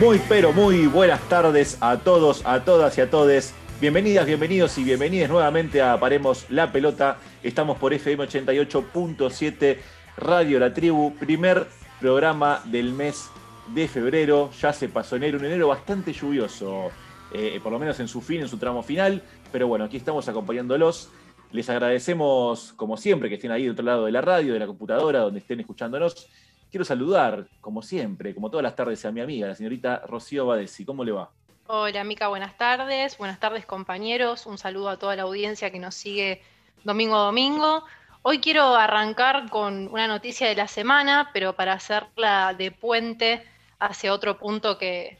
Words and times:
Muy, 0.00 0.20
pero 0.28 0.52
muy 0.52 0.86
buenas 0.86 1.20
tardes 1.28 1.76
a 1.80 1.98
todos, 1.98 2.46
a 2.46 2.64
todas 2.64 2.96
y 2.96 3.00
a 3.00 3.10
todes. 3.10 3.52
Bienvenidas, 3.80 4.26
bienvenidos 4.26 4.78
y 4.78 4.84
bienvenidas 4.84 5.28
nuevamente 5.28 5.82
a 5.82 5.98
Paremos 5.98 6.46
la 6.50 6.70
Pelota. 6.70 7.18
Estamos 7.42 7.78
por 7.78 7.92
FM 7.92 8.22
88.7 8.22 9.78
Radio 10.16 10.60
La 10.60 10.72
Tribu, 10.72 11.16
primer 11.16 11.66
programa 12.00 12.62
del 12.66 12.92
mes 12.92 13.28
de 13.74 13.88
febrero. 13.88 14.52
Ya 14.60 14.72
se 14.72 14.88
pasó 14.88 15.16
enero, 15.16 15.36
un 15.36 15.46
enero 15.46 15.66
bastante 15.66 16.12
lluvioso, 16.12 16.92
eh, 17.32 17.58
por 17.60 17.72
lo 17.72 17.80
menos 17.80 17.98
en 17.98 18.06
su 18.06 18.20
fin, 18.20 18.42
en 18.42 18.48
su 18.48 18.56
tramo 18.56 18.84
final. 18.84 19.20
Pero 19.50 19.66
bueno, 19.66 19.84
aquí 19.84 19.96
estamos 19.96 20.28
acompañándolos. 20.28 21.10
Les 21.50 21.68
agradecemos, 21.70 22.72
como 22.74 22.96
siempre, 22.96 23.28
que 23.28 23.34
estén 23.34 23.50
ahí 23.50 23.64
de 23.64 23.70
otro 23.70 23.84
lado 23.84 24.04
de 24.04 24.12
la 24.12 24.20
radio, 24.20 24.52
de 24.52 24.60
la 24.60 24.66
computadora, 24.68 25.20
donde 25.20 25.40
estén 25.40 25.58
escuchándonos. 25.58 26.28
Quiero 26.70 26.84
saludar, 26.84 27.46
como 27.60 27.80
siempre, 27.80 28.34
como 28.34 28.50
todas 28.50 28.62
las 28.62 28.76
tardes, 28.76 29.04
a 29.06 29.12
mi 29.12 29.20
amiga, 29.20 29.46
la 29.46 29.54
señorita 29.54 30.02
Rocío 30.06 30.46
Badesi. 30.46 30.84
¿Cómo 30.84 31.02
le 31.02 31.12
va? 31.12 31.30
Hola, 31.66 32.04
Mica, 32.04 32.28
buenas 32.28 32.58
tardes. 32.58 33.16
Buenas 33.16 33.40
tardes, 33.40 33.64
compañeros. 33.64 34.44
Un 34.46 34.58
saludo 34.58 34.90
a 34.90 34.98
toda 34.98 35.16
la 35.16 35.22
audiencia 35.22 35.70
que 35.70 35.78
nos 35.78 35.94
sigue 35.94 36.42
domingo 36.84 37.16
a 37.16 37.24
domingo. 37.24 37.84
Hoy 38.22 38.40
quiero 38.40 38.74
arrancar 38.74 39.48
con 39.48 39.88
una 39.88 40.06
noticia 40.06 40.48
de 40.48 40.56
la 40.56 40.68
semana, 40.68 41.30
pero 41.32 41.54
para 41.54 41.72
hacerla 41.72 42.52
de 42.52 42.70
puente 42.70 43.42
hacia 43.78 44.12
otro 44.12 44.38
punto 44.38 44.76
que, 44.76 45.18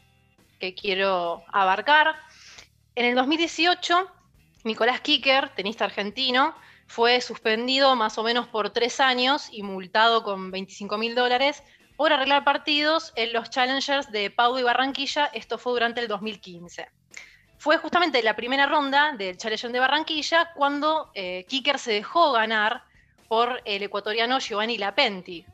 que 0.59 0.75
quiero 0.75 1.43
abarcar. 1.47 2.15
En 2.93 3.05
el 3.05 3.15
2018, 3.15 4.07
Nicolás 4.65 5.01
Kicker, 5.01 5.49
tenista 5.55 5.85
argentino, 5.85 6.53
fue 6.89 7.21
suspendido 7.21 7.95
más 7.95 8.17
o 8.17 8.23
menos 8.23 8.47
por 8.47 8.71
tres 8.71 8.99
años 8.99 9.49
y 9.51 9.61
multado 9.61 10.23
con 10.23 10.49
25 10.49 10.97
mil 10.97 11.13
dólares 11.13 11.63
por 11.95 12.11
arreglar 12.11 12.43
partidos 12.43 13.13
en 13.15 13.31
los 13.31 13.51
Challengers 13.51 14.11
de 14.11 14.31
Pau 14.31 14.57
y 14.57 14.63
Barranquilla. 14.63 15.27
Esto 15.27 15.59
fue 15.59 15.73
durante 15.73 16.01
el 16.01 16.07
2015. 16.07 16.89
Fue 17.59 17.77
justamente 17.77 18.23
la 18.23 18.35
primera 18.35 18.65
ronda 18.65 19.13
del 19.15 19.37
Challenger 19.37 19.71
de 19.71 19.79
Barranquilla 19.79 20.51
cuando 20.55 21.11
eh, 21.13 21.45
Kicker 21.47 21.77
se 21.77 21.91
dejó 21.91 22.31
ganar 22.31 22.83
por 23.27 23.61
el 23.65 23.83
ecuatoriano 23.83 24.39
Giovanni 24.39 24.79
Lapenti. 24.79 25.45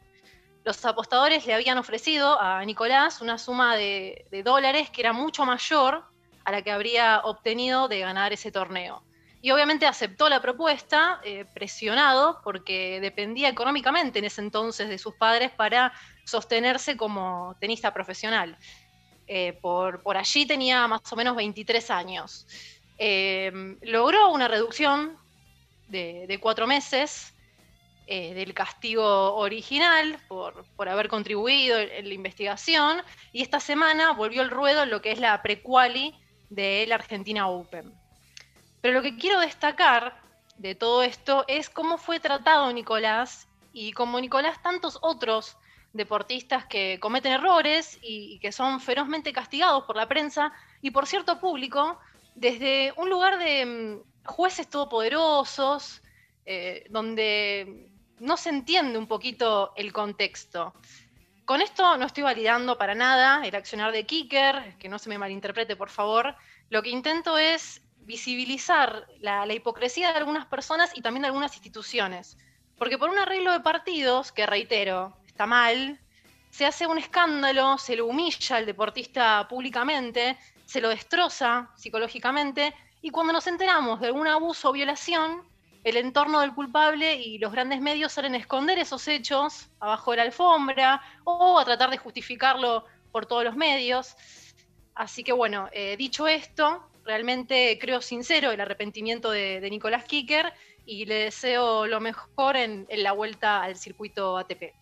Los 0.64 0.86
apostadores 0.86 1.46
le 1.46 1.54
habían 1.54 1.78
ofrecido 1.78 2.40
a 2.40 2.64
Nicolás 2.64 3.20
una 3.20 3.38
suma 3.38 3.76
de, 3.76 4.26
de 4.32 4.42
dólares 4.42 4.90
que 4.90 5.02
era 5.02 5.12
mucho 5.12 5.46
mayor 5.46 6.06
a 6.46 6.52
la 6.54 6.62
que 6.62 6.72
habría 6.72 7.20
obtenido 7.26 7.90
de 7.90 8.00
ganar 8.00 8.32
ese 8.32 8.54
torneo 8.54 9.04
y 9.46 9.52
obviamente 9.52 9.86
aceptó 9.86 10.28
la 10.28 10.42
propuesta, 10.42 11.22
eh, 11.24 11.46
presionado, 11.46 12.42
porque 12.44 13.00
dependía 13.00 13.48
económicamente 13.48 14.18
en 14.18 14.26
ese 14.26 14.42
entonces 14.42 14.90
de 14.90 14.98
sus 14.98 15.14
padres 15.14 15.52
para 15.52 15.94
sostenerse 16.24 16.98
como 16.98 17.56
tenista 17.60 17.94
profesional. 17.94 18.58
Eh, 19.28 19.54
por, 19.62 20.02
por, 20.02 20.18
allí 20.18 20.48
tenía 20.48 20.88
más 20.88 21.02
o 21.12 21.16
menos 21.16 21.36
23 21.36 21.92
años. 21.92 22.48
Eh, 22.98 23.78
logró 23.84 24.32
una 24.32 24.48
reducción 24.48 25.16
de, 25.90 26.40
cuatro 26.42 26.66
meses 26.66 27.32
del 28.08 28.52
castigo 28.56 29.36
original 29.36 30.18
por, 30.28 30.66
por, 30.76 30.90
haber 30.90 31.08
contribuido 31.08 31.78
en 31.78 32.08
la 32.08 32.14
investigación 32.16 33.04
y 33.32 33.44
esta 33.44 33.60
semana 33.60 34.14
volvió 34.14 34.42
al 34.42 34.50
ruedo 34.50 34.82
en 34.82 34.90
lo 34.90 35.04
que 35.04 35.12
es 35.12 35.20
la 35.20 35.40
prequali 35.44 36.16
de 36.50 36.86
la 36.88 36.96
Argentina 36.96 37.48
Open. 37.48 38.05
Pero 38.86 38.98
lo 38.98 39.02
que 39.02 39.18
quiero 39.18 39.40
destacar 39.40 40.16
de 40.60 40.76
todo 40.76 41.02
esto 41.02 41.44
es 41.48 41.72
cómo 41.72 41.98
fue 41.98 42.20
tratado 42.20 42.72
Nicolás 42.72 43.48
y 43.74 43.94
como 43.94 44.22
Nicolás 44.22 44.62
tantos 44.62 45.00
otros 45.02 45.58
deportistas 45.92 46.68
que 46.68 47.00
cometen 47.00 47.32
errores 47.32 47.98
y, 48.04 48.38
que 48.38 48.52
son 48.52 48.80
ferozmente 48.80 49.34
castigados 49.34 49.86
por 49.86 49.96
la 49.96 50.08
prensa 50.08 50.54
y 50.84 50.92
por 50.92 51.08
cierto 51.08 51.40
público 51.40 51.98
desde 52.36 52.94
un 52.98 53.10
lugar 53.10 53.40
de 53.40 53.66
mm, 53.66 54.28
jueces 54.28 54.70
todopoderosos, 54.70 56.04
eh, 56.46 56.86
donde 56.92 57.90
no 58.20 58.38
se 58.38 58.50
entiende 58.50 59.00
un 59.00 59.08
poquito 59.08 59.74
el 59.78 59.92
contexto. 59.92 60.76
Con 61.44 61.64
esto 61.64 61.98
no 61.98 62.06
estoy 62.06 62.22
validando 62.22 62.78
para 62.78 62.94
nada 62.94 63.44
el 63.48 63.56
accionar 63.56 63.92
de 63.92 64.06
Kicker, 64.06 64.78
que 64.78 64.90
no 64.90 65.00
se 65.00 65.10
me 65.10 65.18
malinterprete 65.18 65.76
por 65.76 65.90
favor. 65.90 66.36
Lo 66.70 66.84
que 66.84 66.90
intento 66.90 67.40
es 67.40 67.82
visibilizar 68.06 69.08
la, 69.20 69.52
hipocresía 69.54 70.12
de 70.12 70.18
algunas 70.18 70.46
personas 70.46 70.92
y 70.96 71.02
también 71.02 71.24
de 71.24 71.28
algunas 71.28 71.54
instituciones. 71.54 72.38
Porque 72.78 72.98
por 72.98 73.10
un 73.10 73.18
arreglo 73.18 73.52
de 73.52 73.60
partidos, 73.60 74.32
que 74.32 74.46
reitero, 74.46 75.18
está 75.26 75.46
mal, 75.46 76.00
se 76.50 76.66
hace 76.66 76.88
un 76.88 76.98
escándalo, 76.98 77.78
se 77.78 77.96
lo 77.96 78.06
humilla 78.06 78.58
al 78.58 78.66
deportista 78.66 79.48
públicamente, 79.48 80.38
se 80.66 80.82
lo 80.82 80.90
destroza 80.90 81.72
psicológicamente, 81.76 82.74
y 83.02 83.10
cuando 83.10 83.34
nos 83.34 83.48
enteramos 83.48 84.00
de 84.00 84.08
algún 84.08 84.28
abuso 84.28 84.70
o 84.70 84.74
violación, 84.74 85.44
el 85.84 85.98
entorno 85.98 86.40
del 86.40 86.56
culpable 86.56 87.14
y 87.16 87.38
los 87.38 87.52
grandes 87.52 87.80
medios 87.80 88.14
salen 88.14 88.34
a 88.34 88.38
esconder 88.38 88.80
esos 88.80 89.08
hechos 89.08 89.70
abajo 89.80 90.12
de 90.12 90.18
la 90.18 90.24
alfombra 90.24 91.02
o 91.24 91.60
a 91.60 91.66
tratar 91.66 91.92
de 91.92 91.98
justificarlo 91.98 92.86
por 93.12 93.28
todos 93.28 93.44
los 93.44 93.56
medios. 93.56 94.16
Así 94.96 95.24
que 95.24 95.32
bueno, 95.32 95.70
eh, 95.72 95.96
dicho 95.98 96.28
esto, 96.28 96.90
realmente 97.06 97.78
creo 97.80 98.02
sincero 98.02 98.52
el 98.52 98.60
arrepentimiento 98.60 99.32
de, 99.32 99.66
Nicolás 99.70 100.04
Kicker 100.06 100.52
y 100.86 101.06
le 101.06 101.16
deseo 101.16 101.88
lo 101.88 102.00
mejor 102.00 102.58
en, 102.58 102.88
la 102.90 103.14
vuelta 103.14 103.64
al 103.64 103.76
circuito 103.76 104.38
ATP. 104.38 104.74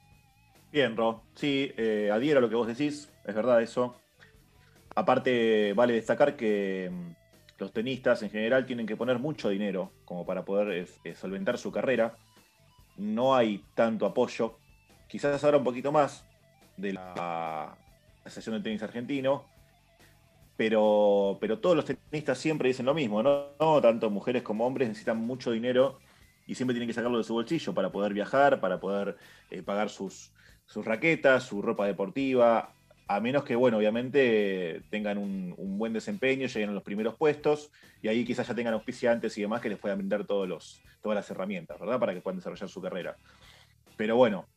Bien, 0.72 0.98
Ro. 0.98 1.24
Sí, 1.36 1.72
eh, 1.78 2.10
adhiero 2.12 2.40
a 2.40 2.42
lo 2.42 2.50
que 2.50 2.56
vos 2.56 2.68
decís, 2.68 3.12
es 3.26 3.36
verdad 3.36 3.62
eso. 3.62 3.96
Aparte, 4.96 5.74
vale 5.74 5.94
destacar 5.94 6.36
que 6.36 6.90
mm, 6.92 7.12
los 7.60 7.72
tenistas 7.72 8.24
en 8.24 8.32
general 8.32 8.66
tienen 8.66 8.88
que 8.88 8.96
poner 8.96 9.20
mucho 9.20 9.50
dinero 9.50 9.92
como 10.06 10.26
para 10.26 10.44
poder 10.44 10.88
solventar 11.16 11.58
su 11.58 11.72
carrera. 11.72 12.18
No 12.98 13.36
hay 13.36 13.64
tanto 13.76 14.06
apoyo. 14.06 14.58
Quizás 15.08 15.44
ahora 15.44 15.58
un 15.58 15.64
poquito 15.64 15.92
más 15.92 16.26
de 16.78 16.94
la 16.94 17.78
Asociación 18.24 18.56
de 18.56 18.62
Tenis 18.62 18.84
Argentino, 18.84 19.46
pero, 20.58 21.38
pero 21.41 21.59
todos 21.59 21.75
los 21.75 21.86
tenistas 21.86 22.38
siempre 22.38 22.69
dicen 22.69 22.86
lo 22.86 22.94
mismo, 22.94 23.24
¿no? 23.24 23.81
Tanto 23.81 24.09
mujeres 24.09 24.44
como 24.44 24.66
hombres 24.66 24.88
necesitan 24.88 25.18
mucho 25.18 25.52
dinero 25.52 26.00
y 26.46 26.56
siempre 26.56 26.74
tienen 26.74 26.88
que 26.88 26.94
sacarlo 26.94 27.18
de 27.18 27.24
su 27.24 27.34
bolsillo 27.34 27.74
para 27.74 27.91
poder 27.91 28.14
viajar, 28.14 28.59
para 28.59 28.80
poder 28.80 29.18
eh, 29.50 29.62
pagar 29.62 29.90
sus, 29.90 30.31
sus 30.66 30.86
raquetas, 30.86 31.44
su 31.44 31.62
ropa 31.62 31.88
deportiva, 31.88 32.74
a 33.08 33.19
menos 33.19 33.44
que, 33.44 33.56
bueno, 33.56 33.78
obviamente 33.78 34.81
tengan 34.90 35.18
un, 35.18 35.56
buen 35.78 35.94
desempeño, 35.94 36.47
lleguen 36.47 36.69
a 36.69 36.74
los 36.74 36.84
primeros 36.84 37.16
puestos 37.16 37.72
y 38.02 38.08
ahí 38.08 38.24
quizás 38.25 38.47
ya 38.47 38.56
tengan 38.56 38.74
auspiciantes 38.74 39.38
y 39.38 39.42
demás 39.42 39.62
que 39.62 39.69
les 39.69 39.78
puedan 39.78 39.97
brindar 39.97 40.25
todos 40.25 40.47
los, 40.47 40.81
todas 41.02 41.16
las 41.16 41.30
herramientas, 41.30 41.80
¿verdad? 41.80 42.00
Para 42.00 42.13
que 42.13 42.22
puedan 42.22 42.38
desarrollar 42.38 42.69
su 42.69 42.81
carrera. 42.81 43.18
Pero 43.97 44.16
bueno, 44.16 44.47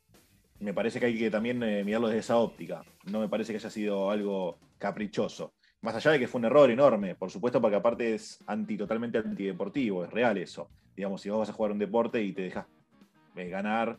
me 0.60 0.72
parece 0.72 1.00
que 1.00 1.06
hay 1.06 1.18
que 1.18 1.30
también 1.30 1.62
eh, 1.62 1.84
mirarlo 1.84 2.08
desde 2.08 2.20
esa 2.20 2.36
óptica. 2.36 2.82
No 3.04 3.20
me 3.20 3.28
parece 3.28 3.52
que 3.52 3.58
haya 3.58 3.70
sido 3.70 4.10
algo 4.10 4.58
caprichoso. 4.78 5.52
Más 5.86 5.94
allá 5.94 6.10
de 6.10 6.19
que 6.19 6.26
fue 6.26 6.41
un 6.41 6.47
error 6.47 6.69
enorme, 6.69 7.14
por 7.14 7.30
supuesto, 7.30 7.60
porque 7.60 7.77
aparte 7.77 8.12
es 8.12 8.42
anti, 8.48 8.77
totalmente 8.77 9.18
antideportivo, 9.18 10.03
es 10.03 10.10
real 10.10 10.36
eso. 10.36 10.68
Digamos, 10.97 11.21
si 11.21 11.30
vos 11.30 11.38
vas 11.38 11.50
a 11.50 11.53
jugar 11.53 11.71
un 11.71 11.78
deporte 11.78 12.21
y 12.21 12.33
te 12.33 12.42
dejas 12.42 12.66
eh, 13.36 13.48
ganar 13.48 13.97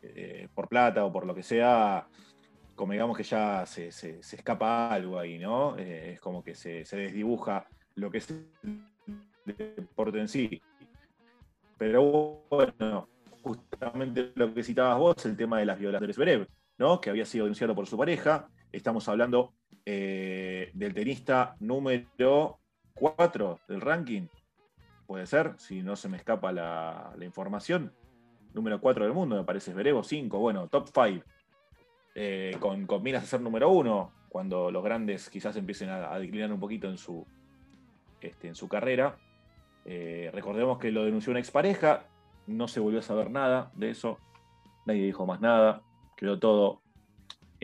eh, 0.00 0.46
por 0.54 0.68
plata 0.68 1.04
o 1.04 1.12
por 1.12 1.26
lo 1.26 1.34
que 1.34 1.42
sea, 1.42 2.06
como 2.76 2.92
digamos 2.92 3.16
que 3.16 3.24
ya 3.24 3.66
se, 3.66 3.88
escapa 3.88 4.94
algo 4.94 5.18
ahí, 5.18 5.40
¿no? 5.40 5.76
Eh, 5.76 6.12
es 6.12 6.20
como 6.20 6.44
que 6.44 6.54
se, 6.54 6.84
desdibuja 6.84 7.66
lo 7.96 8.12
que 8.12 8.18
es 8.18 8.30
el 8.30 8.84
deporte 9.44 10.20
en 10.20 10.28
sí. 10.28 10.62
Pero 11.76 12.44
bueno, 12.48 13.08
justamente 13.42 14.30
lo 14.36 14.54
que 14.54 14.62
citabas 14.62 15.00
vos, 15.00 15.26
el 15.26 15.36
tema 15.36 15.58
de 15.58 15.66
las 15.66 15.80
violaciones 15.80 16.16
de 16.16 16.46
¿no? 16.78 17.00
Que 17.00 17.10
había 17.10 17.26
sido 17.26 17.46
denunciado 17.46 17.74
por 17.74 17.88
su 17.88 17.98
pareja. 17.98 18.48
Estamos 18.70 19.08
hablando 19.08 19.52
eh, 19.86 20.70
del 20.74 20.94
tenista 20.94 21.56
número 21.60 22.58
4 22.94 23.60
del 23.68 23.80
ranking. 23.80 24.28
Puede 25.06 25.26
ser, 25.26 25.54
si 25.58 25.82
no 25.82 25.96
se 25.96 26.08
me 26.08 26.16
escapa 26.16 26.52
la, 26.52 27.14
información. 27.20 27.92
Número 28.54 28.80
4 28.80 29.04
del 29.04 29.12
mundo, 29.12 29.36
me 29.36 29.44
parece 29.44 29.72
Zverev, 29.72 30.02
5, 30.02 30.38
bueno, 30.38 30.68
top 30.68 30.88
5. 30.92 31.24
Eh, 32.14 32.56
con, 32.60 32.86
con 32.86 33.02
miras 33.02 33.24
a 33.24 33.26
ser 33.26 33.40
número 33.40 33.68
1, 33.70 34.12
cuando 34.34 34.70
los 34.70 34.82
grandes 34.82 35.28
quizás 35.30 35.56
empiecen 35.56 35.90
a, 35.90 36.18
declinar 36.18 36.52
un 36.52 36.60
poquito 36.60 36.88
en 36.88 36.98
su, 36.98 37.26
este, 38.20 38.48
en 38.48 38.54
su 38.54 38.68
carrera. 38.68 39.16
Eh, 39.84 40.30
recordemos 40.32 40.78
que 40.78 40.90
lo 40.90 41.04
denunció 41.04 41.30
una 41.30 41.40
expareja, 41.40 42.06
no 42.46 42.66
se 42.68 42.80
volvió 42.80 43.00
a 43.00 43.02
saber 43.02 43.30
nada 43.30 43.70
de 43.74 43.90
eso, 43.90 44.18
nadie 44.86 45.04
dijo 45.04 45.26
más 45.26 45.40
nada, 45.40 45.82
quedó 46.16 46.38
todo 46.38 46.80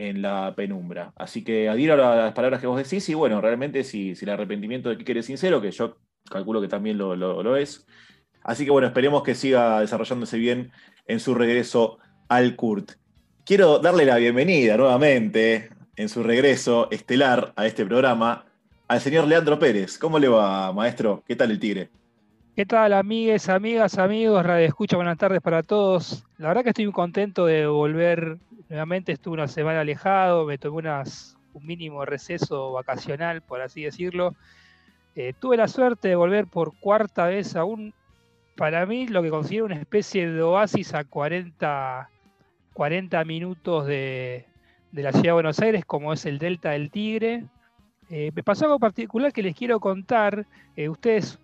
en 0.01 0.21
la 0.23 0.55
penumbra. 0.55 1.13
Así 1.15 1.43
que 1.43 1.69
adhiero 1.69 1.93
a 1.93 2.15
las 2.15 2.33
palabras 2.33 2.59
que 2.59 2.67
vos 2.67 2.81
decís 2.81 3.07
y 3.09 3.13
bueno, 3.13 3.39
realmente 3.39 3.83
si, 3.83 4.15
si 4.15 4.25
el 4.25 4.31
arrepentimiento 4.31 4.89
de 4.89 4.97
Kiker 4.97 5.19
es 5.19 5.27
sincero, 5.27 5.61
que 5.61 5.71
yo 5.71 5.97
calculo 6.29 6.59
que 6.59 6.67
también 6.67 6.97
lo, 6.97 7.55
es. 7.55 7.85
Así 8.43 8.65
que 8.65 8.71
bueno, 8.71 8.87
esperemos 8.87 9.21
que 9.21 9.35
siga 9.35 9.79
desarrollándose 9.79 10.37
bien 10.37 10.71
en 11.05 11.19
su 11.19 11.35
regreso 11.35 11.99
al 12.29 12.55
Kurt. 12.55 12.93
Quiero 13.45 13.77
darle 13.77 14.05
la 14.05 14.17
bienvenida 14.17 14.75
nuevamente 14.75 15.69
en 15.95 16.09
su 16.09 16.23
regreso 16.23 16.89
estelar 16.89 17.53
a 17.55 17.67
este 17.67 17.85
programa 17.85 18.45
al 18.87 19.01
señor 19.01 19.27
Leandro 19.27 19.59
Pérez. 19.59 19.99
¿Cómo 19.99 20.17
le 20.17 20.27
va, 20.27 20.73
maestro? 20.73 21.23
¿Qué 21.27 21.35
tal 21.35 21.51
el 21.51 21.59
Tigre? 21.59 21.91
¿Qué 22.53 22.65
tal, 22.65 22.91
amigues, 22.91 23.47
amigas, 23.47 23.97
amigos? 23.97 24.45
Radio 24.45 24.67
Escucha, 24.67 24.97
buenas 24.97 25.17
tardes 25.17 25.39
para 25.41 25.63
todos. 25.63 26.25
La 26.37 26.49
verdad 26.49 26.63
que 26.63 26.69
estoy 26.71 26.83
muy 26.83 26.93
contento 26.93 27.45
de 27.45 27.65
volver 27.65 28.39
nuevamente. 28.67 29.13
Estuve 29.13 29.35
una 29.35 29.47
semana 29.47 29.79
alejado, 29.79 30.45
me 30.45 30.57
tomé 30.57 30.89
un 31.53 31.65
mínimo 31.65 32.03
receso 32.03 32.73
vacacional, 32.73 33.41
por 33.41 33.61
así 33.61 33.83
decirlo. 33.83 34.35
Eh, 35.15 35.31
tuve 35.39 35.55
la 35.55 35.69
suerte 35.69 36.09
de 36.09 36.15
volver 36.15 36.45
por 36.45 36.77
cuarta 36.77 37.27
vez 37.27 37.55
a 37.55 37.63
un, 37.63 37.93
para 38.57 38.85
mí, 38.85 39.07
lo 39.07 39.23
que 39.23 39.29
considero 39.29 39.65
una 39.65 39.79
especie 39.79 40.29
de 40.29 40.41
oasis 40.41 40.93
a 40.93 41.05
40, 41.05 42.09
40 42.73 43.23
minutos 43.23 43.87
de, 43.87 44.45
la 44.91 45.13
ciudad 45.13 45.27
de 45.27 45.31
Buenos 45.31 45.59
Aires, 45.61 45.85
como 45.85 46.11
es 46.11 46.25
el 46.25 46.37
Delta 46.37 46.71
del 46.71 46.91
Tigre. 46.91 47.45
Eh, 48.09 48.33
me 48.35 48.43
pasó 48.43 48.65
algo 48.65 48.77
particular 48.77 49.31
que 49.31 49.41
les 49.41 49.55
quiero 49.55 49.79
contar. 49.79 50.45
Eh, 50.75 50.89
ustedes, 50.89 51.39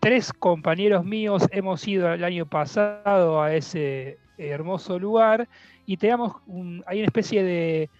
tres 0.00 0.32
compañeros 0.32 1.04
míos, 1.04 1.46
hemos 1.52 1.86
ido 1.86 2.12
el 2.12 2.24
año 2.24 2.46
pasado 2.46 3.42
a 3.42 3.54
ese 3.54 4.18
hermoso 4.38 4.98
lugar 4.98 5.46
y 5.84 5.98
tenemos 5.98 6.36
hay 6.86 6.98
una 6.98 7.06
especie 7.06 7.44
de, 7.44 7.90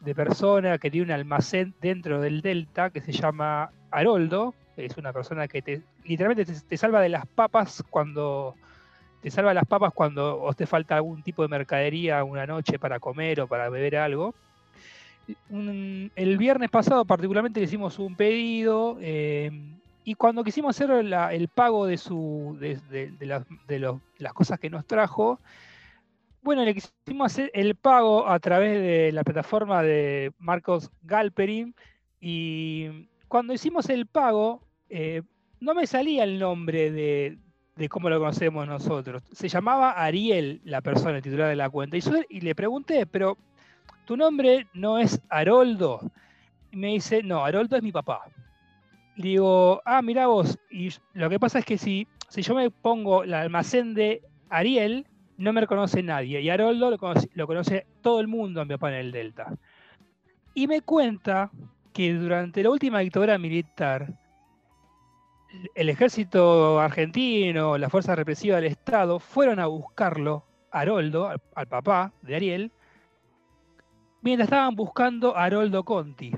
de 0.00 0.14
persona 0.14 0.78
que 0.78 0.90
tiene 0.90 1.06
un 1.06 1.12
almacén 1.12 1.74
dentro 1.80 2.20
del 2.20 2.40
Delta 2.40 2.88
que 2.88 3.02
se 3.02 3.12
llama 3.12 3.70
Haroldo, 3.90 4.54
es 4.76 4.96
una 4.96 5.12
persona 5.12 5.46
que 5.46 5.60
te, 5.60 5.82
literalmente 6.04 6.46
te, 6.46 6.76
salva 6.78 7.02
de 7.02 7.10
las 7.10 7.26
papas 7.26 7.84
cuando 7.90 8.54
te 9.20 9.30
salva 9.30 9.52
las 9.52 9.66
papas 9.66 9.92
cuando 9.92 10.40
os 10.40 10.56
te 10.56 10.66
falta 10.66 10.96
algún 10.96 11.22
tipo 11.22 11.42
de 11.42 11.48
mercadería 11.48 12.24
una 12.24 12.46
noche 12.46 12.78
para 12.78 12.98
comer 12.98 13.42
o 13.42 13.46
para 13.46 13.68
beber 13.68 13.96
algo. 13.96 14.34
el 15.50 16.38
viernes 16.38 16.70
pasado 16.70 17.04
particularmente 17.04 17.60
le 17.60 17.66
hicimos 17.66 17.98
un 17.98 18.16
pedido 18.16 18.96
eh, 19.02 19.50
y 20.10 20.14
cuando 20.16 20.42
quisimos 20.42 20.74
hacer 20.74 20.90
el 20.90 21.48
pago 21.48 21.86
de, 21.86 21.96
su, 21.96 22.58
de, 22.58 23.16
las 24.18 24.32
cosas 24.32 24.58
que 24.58 24.68
nos 24.68 24.84
trajo, 24.84 25.38
bueno, 26.42 26.64
le 26.64 26.74
quisimos 26.74 27.32
hacer 27.32 27.48
el 27.54 27.76
pago 27.76 28.28
a 28.28 28.40
través 28.40 28.82
de 28.82 29.12
la 29.12 29.22
plataforma 29.22 29.84
de 29.84 30.32
Marcos 30.40 30.90
Galperin 31.02 31.76
y 32.20 33.08
cuando 33.28 33.52
hicimos 33.52 33.88
el 33.88 34.06
pago, 34.06 34.66
eh, 34.88 35.22
no 35.60 35.74
me 35.74 35.86
salía 35.86 36.24
el 36.24 36.40
nombre 36.40 36.90
de, 36.90 37.38
cómo 37.88 38.10
lo 38.10 38.18
conocemos 38.18 38.66
nosotros. 38.66 39.22
Se 39.30 39.48
llamaba 39.48 39.92
Ariel, 39.92 40.60
la 40.64 40.80
persona 40.80 41.20
titular 41.20 41.50
de 41.50 41.54
la 41.54 41.70
cuenta. 41.70 41.96
Y, 41.96 42.40
le 42.40 42.56
pregunté, 42.56 43.06
pero 43.06 43.38
tu 44.06 44.16
nombre 44.16 44.66
no 44.74 44.98
es 44.98 45.20
Haroldo. 45.28 46.00
Y 46.72 46.78
me 46.78 46.88
dice, 46.88 47.22
no, 47.22 47.44
Haroldo 47.44 47.76
es 47.76 47.82
mi 47.84 47.92
papá. 47.92 48.22
Digo, 49.20 49.82
ah, 49.84 50.00
mira 50.02 50.26
vos. 50.26 50.58
Y 50.70 50.90
lo 51.12 51.28
que 51.28 51.38
pasa 51.38 51.58
es 51.58 51.64
que 51.64 51.76
si, 51.76 52.08
si 52.28 52.42
yo 52.42 52.54
me 52.54 52.70
pongo 52.70 53.22
el 53.24 53.34
almacén 53.34 53.92
de 53.94 54.22
Ariel, 54.48 55.06
no 55.36 55.52
me 55.52 55.60
reconoce 55.60 56.02
nadie. 56.02 56.40
Y 56.40 56.48
Haroldo 56.48 56.90
lo 56.90 56.98
conoce, 56.98 57.28
lo 57.34 57.46
conoce 57.46 57.86
todo 58.00 58.20
el 58.20 58.28
mundo 58.28 58.62
en 58.62 58.68
mi 58.68 58.74
papá 58.74 58.90
en 58.90 58.96
el 58.96 59.12
Delta. 59.12 59.52
Y 60.54 60.66
me 60.66 60.80
cuenta 60.80 61.50
que 61.92 62.14
durante 62.14 62.62
la 62.62 62.70
última 62.70 63.00
dictadura 63.00 63.36
militar, 63.38 64.14
el 65.74 65.88
ejército 65.88 66.80
argentino, 66.80 67.76
la 67.76 67.90
fuerza 67.90 68.14
represiva 68.14 68.56
del 68.56 68.66
Estado, 68.66 69.18
fueron 69.18 69.58
a 69.60 69.66
buscarlo, 69.66 70.44
a 70.70 70.80
Haroldo, 70.80 71.28
al, 71.28 71.66
papá 71.66 72.12
de 72.22 72.36
Ariel, 72.36 72.72
mientras 74.22 74.46
estaban 74.46 74.74
buscando 74.74 75.36
a 75.36 75.44
Haroldo 75.44 75.84
Conti. 75.84 76.32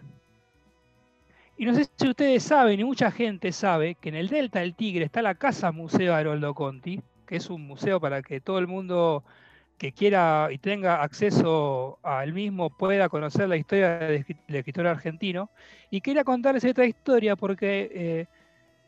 Y 1.56 1.64
no 1.64 1.74
sé 1.74 1.86
si 1.96 2.08
ustedes 2.08 2.42
saben, 2.42 2.80
y 2.80 2.84
mucha 2.84 3.10
gente 3.10 3.52
sabe, 3.52 3.94
que 3.94 4.08
en 4.08 4.16
el 4.16 4.28
Delta 4.28 4.60
del 4.60 4.74
Tigre 4.74 5.04
está 5.04 5.22
la 5.22 5.34
Casa 5.34 5.70
Museo 5.72 6.14
Haroldo 6.14 6.54
Conti, 6.54 7.00
que 7.26 7.36
es 7.36 7.50
un 7.50 7.66
museo 7.66 8.00
para 8.00 8.22
que 8.22 8.40
todo 8.40 8.58
el 8.58 8.66
mundo 8.66 9.22
que 9.78 9.92
quiera 9.92 10.48
y 10.50 10.58
tenga 10.58 11.02
acceso 11.02 11.98
al 12.02 12.32
mismo 12.32 12.70
pueda 12.70 13.08
conocer 13.08 13.48
la 13.48 13.56
historia 13.56 13.98
del 13.98 14.24
escritor 14.48 14.86
argentino. 14.86 15.50
Y 15.90 16.00
quería 16.00 16.24
contarles 16.24 16.64
esta 16.64 16.84
historia 16.84 17.36
porque 17.36 17.90
eh, 17.92 18.26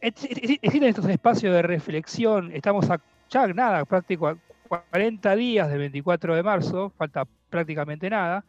existen 0.01 0.89
estos 0.89 1.09
espacios 1.09 1.55
de 1.55 1.63
reflexión. 1.63 2.53
Estamos 2.53 2.89
a, 2.91 3.01
ya 3.29 3.47
nada, 3.49 3.85
prácticamente 3.85 4.43
40 4.69 5.37
días 5.37 5.69
del 5.69 5.79
24 5.79 6.35
de 6.35 6.43
marzo, 6.43 6.93
falta 6.97 7.27
prácticamente 7.51 8.09
nada. 8.11 8.45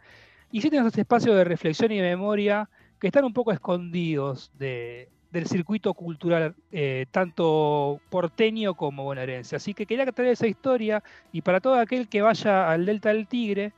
Y 0.52 0.58
existen 0.58 0.86
estos 0.86 0.98
espacios 1.00 1.36
de 1.36 1.44
reflexión 1.44 1.92
y 1.92 1.98
de 1.98 2.10
memoria 2.10 2.70
que 3.00 3.08
están 3.08 3.26
un 3.26 3.34
poco 3.34 3.52
escondidos 3.52 4.52
de, 4.58 5.10
del 5.36 5.48
circuito 5.48 5.94
cultural, 5.94 6.56
eh, 6.72 7.08
tanto 7.12 8.00
porteño 8.10 8.74
como 8.76 9.04
bonaerense. 9.04 9.58
Así 9.58 9.74
que 9.74 9.86
quería 9.86 10.10
traer 10.12 10.32
esa 10.32 10.48
historia 10.48 11.04
y 11.32 11.42
para 11.42 11.60
todo 11.60 11.76
aquel 11.76 12.08
que 12.08 12.22
vaya 12.22 12.72
al 12.72 12.86
Delta 12.86 13.10
del 13.10 13.28
Tigre, 13.28 13.74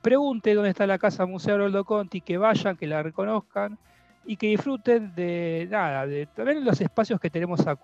pregunte 0.00 0.54
dónde 0.54 0.70
está 0.70 0.86
la 0.86 0.98
casa 0.98 1.26
Museo 1.26 1.58
Roldo 1.58 1.84
Conti, 1.84 2.20
que 2.20 2.38
vayan, 2.38 2.76
que 2.76 2.86
la 2.86 3.02
reconozcan 3.02 3.78
y 4.24 4.36
que 4.36 4.46
disfruten 4.46 5.12
de 5.16 5.66
nada, 5.68 6.06
de 6.06 6.26
también 6.26 6.64
los 6.64 6.80
espacios 6.80 7.18
que 7.18 7.30
tenemos 7.30 7.66
a, 7.66 7.76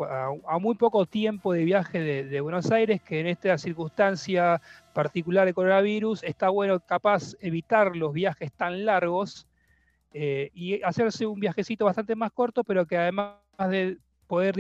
muy 0.61 0.77
poco 0.77 1.05
tiempo 1.05 1.53
de 1.53 1.65
viaje 1.65 1.99
de, 1.99 2.25
de, 2.25 2.41
Buenos 2.41 2.71
Aires, 2.71 3.03
que 3.03 3.19
en 3.19 3.27
esta 3.27 3.59
circunstancia 3.59 4.61
particular 4.93 5.47
de 5.47 5.55
coronavirus 5.55 6.23
está 6.23 6.51
bueno 6.51 6.79
capaz 6.79 7.35
evitar 7.41 7.97
los 7.97 8.13
viajes 8.13 8.53
tan 8.53 8.85
largos 8.85 9.48
eh, 10.13 10.51
y 10.55 10.83
hacerse 10.83 11.27
un 11.27 11.39
viajecito 11.39 11.85
bastante 11.85 12.17
más 12.17 12.33
corto, 12.33 12.65
pero 12.65 12.87
que 12.87 12.97
además 12.97 13.37
de 13.71 13.99
poder 14.27 14.55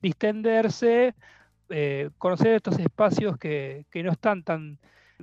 distenderse, 0.00 1.14
eh, 1.70 2.10
conocer 2.18 2.54
estos 2.54 2.78
espacios 2.78 3.38
que, 3.38 3.86
no 3.94 4.12
están 4.12 4.42
tan 4.42 4.78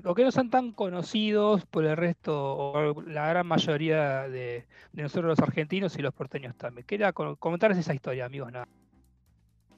o 0.05 0.15
que 0.15 0.23
no 0.23 0.31
son 0.31 0.49
tan 0.49 0.71
conocidos 0.71 1.65
por 1.65 1.83
el 1.83 1.97
resto 1.97 2.55
o 2.55 3.01
la 3.01 3.27
gran 3.27 3.45
mayoría 3.45 4.29
de, 4.29 4.65
nosotros 4.93 5.25
los 5.25 5.39
argentinos 5.39 5.97
y 5.97 6.01
los 6.01 6.13
porteños 6.13 6.55
también. 6.55 6.87
Quería 6.87 7.11
comentarles 7.11 7.79
esa 7.79 7.93
historia, 7.93 8.25
amigos. 8.25 8.51
Nada. 8.51 8.67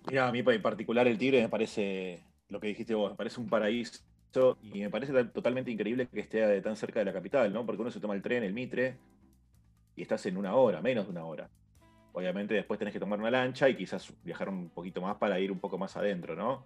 Mira, 0.08 0.28
a 0.28 0.32
mí 0.32 0.44
en 0.46 0.62
particular 0.62 1.08
el 1.08 1.18
Tigre 1.18 1.42
me 1.42 1.50
parece, 1.50 2.24
lo 2.50 2.60
que 2.60 2.68
dijiste 2.68 2.94
vos, 2.94 3.12
me 3.12 3.18
parece 3.18 3.40
un 3.40 3.50
paraíso 3.50 4.00
y 4.62 4.80
me 4.80 4.90
parece 4.90 5.26
totalmente 5.26 5.72
increíble 5.72 6.08
que 6.08 6.22
esté 6.22 6.62
tan 6.62 6.76
cerca 6.76 7.00
de 7.00 7.06
la 7.06 7.14
capital, 7.14 7.52
¿no? 7.52 7.66
Porque 7.66 7.82
uno 7.82 7.92
se 7.92 8.00
toma 8.00 8.16
el 8.16 8.22
tren, 8.22 8.44
el 8.44 8.54
Mitre, 8.54 8.98
y 10.02 10.04
estás 10.04 10.26
en 10.26 10.36
una 10.36 10.56
hora, 10.56 10.82
menos 10.82 11.06
de 11.06 11.12
una 11.12 11.26
hora. 11.26 11.48
Obviamente 12.14 12.56
después 12.56 12.80
tenés 12.80 12.92
que 12.92 13.00
tomar 13.00 13.20
una 13.20 13.30
lancha 13.30 13.70
y 13.70 13.76
quizás 13.76 14.12
viajar 14.24 14.50
un 14.50 14.72
poquito 14.72 15.00
más 15.00 15.18
para 15.18 15.40
ir 15.40 15.52
un 15.52 15.60
poco 15.60 15.78
más 15.78 15.96
adentro, 15.96 16.36
¿no? 16.36 16.66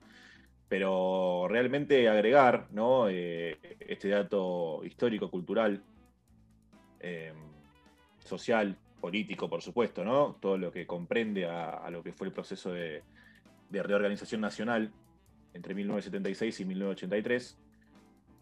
Pero 0.70 1.46
realmente 1.50 2.08
agregar 2.08 2.68
¿no? 2.72 3.10
Eh, 3.10 3.60
este 3.82 4.08
dato 4.08 4.86
histórico, 4.86 5.30
cultural, 5.30 5.84
em, 7.02 7.36
social, 8.20 8.78
político, 9.02 9.50
por 9.50 9.62
supuesto, 9.62 10.06
¿no? 10.06 10.38
Todo 10.40 10.58
lo 10.58 10.72
que 10.72 10.88
comprende 10.88 11.46
a, 11.46 11.90
lo 11.92 12.02
que 12.02 12.14
fue 12.14 12.28
el 12.28 12.34
proceso 12.34 12.72
de, 12.72 13.04
de 13.70 13.84
reorganización 13.84 14.40
nacional 14.40 14.94
entre 15.54 15.74
1976 15.74 16.58
y 16.62 16.66
1983 16.66 17.65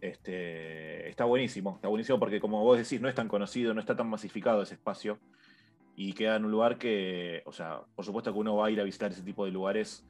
este, 0.04 1.08
está 1.08 1.24
buenísimo, 1.24 1.76
está 1.76 1.88
buenísimo 1.88 2.20
porque 2.20 2.42
como 2.42 2.62
vos 2.62 2.78
decís, 2.78 3.00
no 3.00 3.08
es 3.08 3.16
tan 3.16 3.30
conocido, 3.30 3.74
no 3.74 3.80
está 3.80 3.96
tan 3.96 4.10
masificado 4.10 4.62
ese 4.62 4.74
espacio 4.74 5.18
y 5.96 6.12
queda 6.12 6.36
en 6.36 6.44
un 6.44 6.52
lugar 6.52 6.78
que, 6.78 7.42
o 7.46 7.54
sea, 7.54 7.84
por 7.96 8.04
supuesto 8.04 8.34
que 8.34 8.40
uno 8.40 8.58
va 8.58 8.68
a 8.68 8.70
ir 8.70 8.82
a 8.82 8.84
visitar 8.84 9.12
ese 9.12 9.22
tipo 9.22 9.46
de 9.46 9.52
lugares 9.52 10.06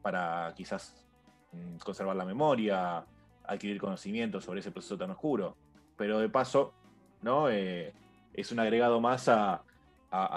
para 0.00 0.54
quizás 0.56 1.04
mm, 1.52 1.76
conservar 1.84 2.16
la 2.16 2.24
memoria, 2.24 3.04
adquirir 3.44 3.78
conocimiento 3.78 4.40
sobre 4.40 4.60
ese 4.60 4.70
proceso 4.70 4.96
tan 4.96 5.10
oscuro, 5.10 5.54
pero 5.98 6.18
de 6.18 6.30
paso, 6.30 6.72
¿no? 7.20 7.50
Eh, 7.50 7.92
es 8.32 8.52
un 8.52 8.58
agregado 8.58 9.02
más 9.02 9.28
a, 9.28 9.62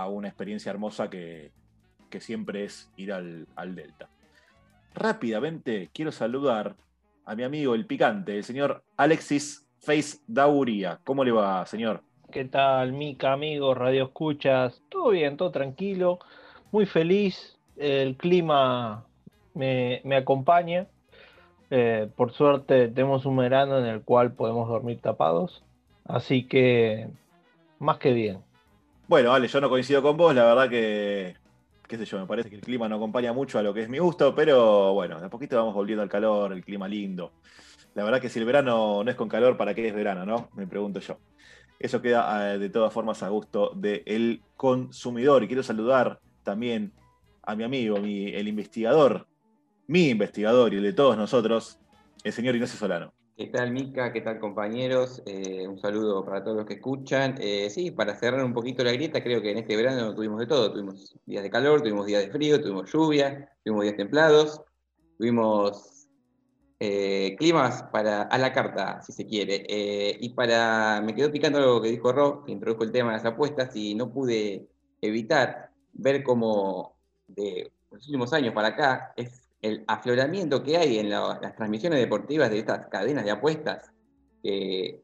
una 0.09 0.27
experiencia 0.27 0.71
hermosa 0.71 1.09
que, 1.09 1.53
siempre 2.19 2.65
es 2.65 2.91
ir 2.97 3.13
al, 3.13 3.47
al 3.55 3.75
Delta. 3.75 4.09
Rápidamente 4.93 5.89
quiero 5.93 6.11
saludar 6.11 6.75
a 7.29 7.35
mi 7.35 7.43
amigo 7.43 7.75
el 7.75 7.85
picante, 7.85 8.37
el 8.37 8.43
señor 8.43 8.83
Alexis 8.97 9.63
Face 9.77 10.17
Dauria. 10.25 10.99
¿Cómo 11.03 11.23
le 11.23 11.31
va, 11.31 11.63
señor? 11.67 12.01
¿Qué 12.31 12.45
tal, 12.45 12.91
Mica, 12.91 13.33
amigo, 13.33 13.75
Radio 13.75 14.05
Escuchas? 14.05 14.81
Todo 14.89 15.11
bien, 15.11 15.37
todo 15.37 15.51
tranquilo, 15.51 16.17
muy 16.71 16.87
feliz. 16.87 17.55
El 17.77 18.17
clima 18.17 19.05
me, 19.53 20.01
acompaña. 20.17 20.87
Eh, 21.69 22.09
por 22.15 22.31
suerte 22.31 22.87
tenemos 22.87 23.27
un 23.27 23.37
verano 23.37 23.77
en 23.77 23.85
el 23.85 24.01
cual 24.01 24.31
podemos 24.31 24.67
dormir 24.67 24.99
tapados. 24.99 25.63
Así 26.05 26.47
que, 26.47 27.09
más 27.77 27.99
que 27.99 28.11
bien. 28.11 28.39
Bueno, 29.07 29.29
vale, 29.29 29.47
yo 29.47 29.61
no 29.61 29.69
coincido 29.69 30.01
con 30.01 30.17
vos, 30.17 30.33
la 30.33 30.45
verdad 30.45 30.67
que 30.67 31.35
qué 31.89 31.97
sé 31.97 32.05
yo, 32.05 32.19
me 32.19 32.27
parece 32.27 32.51
que 32.51 32.55
el 32.55 32.61
clima 32.61 32.87
no 32.87 32.97
acompaña 32.97 33.33
mucho 33.33 33.57
a 33.57 33.63
lo 33.63 33.73
que 33.73 33.81
es 33.81 33.89
mi 33.89 33.97
gusto, 33.97 34.35
pero 34.35 34.93
bueno, 34.93 35.19
de 35.19 35.25
a 35.25 35.29
poquito 35.29 35.57
vamos 35.57 35.73
volviendo 35.73 36.03
al 36.03 36.07
calor, 36.07 36.53
el 36.53 36.63
clima 36.63 36.87
lindo. 36.87 37.33
La 37.95 38.03
verdad 38.03 38.21
que 38.21 38.29
si 38.29 38.37
el 38.37 38.45
verano 38.45 39.03
no 39.03 39.09
es 39.09 39.17
con 39.17 39.27
calor, 39.27 39.57
¿para 39.57 39.73
qué 39.73 39.87
es 39.87 39.95
verano, 39.95 40.23
no? 40.23 40.49
Me 40.53 40.67
pregunto 40.67 40.99
yo. 40.99 41.17
eso 41.79 41.99
queda 41.99 42.53
eh, 42.53 42.59
de 42.59 42.69
todas 42.69 42.93
formas 42.93 43.23
a 43.23 43.29
gusto 43.29 43.71
del 43.75 44.43
consumidor. 44.55 45.43
Y 45.43 45.47
quiero 45.47 45.63
saludar 45.63 46.19
también 46.43 46.93
a 47.41 47.55
mi 47.55 47.63
amigo, 47.63 47.97
el 47.97 48.47
investigador, 48.47 49.27
mi 49.87 50.09
investigador 50.09 50.71
y 50.73 50.77
el 50.77 50.83
de 50.83 50.93
todos 50.93 51.17
nosotros, 51.17 51.79
el 52.23 52.31
señor 52.31 52.53
Ignacio 52.53 52.77
Solano. 52.77 53.13
¿Qué 53.39 53.47
tal, 53.47 53.71
Mica? 53.71 54.11
¿Qué 54.11 54.19
tal, 54.19 54.37
compañeros? 54.37 55.23
Eh, 55.25 55.65
un 55.65 55.79
saludo 55.79 56.25
para 56.25 56.43
todos 56.43 56.57
los 56.57 56.65
que 56.65 56.73
escuchan. 56.73 57.35
Eh, 57.39 57.69
sí, 57.69 57.89
para 57.89 58.13
cerrar 58.13 58.43
un 58.43 58.53
poquito 58.53 58.83
la 58.83 58.91
grieta, 58.91 59.23
creo 59.23 59.41
que 59.41 59.51
en 59.51 59.59
este 59.59 59.77
verano 59.77 60.13
tuvimos 60.13 60.41
de 60.41 60.45
todo. 60.45 60.73
Tuvimos 60.73 61.15
días 61.25 61.41
de 61.43 61.49
calor, 61.49 61.81
tuvimos 61.81 62.05
días 62.05 62.25
de 62.25 62.31
frío, 62.31 62.59
tuvimos 62.59 62.91
lluvia, 62.91 63.49
tuvimos 63.63 63.83
días 63.83 63.95
templados, 63.95 64.61
tuvimos 65.17 66.09
eh, 66.81 67.37
climas 67.39 67.83
para 67.83 68.23
a 68.23 68.37
la 68.37 68.51
carta, 68.51 69.01
si 69.03 69.13
se 69.13 69.25
quiere. 69.25 69.65
y 70.19 70.27
para, 70.33 71.01
me 71.01 71.15
quedó 71.15 71.31
picando 71.31 71.61
lo 71.61 71.81
que 71.81 71.91
dijo 71.91 72.11
Rob, 72.11 72.43
que 72.43 72.51
introdujo 72.51 72.83
el 72.83 72.91
tema 72.91 73.11
de 73.11 73.17
las 73.19 73.25
apuestas, 73.25 73.73
y 73.73 73.95
no 73.95 74.11
pude 74.11 74.67
evitar 74.99 75.71
ver 75.93 76.23
cómo 76.23 76.97
de 77.25 77.71
los 77.89 78.05
últimos 78.05 78.33
años 78.33 78.53
para 78.53 78.67
acá 78.67 79.13
es 79.15 79.38
el 79.61 79.83
afloramiento 79.87 80.63
que 80.63 80.77
hay 80.77 80.99
en 80.99 81.09
las 81.09 81.55
transmisiones 81.55 81.99
deportivas 81.99 82.49
de 82.49 82.59
estas 82.59 82.87
cadenas 82.87 83.25
de 83.25 83.31
apuestas 83.31 83.91
que, 84.41 85.01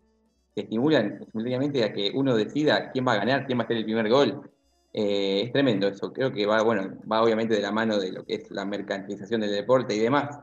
estimulan 0.56 1.20
simultáneamente 1.26 1.84
a 1.84 1.92
que 1.92 2.12
uno 2.16 2.34
decida 2.34 2.90
quién 2.92 3.06
va 3.06 3.12
a 3.12 3.18
ganar, 3.18 3.46
quién 3.46 3.58
va 3.58 3.64
a 3.64 3.66
hacer 3.66 3.76
el 3.76 3.84
primer 3.84 4.10
gol. 4.10 4.50
Eh, 4.94 5.42
es 5.46 5.52
tremendo 5.52 5.90
eso. 5.90 6.14
Creo 6.14 6.32
que 6.32 6.46
va, 6.46 6.62
bueno, 6.64 6.98
va 7.12 7.22
obviamente 7.22 7.56
de 7.56 7.62
la 7.62 7.74
mano 7.74 8.00
de 8.00 8.14
lo 8.14 8.24
que 8.24 8.36
es 8.36 8.52
la 8.52 8.64
mercantilización 8.64 9.42
del 9.42 9.52
deporte 9.52 9.94
y 9.94 10.00
demás. 10.00 10.40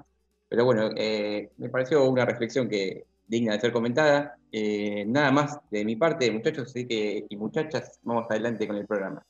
Pero 0.51 0.67
bueno, 0.67 0.91
eh, 0.97 1.51
me 1.57 1.71
pareció 1.71 2.05
una 2.05 2.27
reflexión 2.27 2.69
que 2.69 3.07
digna 3.27 3.55
de 3.55 3.61
ser 3.61 3.73
comentada. 3.73 4.37
Eh, 4.53 5.05
nada 5.07 5.31
más 5.33 5.59
de 5.71 5.83
mi 5.87 5.97
parte, 5.97 6.31
muchachos 6.31 6.75
que, 6.75 7.25
y 7.27 7.37
muchachas, 7.37 7.99
vamos 8.03 8.27
adelante 8.29 8.67
con 8.67 8.77
el 8.77 8.87
programa. 8.87 9.25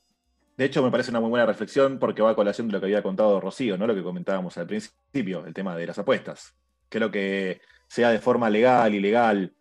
De 0.55 0.65
hecho, 0.65 0.83
me 0.83 0.91
parece 0.91 1.09
una 1.09 1.19
muy 1.19 1.29
buena 1.29 1.45
reflexión 1.45 1.97
porque 1.97 2.21
va 2.21 2.31
a 2.31 2.35
colación 2.35 2.67
de 2.67 2.73
lo 2.73 2.79
que 2.79 2.85
había 2.85 3.01
contado 3.01 3.39
Rocío, 3.39 3.77
¿no? 3.77 3.87
Lo 3.87 3.95
que 3.95 4.03
comentábamos 4.03 4.57
al 4.57 4.67
principio, 4.67 5.45
el 5.45 5.53
tema 5.53 5.75
de 5.75 5.87
las 5.87 5.97
apuestas. 5.97 6.55
Creo 6.89 7.09
que 7.09 7.61
sea 7.87 8.11
de 8.11 8.19
forma 8.19 8.49
legal, 8.49 8.93
ilegal, 8.93 9.53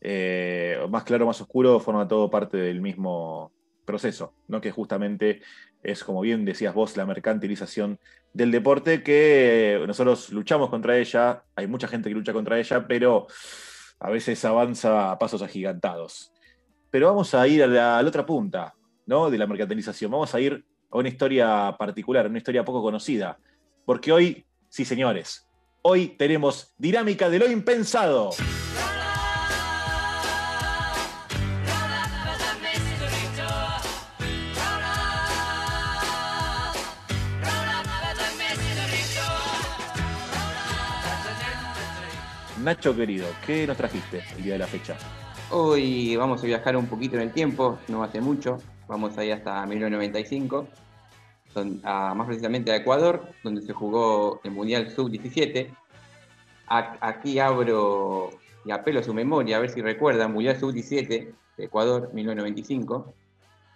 eh, 0.00 0.78
más 0.88 1.04
claro, 1.04 1.26
más 1.26 1.40
oscuro, 1.40 1.78
forma 1.78 2.08
todo 2.08 2.30
parte 2.30 2.56
del 2.56 2.80
mismo 2.80 3.52
proceso, 3.84 4.34
¿no? 4.48 4.60
Que 4.60 4.72
justamente 4.72 5.42
es, 5.82 6.02
como 6.02 6.20
bien 6.20 6.44
decías 6.44 6.74
vos, 6.74 6.96
la 6.96 7.06
mercantilización 7.06 7.98
del 8.32 8.50
deporte, 8.50 9.02
que 9.02 9.82
nosotros 9.86 10.30
luchamos 10.30 10.70
contra 10.70 10.96
ella, 10.98 11.44
hay 11.54 11.66
mucha 11.66 11.88
gente 11.88 12.08
que 12.08 12.14
lucha 12.14 12.32
contra 12.32 12.58
ella, 12.58 12.86
pero 12.86 13.26
a 13.98 14.10
veces 14.10 14.44
avanza 14.44 15.10
a 15.12 15.18
pasos 15.18 15.42
agigantados. 15.42 16.32
Pero 16.90 17.08
vamos 17.08 17.34
a 17.34 17.46
ir 17.46 17.62
a 17.62 17.66
la 17.66 18.00
otra 18.00 18.26
punta, 18.26 18.74
de 19.10 19.38
la 19.38 19.46
mercantilización. 19.46 20.12
Vamos 20.12 20.32
a 20.36 20.40
ir 20.40 20.64
a 20.88 20.96
una 20.96 21.08
historia 21.08 21.74
particular, 21.76 22.28
una 22.28 22.38
historia 22.38 22.64
poco 22.64 22.80
conocida. 22.80 23.38
Porque 23.84 24.12
hoy, 24.12 24.46
sí 24.68 24.84
señores, 24.84 25.50
hoy 25.82 26.10
tenemos 26.16 26.74
dinámica 26.78 27.28
de 27.28 27.40
lo 27.40 27.50
impensado. 27.50 28.30
Nacho 42.62 42.94
querido, 42.94 43.26
¿qué 43.44 43.66
nos 43.66 43.76
trajiste 43.76 44.22
el 44.36 44.44
día 44.44 44.52
de 44.52 44.58
la 44.60 44.66
fecha? 44.68 44.96
Hoy 45.50 46.14
vamos 46.14 46.44
a 46.44 46.46
viajar 46.46 46.76
un 46.76 46.86
poquito 46.86 47.16
en 47.16 47.22
el 47.22 47.32
tiempo, 47.32 47.80
no 47.88 48.04
hace 48.04 48.20
mucho, 48.20 48.58
vamos 48.90 49.16
a 49.16 49.24
ir 49.24 49.32
hasta 49.32 49.64
1995, 49.64 50.66
más 51.84 52.26
precisamente 52.26 52.72
a 52.72 52.76
Ecuador, 52.76 53.22
donde 53.44 53.62
se 53.62 53.72
jugó 53.72 54.40
el 54.42 54.50
Mundial 54.50 54.90
Sub-17. 54.90 55.68
Aquí 56.66 57.38
abro 57.38 58.30
y 58.64 58.70
apelo 58.72 59.00
a 59.00 59.02
su 59.02 59.14
memoria, 59.14 59.56
a 59.56 59.60
ver 59.60 59.70
si 59.70 59.80
recuerdan, 59.80 60.32
Mundial 60.32 60.58
Sub-17 60.58 61.06
de 61.56 61.64
Ecuador, 61.64 62.10
1995, 62.12 63.14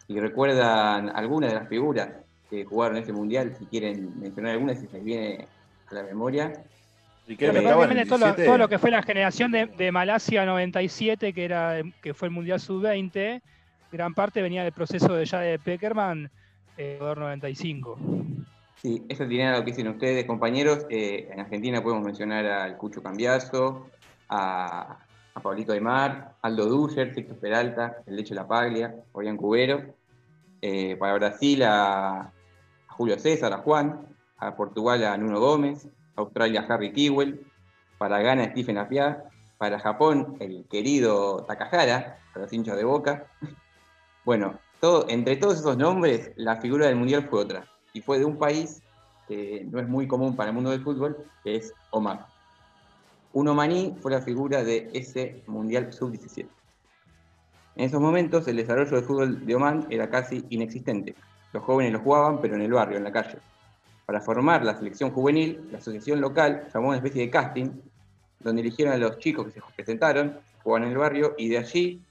y 0.09 0.21
recuerdan 0.21 1.11
algunas 1.15 1.53
de 1.53 1.59
las 1.61 1.69
figuras 1.69 2.09
que 2.51 2.65
jugaron 2.65 2.99
ese 2.99 3.13
Mundial, 3.13 3.55
si 3.57 3.67
quieren 3.67 4.19
mencionar 4.21 4.53
algunas, 4.53 4.81
si 4.81 4.89
les 4.89 5.03
viene 5.03 5.49
a 5.91 5.95
la 5.95 6.03
memoria. 6.03 6.53
todo, 8.09 8.35
todo, 8.35 8.59
lo, 8.59 8.69
que 8.69 8.79
fue 8.79 8.91
la 8.91 9.03
generación 9.03 9.53
de, 9.53 9.67
de 9.67 9.93
Malasia 9.93 10.45
97, 10.45 11.33
que, 11.33 11.45
era, 11.45 11.83
que 12.03 12.15
fue 12.15 12.29
el 12.29 12.35
Mundial 12.35 12.61
Sub-20, 12.61 13.41
gran 13.95 14.13
parte 14.13 14.43
venía 14.43 14.65
del 14.65 14.73
proceso 14.73 15.15
de 15.15 15.25
ya 15.25 15.41
de 15.41 15.59
Peckerman, 15.59 16.31
eh, 16.77 16.99
95. 17.01 17.97
Sí, 18.83 19.05
eso 19.09 19.27
tiene 19.27 19.53
lo 19.53 19.65
que 19.65 19.71
dicen 19.71 19.89
ustedes, 19.89 20.27
compañeros. 20.27 20.85
Eh, 20.91 21.29
en 21.31 21.41
Argentina 21.41 21.83
podemos 21.83 22.05
mencionar 22.05 22.45
al 22.45 22.77
Cucho 22.77 23.03
Cambiazo, 23.03 23.89
a, 24.29 24.99
Pablito 25.43 25.73
de 25.73 25.81
Mar, 25.81 26.35
Aldo 26.43 26.67
Duscher, 26.67 27.15
Sixto 27.15 27.35
Peralta, 27.37 27.99
el 28.07 28.17
Leche 28.17 28.35
La 28.35 28.47
Paglia, 28.47 28.95
Orián 29.13 29.37
Cubero. 29.37 29.95
Eh, 30.61 30.97
para 30.97 31.15
Brasil 31.15 31.63
a, 31.65 32.33
Julio 32.89 33.19
César, 33.19 33.53
a 33.53 33.59
Juan. 33.59 34.07
A 34.39 34.57
Portugal 34.57 35.05
a 35.05 35.17
Nuno 35.17 35.41
Gómez. 35.41 35.87
A 36.17 36.21
Australia 36.21 36.61
a 36.61 36.75
Harry 36.75 36.93
Kewell. 36.93 37.47
Para 37.99 38.21
Ghana 38.21 38.45
a 38.45 38.51
Stephen 38.51 38.79
Apia. 38.79 39.25
Para 39.59 39.79
Japón, 39.79 40.37
el 40.41 40.67
querido 40.69 41.45
Takahara, 41.45 42.19
para 42.33 42.45
los 42.45 42.53
hinchas 42.53 42.77
de 42.77 42.85
boca. 42.85 43.27
Bueno, 44.25 44.59
entre 45.09 45.37
todos 45.37 45.61
esos 45.61 45.77
nombres, 45.77 46.33
la 46.37 46.57
figura 46.57 46.87
del 46.87 46.97
Mundial 46.97 47.27
fue 47.29 47.41
otra. 47.41 47.67
Y 47.93 48.01
fue 48.01 48.19
de 48.19 48.25
un 48.25 48.37
país 48.37 48.83
que 49.29 49.67
no 49.71 49.79
es 49.79 49.89
muy 49.89 50.07
común 50.07 50.37
para 50.37 50.51
el 50.51 50.55
mundo 50.55 50.71
del 50.71 50.83
fútbol, 50.83 51.17
que 51.43 51.57
es 51.57 51.73
Oman. 51.91 52.21
Un 53.33 53.49
omaní 53.49 53.97
fue 54.01 54.13
la 54.13 54.21
figura 54.21 54.63
de 54.63 54.91
ese 54.93 55.43
Mundial 55.47 55.93
Sub-17. 55.93 56.47
En 57.77 57.85
esos 57.85 58.01
momentos, 58.01 58.47
el 58.47 58.57
desarrollo 58.57 58.97
del 58.97 59.05
fútbol 59.05 59.45
de 59.47 59.55
Oman 59.55 59.87
era 59.91 60.09
casi 60.09 60.45
inexistente. 60.51 61.15
Los 61.53 61.65
jóvenes 61.65 61.93
lo 61.93 62.01
jugaban, 62.01 62.41
pero 62.41 62.55
en 62.55 62.63
el 62.63 62.73
barrio, 62.73 62.99
en 62.99 63.05
la 63.05 63.13
calle. 63.13 63.39
Para 64.07 64.21
formar 64.21 64.65
la 64.65 64.77
selección 64.77 65.11
juvenil, 65.11 65.69
la 65.73 65.79
asociación 65.79 66.21
local 66.21 66.69
llamó 66.73 66.89
una 66.89 66.97
especie 66.99 67.23
de 67.23 67.31
casting, 67.31 67.71
donde 68.41 68.61
eligieron 68.63 68.95
a 68.95 68.99
los 68.99 69.19
chicos 69.19 69.47
que 69.47 69.53
se 69.53 69.61
presentaron, 69.75 70.39
jugaban 70.63 70.85
en 70.85 70.93
el 70.93 70.99
barrio, 70.99 71.35
y 71.39 71.49
de 71.49 71.59
allí 71.59 72.03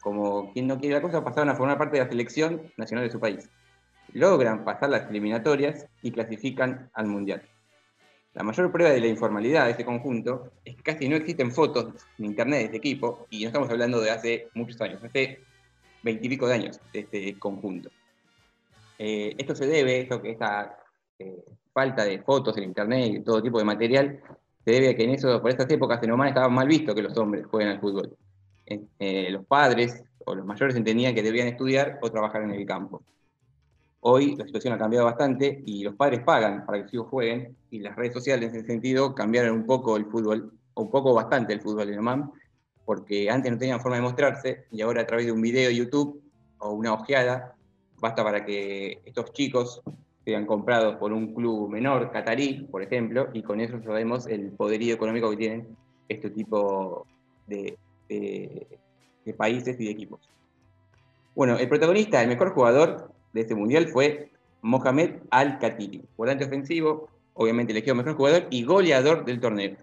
como 0.00 0.52
quien 0.52 0.66
no 0.66 0.78
quiere 0.78 0.94
la 0.94 1.02
cosa, 1.02 1.24
pasaron 1.24 1.48
a 1.50 1.54
formar 1.56 1.78
parte 1.78 1.96
de 1.98 2.04
la 2.04 2.10
selección 2.10 2.62
nacional 2.76 3.04
de 3.04 3.10
su 3.10 3.20
país. 3.20 3.48
Logran 4.12 4.64
pasar 4.64 4.90
las 4.90 5.10
eliminatorias 5.10 5.86
y 6.02 6.10
clasifican 6.10 6.90
al 6.94 7.06
Mundial. 7.06 7.42
La 8.34 8.42
mayor 8.42 8.70
prueba 8.70 8.92
de 8.92 9.00
la 9.00 9.08
informalidad 9.08 9.64
de 9.64 9.72
este 9.72 9.84
conjunto 9.84 10.52
es 10.64 10.76
que 10.76 10.82
casi 10.82 11.08
no 11.08 11.16
existen 11.16 11.50
fotos 11.50 12.06
en 12.18 12.26
internet 12.26 12.58
de 12.58 12.64
este 12.66 12.76
equipo, 12.76 13.26
y 13.30 13.42
no 13.42 13.48
estamos 13.48 13.68
hablando 13.70 14.00
de 14.00 14.10
hace 14.10 14.48
muchos 14.54 14.80
años, 14.80 15.02
hace 15.02 15.40
veintipico 16.02 16.46
de 16.46 16.54
años 16.54 16.80
de 16.92 17.00
este 17.00 17.38
conjunto. 17.38 17.90
Eh, 18.98 19.34
esto 19.36 19.54
se 19.54 19.66
debe, 19.66 20.00
esto, 20.00 20.20
esta 20.24 20.78
eh, 21.18 21.44
falta 21.72 22.04
de 22.04 22.22
fotos 22.22 22.56
en 22.58 22.64
internet 22.64 23.12
y 23.12 23.20
todo 23.20 23.42
tipo 23.42 23.58
de 23.58 23.64
material, 23.64 24.20
se 24.64 24.70
debe 24.70 24.90
a 24.90 24.94
que 24.94 25.04
en 25.04 25.10
eso, 25.10 25.40
por 25.40 25.50
estas 25.50 25.70
épocas 25.70 26.02
en 26.02 26.12
Oman 26.12 26.28
estaba 26.28 26.48
mal 26.48 26.68
visto 26.68 26.94
que 26.94 27.02
los 27.02 27.16
hombres 27.16 27.46
jueguen 27.46 27.72
al 27.72 27.80
fútbol. 27.80 28.16
Eh, 28.98 29.28
los 29.30 29.46
padres 29.46 30.02
o 30.24 30.34
los 30.34 30.44
mayores 30.44 30.76
entendían 30.76 31.14
que 31.14 31.22
debían 31.22 31.48
estudiar 31.48 31.98
o 32.02 32.10
trabajar 32.10 32.42
en 32.42 32.50
el 32.50 32.66
campo. 32.66 33.02
Hoy 34.00 34.36
la 34.36 34.44
situación 34.44 34.74
ha 34.74 34.78
cambiado 34.78 35.06
bastante 35.06 35.62
y 35.64 35.82
los 35.82 35.94
padres 35.94 36.20
pagan 36.20 36.64
para 36.66 36.78
que 36.78 36.84
sus 36.84 36.94
hijos 36.94 37.08
jueguen 37.08 37.56
y 37.70 37.80
las 37.80 37.96
redes 37.96 38.12
sociales 38.12 38.50
en 38.50 38.60
ese 38.60 38.66
sentido 38.66 39.14
cambiaron 39.14 39.56
un 39.56 39.66
poco 39.66 39.96
el 39.96 40.06
fútbol, 40.06 40.52
un 40.74 40.90
poco 40.90 41.14
bastante 41.14 41.52
el 41.52 41.60
fútbol 41.60 41.88
en 41.90 42.30
porque 42.84 43.28
antes 43.28 43.50
no 43.50 43.58
tenían 43.58 43.80
forma 43.80 43.96
de 43.96 44.02
mostrarse 44.02 44.66
y 44.70 44.82
ahora 44.82 45.02
a 45.02 45.06
través 45.06 45.26
de 45.26 45.32
un 45.32 45.40
video 45.40 45.68
de 45.68 45.76
YouTube 45.76 46.22
o 46.58 46.70
una 46.70 46.94
ojeada 46.94 47.54
basta 48.00 48.22
para 48.22 48.44
que 48.44 49.00
estos 49.04 49.32
chicos 49.32 49.82
sean 50.24 50.46
comprados 50.46 50.96
por 50.96 51.12
un 51.12 51.34
club 51.34 51.68
menor, 51.70 52.10
catarí, 52.12 52.66
por 52.70 52.82
ejemplo, 52.82 53.28
y 53.32 53.42
con 53.42 53.60
eso 53.60 53.82
sabemos 53.82 54.26
el 54.26 54.52
poderío 54.52 54.94
económico 54.94 55.30
que 55.30 55.36
tienen 55.36 55.76
este 56.08 56.30
tipo 56.30 57.06
de, 57.46 57.78
de, 58.08 58.66
países 59.36 59.78
y 59.78 59.84
de 59.84 59.90
equipos. 59.90 60.20
Bueno, 61.34 61.58
el 61.58 61.68
protagonista, 61.68 62.22
el 62.22 62.28
mejor 62.28 62.52
jugador 62.52 63.12
de 63.32 63.42
este 63.42 63.54
mundial 63.54 63.88
fue 63.88 64.30
Mohamed 64.62 65.16
Al-Khatiri, 65.30 66.02
volante 66.16 66.44
ofensivo, 66.44 67.08
obviamente 67.34 67.72
elegido 67.72 67.94
mejor 67.94 68.14
jugador 68.14 68.46
y 68.50 68.64
goleador 68.64 69.24
del 69.24 69.40
torneo. 69.40 69.76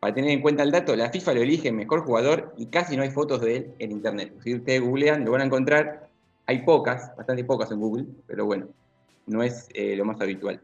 Para 0.00 0.14
tener 0.14 0.30
en 0.30 0.42
cuenta 0.42 0.64
el 0.64 0.72
dato, 0.72 0.96
la 0.96 1.10
FIFA 1.10 1.34
lo 1.34 1.42
elige 1.42 1.70
mejor 1.70 2.04
jugador 2.04 2.52
y 2.58 2.66
casi 2.66 2.96
no 2.96 3.04
hay 3.04 3.10
fotos 3.10 3.40
de 3.40 3.56
él 3.56 3.74
en 3.78 3.92
internet. 3.92 4.34
Si 4.42 4.54
ustedes 4.56 4.80
googlean, 4.80 5.24
lo 5.24 5.30
van 5.30 5.42
a 5.42 5.44
encontrar. 5.44 6.08
Hay 6.46 6.64
pocas, 6.64 7.16
bastante 7.16 7.44
pocas 7.44 7.70
en 7.70 7.78
Google, 7.78 8.06
pero 8.26 8.44
bueno, 8.44 8.66
no 9.26 9.44
es 9.44 9.68
eh, 9.74 9.94
lo 9.94 10.04
más 10.04 10.20
habitual. 10.20 10.60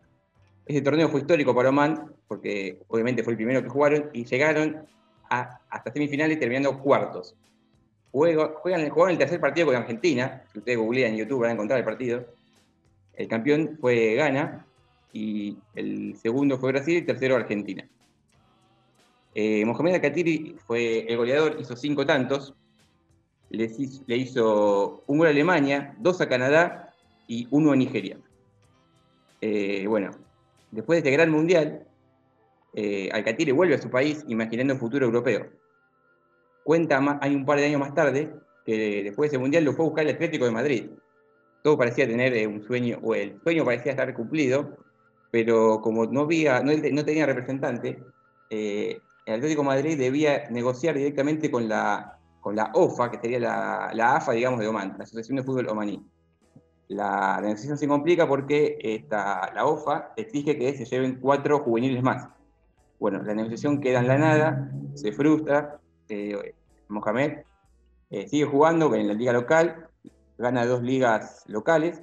Este 0.67 0.83
torneo 0.83 1.09
fue 1.09 1.21
histórico 1.21 1.55
para 1.55 1.69
Oman, 1.69 2.13
porque 2.27 2.81
obviamente 2.89 3.23
fue 3.23 3.35
el 3.35 3.37
primero 3.37 3.63
que 3.63 3.69
jugaron 3.69 4.11
y 4.13 4.25
llegaron 4.25 4.87
hasta 5.29 5.93
semifinales 5.93 6.39
terminando 6.39 6.79
cuartos. 6.81 7.37
juega, 8.13 8.55
juegan, 8.61 9.11
el 9.11 9.19
tercer 9.19 9.41
partido 9.41 9.67
con 9.67 9.77
Argentina. 9.77 10.43
Si 10.53 10.59
ustedes 10.59 10.79
googlean 10.79 11.13
en 11.13 11.19
YouTube 11.19 11.41
van 11.41 11.51
a 11.51 11.53
encontrar 11.55 11.79
el 11.79 11.85
partido. 11.85 12.27
El 13.15 13.29
campeón 13.29 13.77
fue 13.81 14.15
Ghana 14.15 14.65
y 15.13 15.59
el 15.75 16.17
segundo 16.17 16.59
fue 16.59 16.73
Brasil 16.73 16.95
y 16.95 16.99
el 16.99 17.07
tercero 17.07 17.37
Argentina. 17.37 17.89
Eh, 19.35 19.65
Mohamed 19.65 19.95
Al-Khatiri 19.95 20.57
fue 20.67 21.01
el 21.09 21.17
goleador, 21.17 21.57
hizo 21.61 21.77
cinco 21.77 22.07
tantos. 22.07 22.55
Le 23.51 23.65
hizo 24.17 25.03
un 25.07 25.19
gol 25.19 25.27
a 25.27 25.31
Alemania, 25.31 25.95
dos 25.99 26.21
a 26.21 26.29
Canadá 26.29 26.95
y 27.27 27.49
uno 27.51 27.73
a 27.73 27.77
Nigeria. 27.77 28.19
Eh, 29.41 29.87
bueno, 29.87 30.11
después 30.71 30.97
de 30.97 31.09
este 31.09 31.11
gran 31.11 31.31
mundial, 31.31 31.88
eh, 32.81 33.09
Alcatire 33.13 33.51
vuelve 33.51 33.75
a 33.75 33.83
su 33.83 33.91
país 33.91 34.25
imaginando 34.29 34.75
un 34.75 34.79
futuro 34.79 35.05
europeo. 35.05 35.49
Cuenta, 36.63 37.19
hay 37.21 37.35
un 37.35 37.45
par 37.45 37.59
de 37.59 37.67
años 37.67 37.81
más 37.81 37.93
tarde, 37.93 38.33
que 38.65 39.03
después 39.03 39.29
de 39.29 39.37
ese 39.37 39.39
mundial 39.41 39.65
lo 39.65 39.73
fue 39.73 39.85
a 39.85 39.89
buscar 39.89 40.07
el 40.07 40.15
Atlético 40.15 40.45
de 40.45 40.53
Madrid. 40.53 40.91
Todo 41.65 41.77
parecía 41.77 42.07
tener 42.07 42.33
eh, 42.35 42.47
un 42.47 42.63
sueño, 42.63 43.01
o 43.03 43.17
el 43.17 43.41
sueño 43.43 43.65
parecía 43.65 43.91
estar 43.91 44.15
cumplido, 44.15 44.77
pero 45.33 45.81
como 45.81 46.07
no, 46.07 46.21
había, 46.21 46.63
no, 46.63 46.71
no 46.73 47.05
tenía 47.05 47.27
representante, 47.27 47.99
eh, 48.49 49.01
el 49.27 49.35
Atlético 49.35 49.63
de 49.63 49.69
Madrid 49.69 49.99
debía 49.99 50.49
negociar 50.51 50.95
directamente 50.95 51.51
con 51.51 51.69
la, 51.69 52.17
con 52.41 52.55
la 52.55 52.71
OFA, 52.75 53.11
que 53.11 53.19
sería 53.19 53.41
la, 53.41 53.91
la 53.93 54.17
AFA, 54.17 54.33
digamos, 54.33 54.61
de 54.61 54.69
Oman, 54.69 54.95
la 54.97 55.03
Asociación 55.03 55.37
de 55.39 55.43
Fútbol 55.43 55.69
Omaní. 55.69 56.01
La 56.87 57.41
negociación 57.43 57.77
se 57.77 57.89
complica 57.89 58.29
porque 58.29 58.79
esta, 58.81 59.53
la 59.53 59.67
OFA 59.67 60.13
exige 60.17 60.57
que 60.57 60.75
se 60.75 60.85
lleven 60.85 61.19
cuatro 61.21 61.59
juveniles 61.59 62.05
más. 62.05 62.38
Bueno, 62.99 63.23
la 63.23 63.35
negociación 63.35 63.81
queda 63.81 64.01
en 64.01 64.09
la 64.09 64.19
nada, 64.19 64.73
se 64.95 65.13
frustra. 65.13 65.81
Eh, 66.09 66.55
Mohamed 66.89 67.39
eh, 68.11 68.29
sigue 68.29 68.45
jugando 68.45 68.95
en 68.95 69.07
la 69.07 69.15
liga 69.15 69.33
local, 69.33 69.89
gana 70.39 70.67
dos 70.67 70.83
ligas 70.83 71.45
locales 71.47 72.03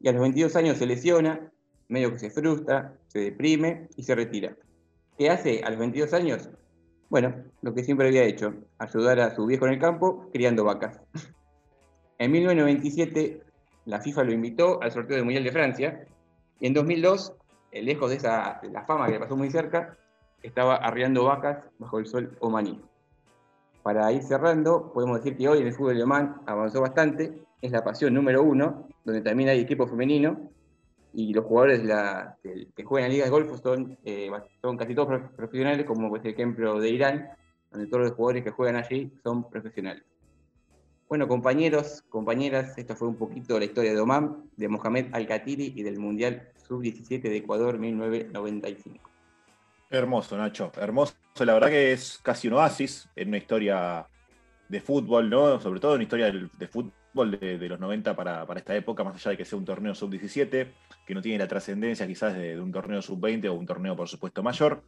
y 0.00 0.08
a 0.08 0.12
los 0.12 0.22
22 0.22 0.56
años 0.56 0.78
se 0.78 0.86
lesiona, 0.86 1.50
medio 1.88 2.12
que 2.12 2.18
se 2.18 2.30
frustra, 2.30 2.94
se 3.06 3.20
deprime 3.20 3.88
y 3.96 4.02
se 4.02 4.14
retira. 4.14 4.56
¿Qué 5.16 5.30
hace 5.30 5.62
a 5.64 5.70
los 5.70 5.78
22 5.78 6.12
años? 6.12 6.50
Bueno, 7.08 7.34
lo 7.62 7.74
que 7.74 7.84
siempre 7.84 8.08
había 8.08 8.24
hecho, 8.24 8.54
ayudar 8.78 9.20
a 9.20 9.34
su 9.34 9.46
viejo 9.46 9.66
en 9.66 9.74
el 9.74 9.78
campo 9.78 10.28
criando 10.32 10.64
vacas. 10.64 11.00
En 12.20 12.32
1997 12.32 13.42
la 13.88 14.00
FIFA 14.00 14.24
lo 14.24 14.32
invitó 14.32 14.82
al 14.82 14.92
sorteo 14.92 15.16
del 15.16 15.24
Mundial 15.24 15.44
de 15.44 15.52
Francia 15.52 16.04
y 16.60 16.66
en 16.66 16.74
2002, 16.74 17.32
eh, 17.72 17.82
lejos 17.82 18.10
de, 18.10 18.16
esa, 18.16 18.60
de 18.62 18.70
la 18.70 18.84
fama 18.84 19.06
que 19.06 19.12
le 19.12 19.20
pasó 19.20 19.34
muy 19.34 19.50
cerca, 19.50 19.96
estaba 20.42 20.76
arriando 20.76 21.24
vacas 21.24 21.64
bajo 21.78 21.98
el 21.98 22.06
sol 22.06 22.36
omaní. 22.40 22.80
Para 23.82 24.12
ir 24.12 24.22
cerrando, 24.22 24.92
podemos 24.92 25.18
decir 25.18 25.36
que 25.36 25.48
hoy 25.48 25.60
en 25.60 25.68
el 25.68 25.72
fútbol 25.72 25.96
alemán 25.96 26.42
avanzó 26.46 26.80
bastante, 26.80 27.42
es 27.60 27.72
la 27.72 27.82
pasión 27.82 28.14
número 28.14 28.42
uno, 28.42 28.86
donde 29.04 29.22
también 29.22 29.48
hay 29.48 29.60
equipo 29.60 29.86
femenino, 29.86 30.50
y 31.14 31.32
los 31.32 31.44
jugadores 31.44 31.80
que, 32.42 32.68
que, 32.76 32.84
juegan 32.84 33.10
en 33.10 33.14
ligas 33.14 33.26
de 33.26 33.30
golf 33.30 33.60
son, 33.62 33.98
eh, 34.04 34.30
son 34.60 34.76
casi 34.76 34.94
todos 34.94 35.20
profesionales, 35.34 35.86
como 35.86 36.14
el 36.14 36.26
ejemplo 36.26 36.78
de 36.78 36.90
Irán, 36.90 37.30
donde 37.70 37.86
todos 37.86 38.04
los 38.04 38.12
jugadores 38.12 38.44
que 38.44 38.50
juegan 38.50 38.76
allí 38.76 39.12
son 39.22 39.48
profesionales. 39.48 40.04
Bueno, 41.08 41.26
compañeros, 41.26 42.04
compañeras, 42.10 42.76
esta 42.76 42.94
fue 42.94 43.08
un 43.08 43.16
poquito 43.16 43.58
la 43.58 43.64
historia 43.64 43.94
de 43.94 44.00
Oman, 44.00 44.50
de 44.56 44.68
Mohamed 44.68 45.06
Al-Khatiri 45.12 45.72
y 45.74 45.82
del 45.82 45.98
Mundial 45.98 46.50
Sub-17 46.66 47.22
de 47.22 47.36
Ecuador 47.38 47.78
1995. 47.78 49.07
Hermoso, 49.90 50.36
Nacho, 50.36 50.70
hermoso. 50.76 51.14
La 51.40 51.54
verdad 51.54 51.68
que 51.68 51.92
es 51.92 52.20
casi 52.22 52.48
un 52.48 52.54
oasis 52.54 53.08
en 53.16 53.28
una 53.28 53.38
historia 53.38 54.06
de 54.68 54.80
fútbol, 54.80 55.30
¿no? 55.30 55.60
Sobre 55.60 55.80
todo 55.80 55.92
en 55.92 55.96
una 55.96 56.02
historia 56.02 56.30
de, 56.30 56.68
fútbol 56.68 57.38
de, 57.40 57.56
de, 57.58 57.68
los 57.68 57.80
90 57.80 58.14
para, 58.14 58.44
para, 58.44 58.60
esta 58.60 58.76
época, 58.76 59.02
más 59.02 59.14
allá 59.14 59.30
de 59.30 59.36
que 59.38 59.46
sea 59.46 59.58
un 59.58 59.64
torneo 59.64 59.94
sub-17, 59.94 60.68
que 61.06 61.14
no 61.14 61.22
tiene 61.22 61.38
la 61.38 61.48
trascendencia 61.48 62.06
quizás 62.06 62.34
de, 62.34 62.56
de, 62.56 62.60
un 62.60 62.70
torneo 62.70 63.00
sub-20 63.00 63.48
o 63.48 63.54
un 63.54 63.64
torneo, 63.64 63.96
por 63.96 64.08
supuesto, 64.08 64.42
mayor. 64.42 64.82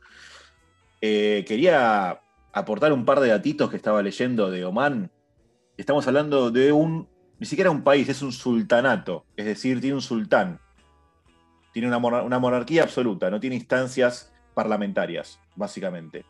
Eh, 1.01 1.45
quería 1.49 2.21
aportar 2.53 2.93
un 2.93 3.07
par 3.07 3.21
de 3.21 3.29
datitos 3.29 3.71
que 3.71 3.77
estaba 3.77 4.03
leyendo 4.03 4.51
de 4.51 4.67
Oman. 4.67 5.11
Estamos 5.79 6.07
hablando 6.09 6.51
de 6.51 6.73
un, 6.73 7.09
ni 7.39 7.47
siquiera 7.47 7.71
un 7.71 7.83
país, 7.83 8.07
es 8.11 8.21
un 8.21 8.33
sultanato, 8.33 9.25
es 9.35 9.47
decir, 9.47 9.81
tiene 9.81 9.95
un 9.95 10.03
sultán. 10.03 10.61
Tiene 11.73 11.89
una, 11.89 11.97
una 11.97 12.39
monarquía 12.39 12.83
absoluta, 12.83 13.31
no 13.31 13.41
tiene 13.41 13.57
instancias 13.57 14.31
parlamentarias, 14.61 15.41
básicamente. 15.57 16.27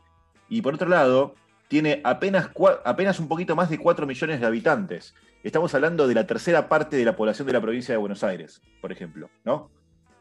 Y 0.49 0.62
por 0.62 0.75
otro 0.75 0.88
lado, 0.88 1.35
tiene 1.66 2.01
apenas, 2.05 2.51
apenas 2.85 3.19
un 3.19 3.27
poquito 3.27 3.57
más 3.57 3.71
de 3.71 3.79
4 3.79 4.07
millones 4.07 4.38
de 4.38 4.47
habitantes. 4.47 5.16
Estamos 5.43 5.75
hablando 5.75 6.07
de 6.07 6.14
la 6.14 6.29
tercera 6.29 6.69
parte 6.69 6.97
de 6.97 7.05
la 7.05 7.16
población 7.16 7.49
de 7.49 7.55
la 7.55 7.61
provincia 7.61 7.93
de 7.93 7.99
Buenos 7.99 8.23
Aires, 8.23 8.62
por 8.81 8.93
ejemplo, 8.93 9.31
¿no? 9.45 9.69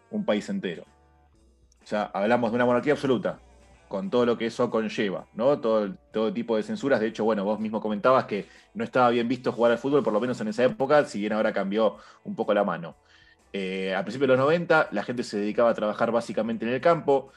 Un 0.10 0.26
país 0.26 0.50
entero. 0.50 0.86
O 1.84 1.86
sea, 1.86 2.10
hablamos 2.16 2.50
de 2.50 2.56
una 2.56 2.66
monarquía 2.66 2.94
absoluta, 2.94 3.40
con 3.88 4.10
todo 4.10 4.26
lo 4.26 4.40
que 4.40 4.48
eso 4.48 4.72
conlleva, 4.72 5.28
¿no? 5.36 5.60
Todo, 5.60 5.94
todo 6.12 6.34
tipo 6.34 6.58
de 6.58 6.64
censuras. 6.64 7.00
De 7.00 7.08
hecho, 7.08 7.26
bueno, 7.26 7.44
vos 7.44 7.60
mismo 7.60 7.80
comentabas 7.80 8.26
que 8.26 8.48
no 8.74 8.84
estaba 8.84 9.12
bien 9.12 9.28
visto 9.28 9.52
jugar 9.52 9.72
al 9.72 9.78
fútbol, 9.78 10.02
por 10.02 10.14
lo 10.14 10.20
menos 10.20 10.42
en 10.42 10.48
esa 10.48 10.64
época, 10.64 11.06
si 11.06 11.20
bien 11.20 11.34
ahora 11.34 11.54
cambió 11.54 11.98
un 12.24 12.36
poco 12.36 12.56
la 12.56 12.64
mano. 12.64 12.96
Eh, 13.54 13.94
al 13.96 14.04
principio 14.04 14.28
de 14.28 14.34
los 14.34 14.46
90, 14.46 14.90
la 14.92 15.04
gente 15.04 15.24
se 15.24 15.40
dedicaba 15.40 15.72
a 15.72 15.74
trabajar 15.74 16.12
básicamente 16.12 16.66
en 16.66 16.74
el 16.74 16.82
campo, 16.82 17.32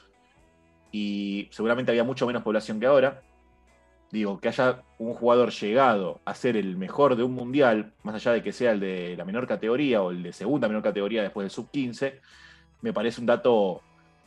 y 0.93 1.49
seguramente 1.51 1.91
había 1.91 2.03
mucho 2.03 2.25
menos 2.27 2.43
población 2.43 2.79
que 2.79 2.85
ahora. 2.85 3.21
Digo, 4.11 4.39
que 4.39 4.47
haya 4.47 4.83
un 4.99 5.15
jugador 5.15 5.49
llegado 5.49 6.21
a 6.23 6.35
ser 6.35 6.55
el 6.55 6.77
mejor 6.77 7.15
de 7.15 7.23
un 7.23 7.33
mundial, 7.33 7.93
más 8.03 8.13
allá 8.13 8.31
de 8.33 8.43
que 8.43 8.53
sea 8.53 8.73
el 8.73 8.79
de 8.79 9.17
la 9.17 9.25
menor 9.25 9.47
categoría 9.47 10.03
o 10.03 10.11
el 10.11 10.21
de 10.21 10.31
segunda 10.31 10.67
menor 10.67 10.83
categoría 10.83 11.23
después 11.23 11.45
del 11.45 11.49
sub-15, 11.49 12.19
me 12.81 12.93
parece 12.93 13.19
un 13.19 13.25
dato 13.25 13.81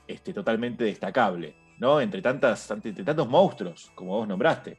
este, 0.09 0.33
totalmente 0.33 0.83
destacable, 0.83 1.55
¿no? 1.79 2.01
Entre, 2.01 2.21
tantas, 2.21 2.69
entre 2.73 3.05
tantos 3.05 3.29
monstruos, 3.29 3.93
como 3.95 4.17
vos 4.17 4.27
nombraste. 4.27 4.77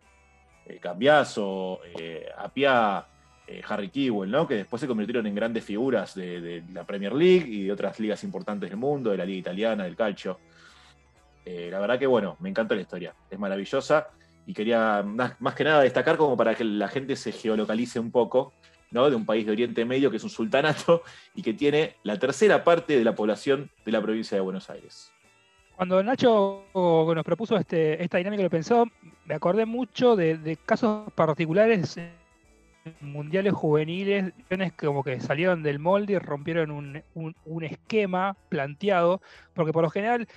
Eh, 0.65 0.79
Cambiazo, 0.81 1.79
eh, 1.97 2.27
Apia, 2.37 3.05
eh, 3.47 3.61
Harry 3.65 3.89
Kewell, 3.89 4.29
¿no? 4.29 4.45
Que 4.45 4.55
después 4.55 4.81
se 4.81 4.87
convirtieron 4.87 5.25
en 5.25 5.35
grandes 5.35 5.63
figuras 5.63 6.15
de, 6.15 6.41
de, 6.41 6.63
la 6.73 6.83
Premier 6.83 7.13
League 7.13 7.47
y 7.47 7.63
de 7.63 7.71
otras 7.71 7.97
ligas 8.01 8.25
importantes 8.25 8.69
del 8.69 8.77
mundo, 8.77 9.11
de 9.11 9.17
la 9.17 9.25
Liga 9.25 9.39
Italiana, 9.39 9.85
del 9.85 9.95
Calcio. 9.95 10.37
Eh, 11.49 11.69
la 11.71 11.79
verdad 11.79 11.97
que, 11.97 12.07
bueno, 12.07 12.35
me 12.41 12.49
encanta 12.49 12.75
la 12.75 12.81
historia, 12.81 13.15
es 13.31 13.39
maravillosa 13.39 14.09
y 14.45 14.53
quería 14.53 15.01
más, 15.01 15.55
que 15.55 15.63
nada 15.63 15.81
destacar 15.81 16.17
como 16.17 16.35
para 16.35 16.53
que 16.53 16.65
la 16.65 16.89
gente 16.89 17.15
se 17.15 17.31
geolocalice 17.31 18.01
un 18.01 18.11
poco, 18.11 18.51
¿no? 18.91 19.09
De 19.09 19.15
un 19.15 19.25
país 19.25 19.45
de 19.45 19.53
Oriente 19.53 19.85
Medio 19.85 20.11
que 20.11 20.17
es 20.17 20.23
un 20.25 20.29
sultanato 20.29 21.03
y 21.35 21.41
que 21.41 21.53
tiene 21.53 21.95
la 22.03 22.19
tercera 22.19 22.65
parte 22.65 22.97
de 22.97 23.03
la 23.05 23.15
población 23.15 23.71
de 23.85 23.91
la 23.93 24.01
provincia 24.01 24.35
de 24.35 24.41
Buenos 24.41 24.69
Aires. 24.69 25.09
Cuando 25.77 26.03
Nacho 26.03 26.65
nos 26.75 27.23
propuso 27.23 27.55
este, 27.55 28.03
esta 28.03 28.17
dinámica 28.17 28.43
lo 28.43 28.49
pensó, 28.49 28.85
me 29.23 29.35
acordé 29.35 29.65
mucho 29.65 30.17
de, 30.17 30.57
casos 30.65 31.13
particulares 31.13 31.97
mundiales 32.99 33.53
juveniles 33.53 34.33
como 34.75 35.01
que 35.01 35.21
salieron 35.21 35.63
del 35.63 35.79
molde 35.79 36.13
y 36.13 36.19
rompieron 36.19 36.71
un, 36.71 37.03
un 37.13 37.63
esquema 37.63 38.35
planteado, 38.49 39.21
porque 39.53 39.71
por 39.71 39.83
lo 39.83 39.89
general 39.89 40.27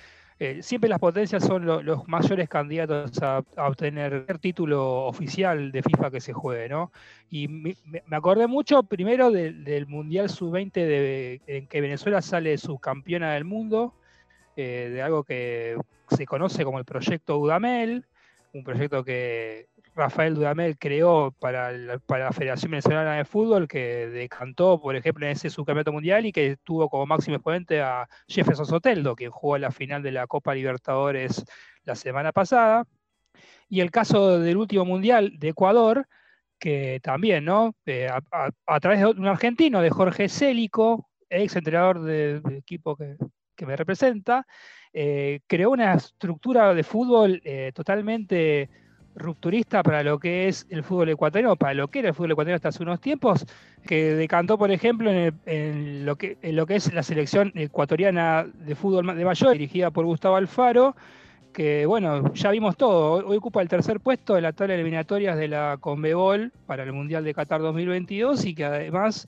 eh, 0.43 0.63
siempre 0.63 0.89
las 0.89 0.97
potencias 0.97 1.45
son 1.45 1.67
lo, 1.67 1.83
los 1.83 2.07
mayores 2.07 2.49
candidatos 2.49 3.21
a, 3.21 3.43
obtener 3.57 4.25
el 4.27 4.39
título 4.39 5.05
oficial 5.05 5.71
de 5.71 5.83
FIFA 5.83 6.09
que 6.09 6.19
se 6.19 6.33
juegue, 6.33 6.67
¿no? 6.67 6.91
Y 7.29 7.47
me, 7.47 7.75
me 7.85 8.17
acordé 8.17 8.47
mucho 8.47 8.81
primero 8.81 9.29
de, 9.29 9.51
del 9.51 9.85
Mundial 9.85 10.31
Sub-20 10.31 11.41
en 11.45 11.67
que 11.67 11.81
Venezuela 11.81 12.23
sale 12.23 12.57
subcampeona 12.57 13.33
del 13.33 13.45
mundo, 13.45 13.93
eh, 14.55 14.89
de 14.91 15.03
algo 15.03 15.23
que 15.23 15.77
se 16.09 16.25
conoce 16.25 16.63
como 16.63 16.79
el 16.79 16.85
proyecto 16.85 17.37
Udamel, 17.37 18.07
un 18.51 18.63
proyecto 18.63 19.03
que 19.03 19.67
Rafael 20.01 20.33
Dudamel 20.33 20.79
creó 20.79 21.31
para, 21.39 21.71
la 21.71 22.31
Federación 22.31 22.71
Venezolana 22.71 23.17
de 23.17 23.25
Fútbol, 23.25 23.67
que 23.67 24.07
decantó, 24.07 24.81
por 24.81 24.95
ejemplo, 24.95 25.27
en 25.27 25.33
ese 25.33 25.51
subcampeonato 25.51 25.91
mundial 25.93 26.25
y 26.25 26.31
que 26.31 26.57
tuvo 26.63 26.89
como 26.89 27.05
máximo 27.05 27.35
exponente 27.35 27.81
a 27.81 28.09
Jefferson 28.27 28.65
Soteldo, 28.65 29.15
quien 29.15 29.29
jugó 29.29 29.59
la 29.59 29.69
final 29.69 30.01
de 30.01 30.11
la 30.11 30.25
Copa 30.25 30.55
Libertadores 30.55 31.45
la 31.83 31.93
semana 31.95 32.31
pasada. 32.31 32.85
Y 33.69 33.81
el 33.81 33.91
caso 33.91 34.39
del 34.39 34.57
último 34.57 34.85
mundial 34.85 35.33
de 35.37 35.49
Ecuador, 35.49 36.07
que 36.57 36.99
también, 37.03 37.45
¿no? 37.45 37.75
Eh, 37.85 38.07
a, 38.09 38.79
través 38.79 39.01
de 39.01 39.05
un 39.05 39.27
argentino, 39.27 39.81
de 39.81 39.91
Jorge 39.91 40.29
Célico, 40.29 41.11
ex 41.29 41.55
entrenador 41.55 42.01
del 42.01 42.41
de 42.41 42.57
equipo 42.57 42.95
que, 42.95 43.17
que, 43.55 43.65
me 43.67 43.75
representa, 43.75 44.47
eh, 44.93 45.41
creó 45.45 45.69
una 45.69 45.93
estructura 45.93 46.73
de 46.73 46.83
fútbol 46.83 47.39
eh, 47.45 47.71
totalmente 47.75 48.69
rupturista 49.15 49.83
para 49.83 50.03
lo 50.03 50.19
que 50.19 50.47
es 50.47 50.65
el 50.69 50.83
fútbol 50.83 51.09
ecuatoriano, 51.09 51.55
para 51.55 51.73
lo 51.73 51.87
que 51.87 51.99
era 51.99 52.09
el 52.09 52.15
fútbol 52.15 52.31
ecuatoriano 52.31 52.55
hasta 52.55 52.69
hace 52.69 52.83
unos 52.83 53.01
tiempos, 53.01 53.45
que 53.85 54.15
decantó, 54.15 54.57
por 54.57 54.71
ejemplo, 54.71 55.09
en, 55.09 55.17
el, 55.17 55.33
en, 55.45 56.05
lo, 56.05 56.15
que, 56.15 56.37
en 56.41 56.55
lo 56.55 56.65
que 56.65 56.75
es 56.75 56.93
la 56.93 57.03
selección 57.03 57.51
ecuatoriana 57.55 58.45
de 58.53 58.75
fútbol 58.75 59.15
de 59.15 59.25
mayor, 59.25 59.53
dirigida 59.53 59.91
por 59.91 60.05
Gustavo 60.05 60.35
Alfaro, 60.35 60.95
que 61.51 61.85
bueno, 61.85 62.33
ya 62.33 62.51
vimos 62.51 62.77
todo. 62.77 63.25
Hoy 63.27 63.37
ocupa 63.37 63.61
el 63.61 63.67
tercer 63.67 63.99
puesto 63.99 64.37
en 64.37 64.43
la 64.43 64.53
tabla 64.53 64.73
de 64.73 64.81
eliminatorias 64.81 65.37
de 65.37 65.47
la 65.47 65.77
Conmebol 65.79 66.51
para 66.65 66.83
el 66.83 66.93
Mundial 66.93 67.23
de 67.23 67.33
Qatar 67.33 67.61
2022 67.61 68.45
y 68.45 68.55
que 68.55 68.65
además 68.65 69.27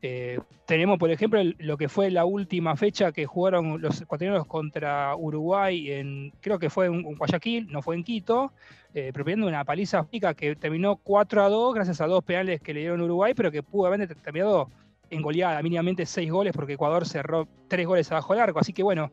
eh, 0.00 0.38
tenemos, 0.66 0.98
por 0.98 1.10
ejemplo, 1.10 1.40
lo 1.58 1.76
que 1.76 1.88
fue 1.88 2.10
la 2.10 2.24
última 2.24 2.76
fecha 2.76 3.10
que 3.10 3.26
jugaron 3.26 3.80
los 3.80 4.00
ecuatorianos 4.00 4.46
contra 4.46 5.16
Uruguay, 5.16 5.90
en, 5.90 6.32
creo 6.40 6.58
que 6.58 6.70
fue 6.70 6.86
en, 6.86 7.02
Guayaquil, 7.02 7.68
no 7.70 7.82
fue 7.82 7.96
en 7.96 8.04
Quito, 8.04 8.52
eh, 8.94 9.12
una 9.36 9.64
paliza 9.64 10.04
física 10.04 10.34
que 10.34 10.56
terminó 10.56 10.96
4 10.96 11.42
a 11.42 11.48
2 11.48 11.74
gracias 11.74 12.00
a 12.00 12.06
dos 12.06 12.22
penales 12.24 12.60
que 12.60 12.74
le 12.74 12.80
dieron 12.80 13.00
Uruguay, 13.00 13.34
pero 13.34 13.50
que 13.50 13.62
pudo 13.62 13.86
haber 13.86 14.14
terminado 14.16 14.70
en 15.10 15.22
goleada, 15.22 15.62
mínimamente 15.62 16.06
6 16.06 16.30
goles, 16.30 16.52
porque 16.54 16.74
Ecuador 16.74 17.06
cerró 17.06 17.48
3 17.68 17.86
goles 17.86 18.12
abajo 18.12 18.34
del 18.34 18.42
arco. 18.42 18.60
Así 18.60 18.72
que 18.72 18.82
bueno, 18.82 19.10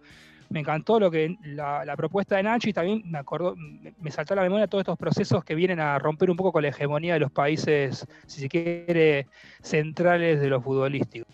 me 0.56 0.62
encantó 0.62 1.02
lo 1.02 1.12
que 1.12 1.36
la, 1.44 1.96
propuesta 1.98 2.38
de 2.38 2.44
Nacho 2.44 2.70
y 2.70 2.74
también 2.74 3.04
me 3.06 3.18
acordó, 3.18 3.56
me, 3.58 4.10
saltó 4.10 4.34
a 4.34 4.38
la 4.38 4.44
memoria 4.44 4.68
todos 4.68 4.84
estos 4.84 4.98
procesos 4.98 5.44
que 5.44 5.54
vienen 5.54 5.82
a 5.82 6.00
romper 6.00 6.32
un 6.32 6.38
poco 6.38 6.54
con 6.54 6.64
la 6.64 6.70
hegemonía 6.70 7.16
de 7.16 7.20
los 7.20 7.32
países, 7.32 8.08
si 8.26 8.40
se 8.40 8.48
quiere, 8.48 9.28
centrales 9.62 10.40
de 10.40 10.48
los 10.48 10.64
futbolísticos. 10.64 11.28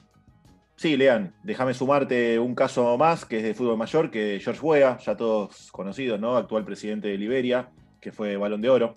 Sí, 0.76 0.98
Lean, 0.98 1.36
déjame 1.44 1.76
sumarte 1.76 2.40
un 2.40 2.56
caso 2.56 2.98
más 2.98 3.24
que 3.24 3.38
es 3.38 3.44
de 3.44 3.54
fútbol 3.54 3.78
mayor, 3.78 4.10
que 4.10 4.40
George 4.44 4.60
Weah, 4.60 4.98
ya 4.98 5.16
todos 5.16 5.72
conocidos, 5.72 6.20
¿no? 6.20 6.36
Actual 6.36 6.66
presidente 6.66 7.10
de 7.10 7.20
Liberia, 7.20 7.70
que 8.00 8.12
fue 8.12 8.38
balón 8.38 8.62
de 8.62 8.70
oro. 8.72 8.96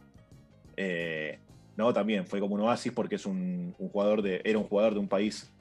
Eh, 0.78 1.38
no, 1.76 1.92
también 1.92 2.26
fue 2.26 2.40
como 2.40 2.54
un 2.54 2.62
oasis 2.62 2.92
porque 2.92 3.16
es 3.16 3.26
un, 3.26 3.74
jugador 3.76 4.22
de, 4.22 4.40
era 4.42 4.56
un 4.58 4.64
jugador 4.64 4.94
de 4.94 5.00
un 5.00 5.08
país 5.08 5.52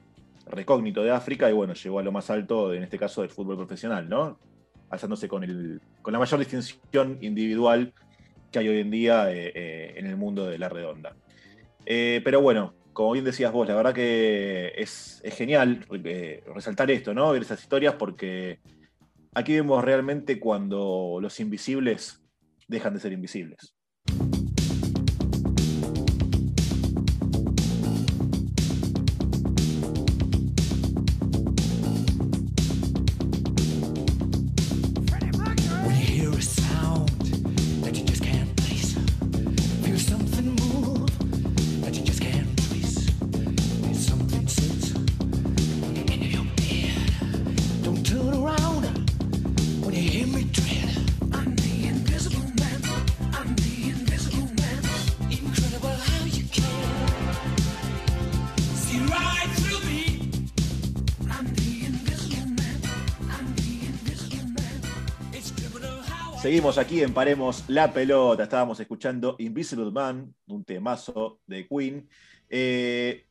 recógnito 0.46 1.02
de 1.02 1.10
África 1.10 1.50
y 1.50 1.52
bueno, 1.52 1.74
llegó 1.74 1.98
a 1.98 2.02
lo 2.02 2.12
más 2.12 2.30
alto, 2.30 2.72
en 2.72 2.82
este 2.82 2.98
caso 2.98 3.20
del 3.20 3.28
fútbol 3.28 3.56
profesional, 3.56 4.08
¿no? 4.08 4.38
Alzándose 4.94 5.28
con, 5.28 5.44
el, 5.44 5.80
con 6.02 6.12
la 6.12 6.18
mayor 6.18 6.38
distinción 6.40 7.18
individual 7.20 7.92
que 8.50 8.60
hay 8.60 8.68
hoy 8.68 8.80
en 8.80 8.90
día 8.90 9.30
eh, 9.30 9.52
eh, 9.54 9.94
en 9.96 10.06
el 10.06 10.16
mundo 10.16 10.46
de 10.46 10.58
la 10.58 10.68
redonda. 10.68 11.16
Eh, 11.84 12.20
pero 12.24 12.40
bueno, 12.40 12.74
como 12.92 13.12
bien 13.12 13.24
decías 13.24 13.52
vos, 13.52 13.68
la 13.68 13.74
verdad 13.74 13.92
que 13.92 14.72
es, 14.76 15.20
es 15.24 15.36
genial 15.36 15.84
resaltar 16.54 16.90
esto, 16.90 17.12
¿no? 17.12 17.32
Ver 17.32 17.42
esas 17.42 17.60
historias 17.60 17.96
porque 17.96 18.60
aquí 19.34 19.54
vemos 19.54 19.84
realmente 19.84 20.38
cuando 20.38 21.18
los 21.20 21.40
invisibles 21.40 22.22
dejan 22.68 22.94
de 22.94 23.00
ser 23.00 23.12
invisibles. 23.12 23.74
Seguimos 66.54 66.78
aquí 66.78 67.02
en 67.02 67.12
Paremos 67.12 67.64
la 67.66 67.92
Pelota. 67.92 68.44
Estábamos 68.44 68.78
escuchando 68.78 69.34
Invisible 69.40 69.90
Man, 69.90 70.32
un 70.46 70.62
temazo 70.62 71.40
de 71.48 71.66
Queen. 71.66 72.08
Eh, 72.48 73.24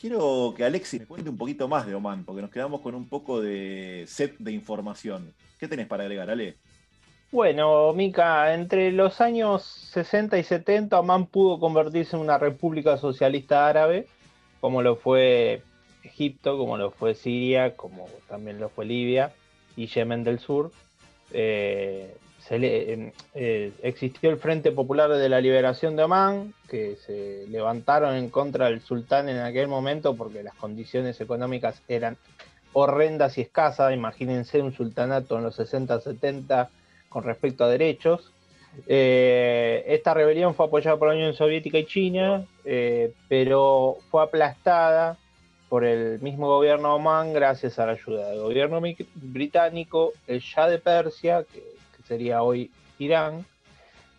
quiero 0.00 0.54
que 0.56 0.64
Alexi 0.64 1.00
me 1.00 1.04
cuente 1.04 1.28
un 1.28 1.36
poquito 1.36 1.68
más 1.68 1.86
de 1.86 1.94
Oman, 1.94 2.24
porque 2.24 2.40
nos 2.40 2.50
quedamos 2.50 2.80
con 2.80 2.94
un 2.94 3.10
poco 3.10 3.42
de 3.42 4.04
set 4.08 4.38
de 4.38 4.52
información. 4.52 5.34
¿Qué 5.60 5.68
tenés 5.68 5.86
para 5.86 6.04
agregar, 6.04 6.30
Ale? 6.30 6.56
Bueno, 7.30 7.92
Mica, 7.92 8.54
entre 8.54 8.90
los 8.90 9.20
años 9.20 9.64
60 9.64 10.38
y 10.38 10.42
70, 10.42 10.98
Oman 10.98 11.26
pudo 11.26 11.60
convertirse 11.60 12.16
en 12.16 12.22
una 12.22 12.38
república 12.38 12.96
socialista 12.96 13.68
árabe, 13.68 14.06
como 14.62 14.80
lo 14.80 14.96
fue 14.96 15.60
Egipto, 16.04 16.56
como 16.56 16.78
lo 16.78 16.90
fue 16.90 17.14
Siria, 17.14 17.76
como 17.76 18.08
también 18.30 18.58
lo 18.58 18.70
fue 18.70 18.86
Libia 18.86 19.30
y 19.76 19.88
Yemen 19.88 20.24
del 20.24 20.38
Sur. 20.38 20.72
Eh, 21.34 22.16
Em, 22.50 23.12
eh, 23.34 23.72
existió 23.82 24.28
el 24.30 24.36
Frente 24.36 24.72
Popular 24.72 25.10
de 25.10 25.28
la 25.28 25.40
Liberación 25.40 25.96
de 25.96 26.02
Omán, 26.02 26.54
que 26.68 26.96
se 26.96 27.46
levantaron 27.48 28.14
en 28.14 28.30
contra 28.30 28.66
del 28.66 28.80
sultán 28.80 29.28
en 29.28 29.38
aquel 29.38 29.68
momento 29.68 30.14
porque 30.14 30.42
las 30.42 30.54
condiciones 30.54 31.20
económicas 31.20 31.80
eran 31.88 32.16
horrendas 32.72 33.38
y 33.38 33.42
escasas. 33.42 33.94
Imagínense 33.94 34.60
un 34.60 34.72
sultanato 34.72 35.38
en 35.38 35.44
los 35.44 35.58
60-70 35.58 36.68
con 37.08 37.22
respecto 37.22 37.64
a 37.64 37.68
derechos. 37.68 38.32
Eh, 38.86 39.84
esta 39.86 40.14
rebelión 40.14 40.54
fue 40.54 40.66
apoyada 40.66 40.98
por 40.98 41.08
la 41.08 41.14
Unión 41.14 41.34
Soviética 41.34 41.78
y 41.78 41.84
China, 41.84 42.44
eh, 42.64 43.12
pero 43.28 43.98
fue 44.10 44.22
aplastada 44.22 45.16
por 45.68 45.84
el 45.84 46.20
mismo 46.20 46.48
gobierno 46.48 46.88
de 46.88 46.94
Omán 46.94 47.32
gracias 47.32 47.78
a 47.78 47.86
la 47.86 47.92
ayuda 47.92 48.30
del 48.30 48.40
gobierno 48.40 48.80
británico, 49.14 50.12
el 50.26 50.40
Shah 50.40 50.68
de 50.68 50.78
Persia, 50.78 51.44
que 51.50 51.72
sería 52.06 52.42
hoy 52.42 52.70
Irán, 52.98 53.44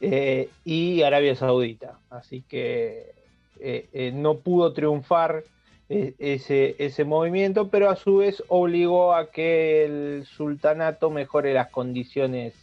eh, 0.06 0.50
y 0.66 1.02
Arabia 1.02 1.34
Saudita. 1.34 1.98
Así 2.10 2.42
que 2.42 3.14
eh, 3.62 3.88
eh, 3.94 4.12
no 4.14 4.40
pudo 4.40 4.74
triunfar 4.74 5.46
ese, 5.88 6.76
ese 6.80 7.06
movimiento, 7.06 7.70
pero 7.70 7.90
a 7.90 7.96
su 7.96 8.18
vez 8.18 8.44
obligó 8.48 9.14
a 9.14 9.32
que 9.32 9.86
el 9.86 10.26
sultanato 10.26 11.10
mejore 11.10 11.54
las 11.54 11.70
condiciones 11.70 12.54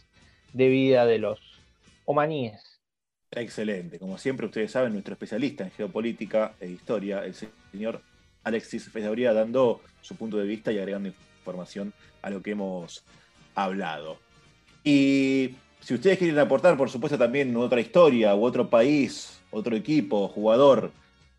de 0.53 0.67
vida 0.67 1.05
de 1.05 1.17
los 1.17 1.39
omaníes. 2.05 2.79
Excelente. 3.31 3.97
Como 3.97 4.17
siempre, 4.17 4.45
ustedes 4.45 4.71
saben, 4.71 4.93
nuestro 4.93 5.13
especialista 5.13 5.63
en 5.63 5.71
geopolítica 5.71 6.53
e 6.59 6.67
historia, 6.67 7.23
el 7.23 7.33
señor 7.33 8.01
Alexis 8.43 8.89
Fedauría, 8.89 9.33
dando 9.33 9.81
su 10.01 10.15
punto 10.15 10.37
de 10.37 10.45
vista 10.45 10.71
y 10.71 10.77
agregando 10.77 11.09
información 11.39 11.93
a 12.21 12.29
lo 12.29 12.43
que 12.43 12.51
hemos 12.51 13.03
hablado. 13.55 14.17
Y 14.83 15.55
si 15.79 15.93
ustedes 15.93 16.17
quieren 16.17 16.39
aportar, 16.39 16.77
por 16.77 16.89
supuesto, 16.89 17.17
también 17.17 17.55
otra 17.55 17.81
historia 17.81 18.35
u 18.35 18.43
otro 18.43 18.69
país, 18.69 19.41
otro 19.51 19.75
equipo, 19.75 20.27
jugador 20.27 20.91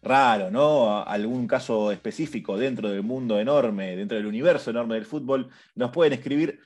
raro, 0.03 0.51
¿no? 0.51 1.03
Algún 1.03 1.47
caso 1.47 1.93
específico 1.93 2.57
dentro 2.57 2.91
del 2.91 3.03
mundo 3.03 3.39
enorme, 3.39 3.97
dentro 3.97 4.17
del 4.17 4.27
universo 4.27 4.71
enorme 4.71 4.97
del 4.97 5.07
fútbol, 5.07 5.49
nos 5.75 5.91
pueden 5.91 6.13
escribir 6.13 6.61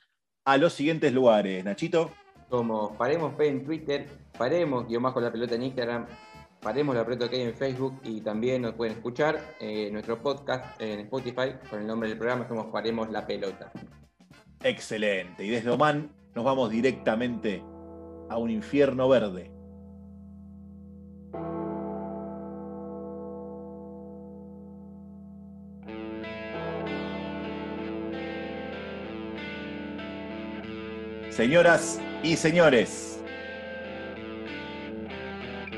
a 0.45 0.57
los 0.57 0.73
siguientes 0.73 1.13
lugares. 1.13 1.65
Nachito. 1.65 2.11
Como 2.49 2.97
Paremos 2.97 3.35
P 3.35 3.49
en 3.49 3.65
Twitter, 3.65 4.09
Paremos, 4.39 4.87
guion 4.87 5.13
con 5.13 5.23
la 5.23 5.33
pelota 5.33 5.55
en 5.55 5.65
Instagram, 5.65 6.07
Paremos 6.61 6.97
la 6.97 7.05
pelota 7.05 7.29
que 7.29 7.37
hay 7.37 7.43
en 7.43 7.55
Facebook 7.55 8.01
y 8.03 8.21
también 8.21 8.63
nos 8.63 8.75
pueden 8.75 8.95
escuchar 8.95 9.57
en 9.61 9.93
nuestro 9.93 10.21
podcast 10.23 10.81
en 10.81 11.01
Spotify 11.01 11.55
con 11.69 11.81
el 11.81 11.87
nombre 11.87 12.09
del 12.09 12.19
programa, 12.19 12.49
somos 12.49 12.67
Paremos 12.67 13.11
la 13.11 13.27
pelota. 13.27 13.71
Excelente. 14.63 15.45
Y 15.45 15.51
desde 15.51 15.71
Oman 15.71 16.11
nos 16.37 16.45
vamos 16.45 16.71
directamente 16.71 17.63
a 18.29 18.37
un 18.37 18.51
infierno 18.51 19.09
verde. 19.09 19.51
Señoras 31.31 32.01
y 32.23 32.37
señores, 32.37 33.19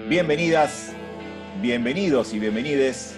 bienvenidas, 0.09 0.93
bienvenidos 1.63 2.35
y 2.35 2.41
bienvenides 2.41 3.17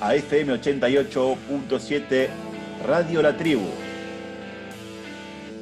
a 0.00 0.14
FM 0.14 0.54
88.7 0.54 2.28
Radio 2.86 3.20
La 3.20 3.36
Tribu. 3.36 3.68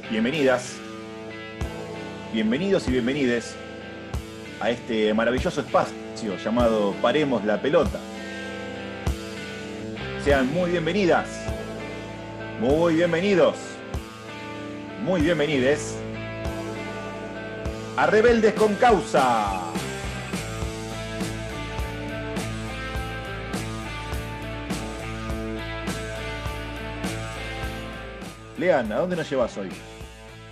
Bienvenidas, 0.08 0.76
Bienvenidos 2.36 2.86
y 2.86 2.90
bienvenides 2.90 3.56
a 4.60 4.68
este 4.68 5.14
maravilloso 5.14 5.62
espacio 5.62 6.36
llamado 6.36 6.94
Paremos 7.00 7.42
la 7.46 7.62
Pelota. 7.62 7.98
Sean 10.22 10.52
muy 10.52 10.72
bienvenidas, 10.72 11.30
muy 12.60 12.96
bienvenidos, 12.96 13.56
muy 15.02 15.22
bienvenides 15.22 15.96
a 17.96 18.06
Rebeldes 18.06 18.52
con 18.52 18.74
Causa. 18.74 19.72
Lean, 28.58 28.92
¿a 28.92 28.96
dónde 28.98 29.16
nos 29.16 29.30
llevas 29.30 29.56
hoy? 29.56 29.70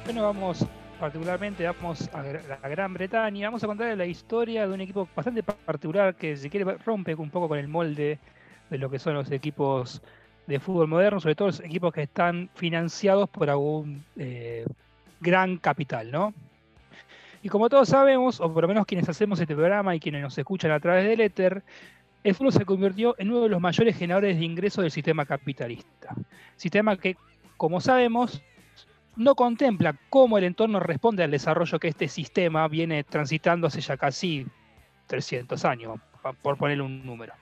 Bueno, 0.07 0.23
vamos 0.23 0.67
particularmente 0.99 1.65
vamos 1.65 2.09
a 2.13 2.23
la 2.23 2.69
Gran 2.69 2.95
Bretaña, 2.95 3.49
vamos 3.49 3.63
a 3.65 3.67
contar 3.67 3.97
la 3.97 4.07
historia 4.07 4.67
de 4.67 4.75
un 4.75 4.81
equipo 4.81 5.09
bastante 5.15 5.43
particular 5.43 6.15
que 6.15 6.37
si 6.37 6.49
quiere 6.51 6.77
rompe 6.85 7.15
un 7.15 7.31
poco 7.31 7.49
con 7.49 7.59
el 7.59 7.69
molde 7.69 8.19
de 8.71 8.79
lo 8.79 8.91
que 8.91 8.99
son 8.99 9.15
los 9.15 9.31
equipos 9.31 10.03
de 10.47 10.61
fútbol 10.61 10.89
moderno, 10.89 11.21
sobre 11.21 11.35
todo 11.35 11.49
los 11.49 11.61
equipos 11.61 11.93
que 11.93 12.03
están 12.03 12.51
financiados 12.55 13.29
por 13.29 13.51
algún 13.51 14.05
eh, 14.17 14.65
gran 15.21 15.59
capital, 15.59 16.11
¿no? 16.11 16.35
Y 17.43 17.49
como 17.49 17.69
todos 17.69 17.89
sabemos, 17.89 18.41
o 18.41 18.53
por 18.53 18.63
lo 18.63 18.69
menos 18.69 18.87
quienes 18.87 19.09
hacemos 19.09 19.39
este 19.41 19.55
programa 19.55 19.95
y 19.95 20.01
quienes 20.01 20.23
nos 20.23 20.37
escuchan 20.39 20.71
a 20.71 20.81
través 20.81 21.07
del 21.07 21.21
éter, 21.21 21.63
el 22.23 22.35
fútbol 22.35 22.53
se 22.53 22.65
convirtió 22.65 23.15
en 23.19 23.31
uno 23.31 23.43
de 23.43 23.49
los 23.51 23.61
mayores 23.61 23.97
generadores 23.97 24.39
de 24.39 24.45
ingresos 24.45 24.83
del 24.83 24.91
sistema 24.91 25.27
capitalista. 25.27 26.15
Sistema 26.57 26.97
que, 26.97 27.17
como 27.59 27.81
sabemos, 27.83 28.43
no 29.17 29.35
contempla 29.35 29.97
cómo 30.11 30.39
el 30.39 30.45
entorno 30.45 30.81
responde 30.81 31.23
al 31.23 31.31
desarrollo 31.31 31.79
que 31.79 31.89
este 31.89 32.09
sistema 32.09 32.67
viene 32.69 33.05
transitando 33.05 33.67
hace 33.67 33.81
ya 33.81 33.97
casi 33.97 34.47
300 35.07 35.65
años, 35.65 36.01
por 36.43 36.57
ponerle 36.57 36.83
un 36.83 37.05
número. 37.05 37.33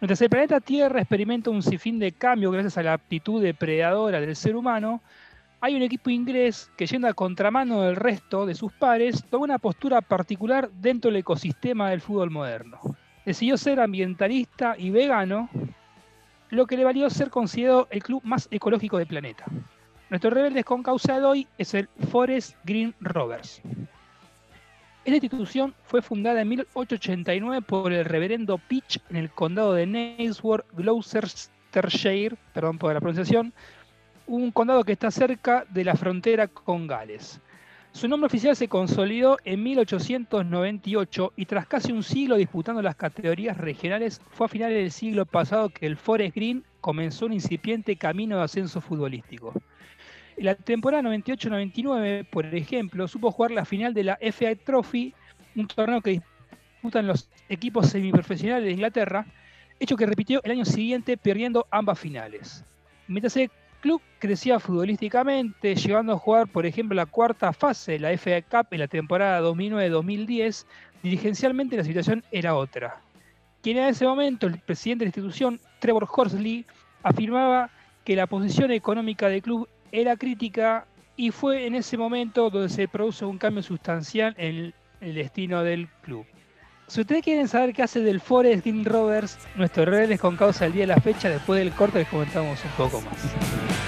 Mientras 0.00 0.20
el 0.20 0.30
planeta 0.30 0.60
Tierra 0.60 1.00
experimenta 1.00 1.50
un 1.50 1.62
sinfín 1.62 1.98
de 1.98 2.12
cambios 2.12 2.52
gracias 2.52 2.76
a 2.78 2.82
la 2.82 2.94
aptitud 2.94 3.42
depredadora 3.42 4.20
del 4.20 4.36
ser 4.36 4.56
humano, 4.56 5.00
hay 5.60 5.76
un 5.76 5.82
equipo 5.82 6.10
inglés 6.10 6.70
que, 6.76 6.86
yendo 6.86 7.08
a 7.08 7.14
contramano 7.14 7.82
del 7.82 7.96
resto 7.96 8.44
de 8.44 8.54
sus 8.54 8.70
pares, 8.72 9.24
toma 9.30 9.44
una 9.44 9.58
postura 9.58 10.02
particular 10.02 10.70
dentro 10.70 11.10
del 11.10 11.20
ecosistema 11.20 11.88
del 11.88 12.02
fútbol 12.02 12.30
moderno. 12.30 12.78
Decidió 13.24 13.56
ser 13.56 13.80
ambientalista 13.80 14.74
y 14.76 14.90
vegano, 14.90 15.48
lo 16.50 16.66
que 16.66 16.76
le 16.76 16.84
valió 16.84 17.08
ser 17.08 17.30
considerado 17.30 17.88
el 17.90 18.02
club 18.02 18.20
más 18.24 18.46
ecológico 18.50 18.98
del 18.98 19.06
planeta. 19.06 19.46
Nuestro 20.10 20.30
rebeldes 20.30 20.64
con 20.64 20.82
causa 20.82 21.18
de 21.18 21.24
hoy 21.24 21.48
es 21.56 21.72
el 21.72 21.88
Forest 22.10 22.56
Green 22.64 22.94
Rovers. 23.00 23.62
Esta 25.04 25.16
institución 25.16 25.74
fue 25.84 26.02
fundada 26.02 26.42
en 26.42 26.48
1889 26.48 27.62
por 27.62 27.92
el 27.92 28.04
reverendo 28.04 28.58
Pitch 28.58 29.00
en 29.08 29.16
el 29.16 29.30
condado 29.30 29.72
de 29.72 29.86
Nailsworth, 29.86 30.66
Gloucestershire, 30.72 32.36
perdón 32.52 32.78
por 32.78 32.92
la 32.92 33.00
pronunciación, 33.00 33.54
un 34.26 34.50
condado 34.50 34.84
que 34.84 34.92
está 34.92 35.10
cerca 35.10 35.64
de 35.70 35.84
la 35.84 35.94
frontera 35.94 36.48
con 36.48 36.86
Gales. 36.86 37.40
Su 37.92 38.06
nombre 38.06 38.26
oficial 38.26 38.56
se 38.56 38.68
consolidó 38.68 39.38
en 39.44 39.62
1898 39.62 41.32
y 41.36 41.46
tras 41.46 41.66
casi 41.66 41.92
un 41.92 42.02
siglo 42.02 42.36
disputando 42.36 42.82
las 42.82 42.96
categorías 42.96 43.56
regionales, 43.56 44.20
fue 44.30 44.46
a 44.46 44.48
finales 44.48 44.76
del 44.76 44.90
siglo 44.90 45.24
pasado 45.24 45.70
que 45.70 45.86
el 45.86 45.96
Forest 45.96 46.34
Green 46.34 46.64
comenzó 46.80 47.26
un 47.26 47.32
incipiente 47.32 47.96
camino 47.96 48.36
de 48.36 48.42
ascenso 48.42 48.80
futbolístico. 48.80 49.54
En 50.36 50.46
la 50.46 50.54
temporada 50.54 51.02
98-99, 51.08 52.26
por 52.28 52.46
ejemplo, 52.46 53.06
supo 53.06 53.30
jugar 53.30 53.52
la 53.52 53.64
final 53.64 53.94
de 53.94 54.04
la 54.04 54.18
FA 54.32 54.54
Trophy, 54.56 55.14
un 55.54 55.68
torneo 55.68 56.00
que 56.00 56.20
disputan 56.72 57.06
los 57.06 57.30
equipos 57.48 57.88
semiprofesionales 57.88 58.64
de 58.64 58.72
Inglaterra, 58.72 59.26
hecho 59.78 59.96
que 59.96 60.06
repitió 60.06 60.40
el 60.42 60.52
año 60.52 60.64
siguiente 60.64 61.16
perdiendo 61.16 61.66
ambas 61.70 61.98
finales. 61.98 62.64
Mientras 63.06 63.36
el 63.36 63.50
club 63.80 64.00
crecía 64.18 64.58
futbolísticamente, 64.58 65.74
llegando 65.76 66.14
a 66.14 66.18
jugar, 66.18 66.48
por 66.48 66.66
ejemplo, 66.66 66.96
la 66.96 67.06
cuarta 67.06 67.52
fase 67.52 67.92
de 67.92 67.98
la 68.00 68.16
FA 68.16 68.42
Cup 68.42 68.68
en 68.72 68.80
la 68.80 68.88
temporada 68.88 69.40
2009-2010, 69.42 70.66
dirigencialmente 71.02 71.76
la 71.76 71.84
situación 71.84 72.24
era 72.32 72.56
otra. 72.56 73.00
Quien 73.62 73.78
en 73.78 73.84
ese 73.84 74.04
momento, 74.04 74.46
el 74.46 74.58
presidente 74.58 75.04
de 75.04 75.06
la 75.06 75.08
institución, 75.10 75.60
Trevor 75.78 76.08
Horsley, 76.10 76.66
afirmaba 77.02 77.70
que 78.04 78.16
la 78.16 78.26
posición 78.26 78.70
económica 78.70 79.28
del 79.28 79.42
club 79.42 79.68
era 79.94 80.16
crítica 80.16 80.86
y 81.16 81.30
fue 81.30 81.66
en 81.66 81.76
ese 81.76 81.96
momento 81.96 82.50
donde 82.50 82.68
se 82.68 82.88
produce 82.88 83.24
un 83.24 83.38
cambio 83.38 83.62
sustancial 83.62 84.34
en 84.36 84.74
el 85.00 85.14
destino 85.14 85.62
del 85.62 85.88
club. 86.02 86.26
Si 86.88 87.00
ustedes 87.00 87.22
quieren 87.22 87.48
saber 87.48 87.72
qué 87.72 87.82
hace 87.82 88.00
del 88.00 88.20
Forest 88.20 88.64
Green 88.64 88.84
Rovers, 88.84 89.38
nuestro 89.54 89.96
es 89.96 90.20
con 90.20 90.36
causa 90.36 90.64
del 90.64 90.74
día 90.74 90.82
de 90.82 90.88
la 90.88 91.00
fecha, 91.00 91.30
después 91.30 91.60
del 91.60 91.72
corte 91.72 92.00
les 92.00 92.08
comentamos 92.08 92.58
un 92.64 92.70
poco 92.72 93.00
más. 93.00 93.83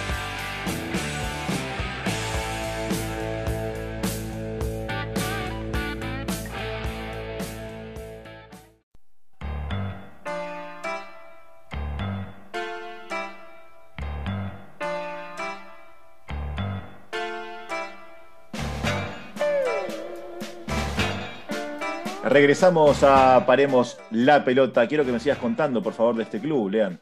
Regresamos 22.28 23.04
a 23.04 23.46
Paremos 23.46 24.00
la 24.10 24.44
Pelota. 24.44 24.88
Quiero 24.88 25.04
que 25.04 25.12
me 25.12 25.20
sigas 25.20 25.38
contando, 25.38 25.80
por 25.80 25.92
favor, 25.92 26.16
de 26.16 26.24
este 26.24 26.40
club, 26.40 26.70
Lean. 26.70 26.98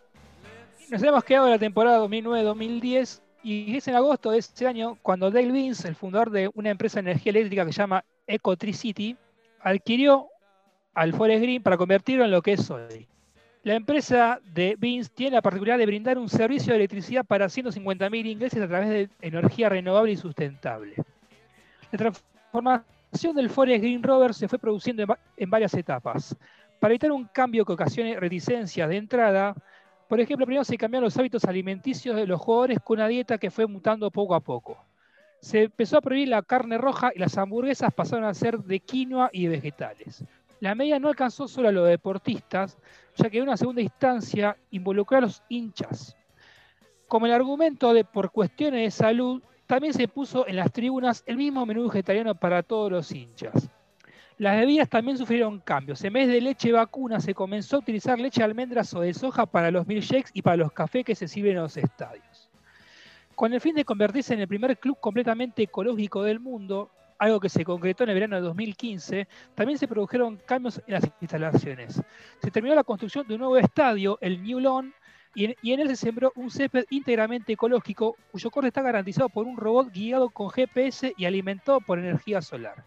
Nos 0.90 1.02
hemos 1.02 1.24
quedado 1.24 1.46
en 1.46 1.52
la 1.52 1.58
temporada 1.58 1.98
2009-2010 2.00 3.22
y 3.42 3.74
es 3.74 3.88
en 3.88 3.94
agosto 3.94 4.32
de 4.32 4.38
ese 4.38 4.66
año 4.66 4.98
cuando 5.00 5.30
Dale 5.30 5.50
Vince, 5.50 5.88
el 5.88 5.94
fundador 5.94 6.28
de 6.28 6.50
una 6.52 6.68
empresa 6.68 6.96
de 6.96 7.10
energía 7.10 7.30
eléctrica 7.30 7.64
que 7.64 7.72
se 7.72 7.78
llama 7.78 8.04
Ecotricity, 8.26 9.16
adquirió 9.62 10.26
al 10.92 11.14
Forest 11.14 11.42
Green 11.42 11.62
para 11.62 11.78
convertirlo 11.78 12.26
en 12.26 12.30
lo 12.30 12.42
que 12.42 12.52
es 12.52 12.70
hoy. 12.70 13.08
La 13.62 13.76
empresa 13.76 14.40
de 14.44 14.76
Vince 14.78 15.10
tiene 15.14 15.36
la 15.36 15.42
particularidad 15.42 15.78
de 15.78 15.86
brindar 15.86 16.18
un 16.18 16.28
servicio 16.28 16.74
de 16.74 16.80
electricidad 16.80 17.24
para 17.24 17.46
150.000 17.46 18.26
ingleses 18.26 18.60
a 18.60 18.68
través 18.68 18.90
de 18.90 19.08
energía 19.22 19.70
renovable 19.70 20.12
y 20.12 20.16
sustentable. 20.18 20.96
La 21.92 21.98
transformación 21.98 22.94
expansión 23.14 23.36
del 23.36 23.48
Forest 23.48 23.80
Green 23.80 24.02
Rover 24.02 24.34
se 24.34 24.48
fue 24.48 24.58
produciendo 24.58 25.04
en, 25.36 25.48
varias 25.48 25.72
etapas. 25.74 26.36
Para 26.80 26.94
evitar 26.94 27.12
un 27.12 27.26
cambio 27.26 27.64
que 27.64 27.72
ocasione 27.72 28.18
reticencias 28.18 28.88
de 28.88 28.96
entrada, 28.96 29.54
por 30.08 30.18
ejemplo, 30.18 30.44
primero 30.44 30.64
se 30.64 30.76
cambiaron 30.76 31.04
los 31.04 31.16
hábitos 31.16 31.44
alimenticios 31.44 32.16
de 32.16 32.26
los 32.26 32.40
jugadores 32.40 32.80
con 32.82 32.98
una 32.98 33.06
dieta 33.06 33.38
que 33.38 33.52
fue 33.52 33.68
mutando 33.68 34.10
poco 34.10 34.34
a 34.34 34.40
poco. 34.40 34.84
Se 35.38 35.62
empezó 35.62 35.98
a 35.98 36.00
prohibir 36.00 36.26
la 36.26 36.42
carne 36.42 36.76
roja 36.76 37.12
y 37.14 37.20
las 37.20 37.38
hamburguesas 37.38 37.94
pasaron 37.94 38.24
a 38.24 38.34
ser 38.34 38.58
de 38.58 38.80
quinoa 38.80 39.30
y 39.32 39.46
vegetales. 39.46 40.24
La 40.58 40.74
medida 40.74 40.98
no 40.98 41.08
alcanzó 41.08 41.46
solo 41.46 41.68
a 41.68 41.72
los 41.72 41.86
deportistas, 41.86 42.76
ya 43.14 43.30
que 43.30 43.38
en 43.38 43.44
una 43.44 43.56
segunda 43.56 43.80
instancia 43.80 44.56
involucró 44.72 45.18
a 45.18 45.20
los 45.20 45.40
hinchas. 45.48 46.16
Como 47.06 47.26
el 47.26 47.32
argumento 47.32 47.94
de 47.94 48.04
por 48.04 48.32
cuestiones 48.32 48.82
de 48.82 48.90
salud, 48.90 49.40
también 49.66 49.94
se 49.94 50.08
puso 50.08 50.46
en 50.46 50.56
las 50.56 50.72
tribunas 50.72 51.22
el 51.26 51.36
mismo 51.36 51.64
menú 51.64 51.84
vegetariano 51.84 52.34
para 52.34 52.62
todos 52.62 52.90
los 52.90 53.12
hinchas. 53.12 53.70
Las 54.36 54.56
bebidas 54.56 54.88
también 54.88 55.16
sufrieron 55.16 55.60
cambios. 55.60 56.02
En 56.02 56.12
vez 56.12 56.26
de 56.26 56.40
leche 56.40 56.72
vacuna 56.72 57.20
se 57.20 57.34
comenzó 57.34 57.76
a 57.76 57.78
utilizar 57.78 58.18
leche 58.18 58.40
de 58.40 58.46
almendras 58.46 58.92
o 58.94 59.00
de 59.00 59.14
soja 59.14 59.46
para 59.46 59.70
los 59.70 59.86
milkshakes 59.86 60.30
y 60.34 60.42
para 60.42 60.56
los 60.56 60.72
cafés 60.72 61.04
que 61.04 61.14
se 61.14 61.28
sirven 61.28 61.52
en 61.52 61.62
los 61.62 61.76
estadios. 61.76 62.50
Con 63.36 63.52
el 63.52 63.60
fin 63.60 63.74
de 63.74 63.84
convertirse 63.84 64.34
en 64.34 64.40
el 64.40 64.48
primer 64.48 64.76
club 64.78 64.98
completamente 65.00 65.62
ecológico 65.62 66.22
del 66.22 66.40
mundo, 66.40 66.90
algo 67.18 67.38
que 67.38 67.48
se 67.48 67.64
concretó 67.64 68.02
en 68.04 68.10
el 68.10 68.14
verano 68.14 68.36
de 68.36 68.42
2015, 68.42 69.28
también 69.54 69.78
se 69.78 69.88
produjeron 69.88 70.36
cambios 70.44 70.82
en 70.86 70.94
las 70.94 71.04
instalaciones. 71.20 72.02
Se 72.42 72.50
terminó 72.50 72.74
la 72.74 72.84
construcción 72.84 73.26
de 73.26 73.34
un 73.34 73.40
nuevo 73.40 73.56
estadio, 73.56 74.18
el 74.20 74.42
New 74.42 74.58
Lawn, 74.58 74.92
y 75.34 75.44
en, 75.72 75.80
él 75.80 75.88
se 75.88 75.96
sembró 75.96 76.32
un 76.36 76.50
césped 76.50 76.84
íntegramente 76.90 77.52
ecológico, 77.52 78.16
cuyo 78.30 78.50
corte 78.50 78.68
está 78.68 78.82
garantizado 78.82 79.28
por 79.28 79.46
un 79.46 79.56
robot 79.56 79.92
guiado 79.92 80.30
con 80.30 80.48
GPS 80.50 81.12
y 81.16 81.24
alimentado 81.24 81.80
por 81.80 81.98
energía 81.98 82.40
solar. 82.40 82.84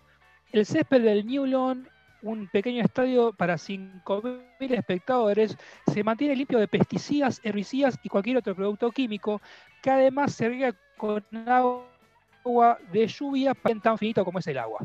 El 0.51 0.65
césped 0.65 1.01
del 1.01 1.25
New 1.25 1.45
Lawn, 1.45 1.89
un 2.21 2.47
pequeño 2.47 2.83
estadio 2.83 3.33
para 3.33 3.55
5.000 3.55 4.41
espectadores, 4.59 5.57
se 5.91 6.03
mantiene 6.03 6.35
limpio 6.35 6.57
de 6.57 6.67
pesticidas, 6.67 7.41
herbicidas 7.43 7.99
y 8.01 8.09
cualquier 8.09 8.37
otro 8.37 8.55
producto 8.55 8.91
químico, 8.91 9.41
que 9.81 9.91
además 9.91 10.33
se 10.33 10.47
riega 10.47 10.73
con 10.95 11.23
agua 11.47 12.79
de 12.91 13.07
lluvia 13.07 13.53
tan 13.83 13.97
finito 13.97 14.23
como 14.23 14.39
es 14.39 14.47
el 14.47 14.57
agua. 14.57 14.79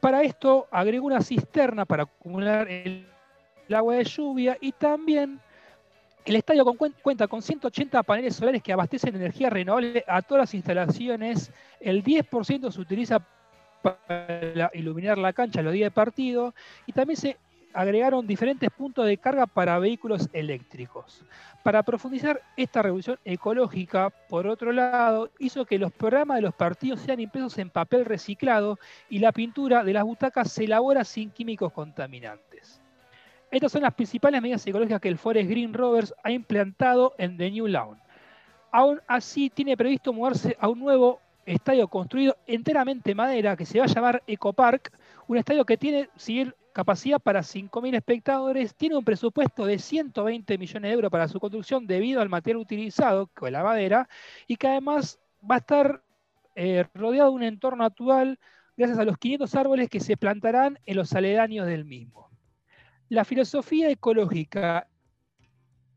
Para 0.00 0.22
esto 0.22 0.66
agregó 0.70 1.06
una 1.06 1.22
cisterna 1.22 1.84
para 1.84 2.04
acumular 2.04 2.68
el 2.68 3.06
agua 3.70 3.96
de 3.96 4.04
lluvia 4.04 4.56
y 4.60 4.72
también 4.72 5.40
el 6.24 6.36
estadio 6.36 6.64
cuenta 7.02 7.26
con 7.28 7.42
180 7.42 8.02
paneles 8.02 8.36
solares 8.36 8.62
que 8.62 8.72
abastecen 8.72 9.14
energía 9.16 9.50
renovable 9.50 10.04
a 10.06 10.22
todas 10.22 10.42
las 10.42 10.54
instalaciones. 10.54 11.52
El 11.80 12.04
10% 12.04 12.70
se 12.70 12.80
utiliza 12.80 13.24
para 13.82 14.70
iluminar 14.74 15.18
la 15.18 15.32
cancha 15.32 15.62
los 15.62 15.72
días 15.72 15.86
de 15.86 15.90
partido 15.94 16.54
y 16.86 16.92
también 16.92 17.16
se 17.16 17.36
agregaron 17.72 18.26
diferentes 18.26 18.68
puntos 18.70 19.06
de 19.06 19.16
carga 19.16 19.46
para 19.46 19.78
vehículos 19.78 20.28
eléctricos. 20.32 21.24
Para 21.62 21.82
profundizar 21.82 22.42
esta 22.56 22.82
revolución 22.82 23.18
ecológica, 23.24 24.10
por 24.10 24.46
otro 24.46 24.72
lado, 24.72 25.30
hizo 25.38 25.64
que 25.64 25.78
los 25.78 25.92
programas 25.92 26.36
de 26.36 26.42
los 26.42 26.54
partidos 26.54 27.00
sean 27.00 27.20
impresos 27.20 27.58
en 27.58 27.70
papel 27.70 28.04
reciclado 28.04 28.78
y 29.08 29.20
la 29.20 29.32
pintura 29.32 29.84
de 29.84 29.92
las 29.92 30.04
butacas 30.04 30.50
se 30.50 30.64
elabora 30.64 31.04
sin 31.04 31.30
químicos 31.30 31.72
contaminantes. 31.72 32.49
Estas 33.50 33.72
son 33.72 33.82
las 33.82 33.94
principales 33.94 34.40
medidas 34.40 34.64
ecológicas 34.64 35.00
que 35.00 35.08
el 35.08 35.18
Forest 35.18 35.50
Green 35.50 35.74
Rovers 35.74 36.14
ha 36.22 36.30
implantado 36.30 37.14
en 37.18 37.36
The 37.36 37.50
New 37.50 37.66
Lawn. 37.66 37.98
Aún 38.70 39.00
así, 39.08 39.50
tiene 39.50 39.76
previsto 39.76 40.12
moverse 40.12 40.56
a 40.60 40.68
un 40.68 40.78
nuevo 40.78 41.20
estadio 41.44 41.88
construido 41.88 42.36
enteramente 42.46 43.10
en 43.10 43.16
madera 43.16 43.56
que 43.56 43.66
se 43.66 43.80
va 43.80 43.86
a 43.86 43.88
llamar 43.88 44.22
Ecopark, 44.28 44.92
un 45.26 45.36
estadio 45.36 45.64
que 45.64 45.76
tiene, 45.76 46.08
capacidad 46.72 47.18
para 47.18 47.40
5.000 47.40 47.96
espectadores, 47.96 48.76
tiene 48.76 48.96
un 48.96 49.04
presupuesto 49.04 49.66
de 49.66 49.80
120 49.80 50.56
millones 50.56 50.88
de 50.88 50.94
euros 50.94 51.10
para 51.10 51.26
su 51.26 51.40
construcción 51.40 51.88
debido 51.88 52.20
al 52.20 52.28
material 52.28 52.62
utilizado, 52.62 53.26
que 53.26 53.46
es 53.46 53.52
la 53.52 53.64
madera, 53.64 54.08
y 54.46 54.54
que 54.54 54.68
además 54.68 55.18
va 55.48 55.56
a 55.56 55.58
estar 55.58 56.04
eh, 56.54 56.84
rodeado 56.94 57.30
de 57.30 57.34
un 57.34 57.42
entorno 57.42 57.82
natural 57.82 58.38
gracias 58.76 58.98
a 59.00 59.04
los 59.04 59.18
500 59.18 59.54
árboles 59.56 59.90
que 59.90 59.98
se 59.98 60.16
plantarán 60.16 60.78
en 60.86 60.96
los 60.96 61.12
aledaños 61.14 61.66
del 61.66 61.84
mismo. 61.84 62.29
La 63.10 63.24
filosofía 63.24 63.90
ecológica 63.90 64.86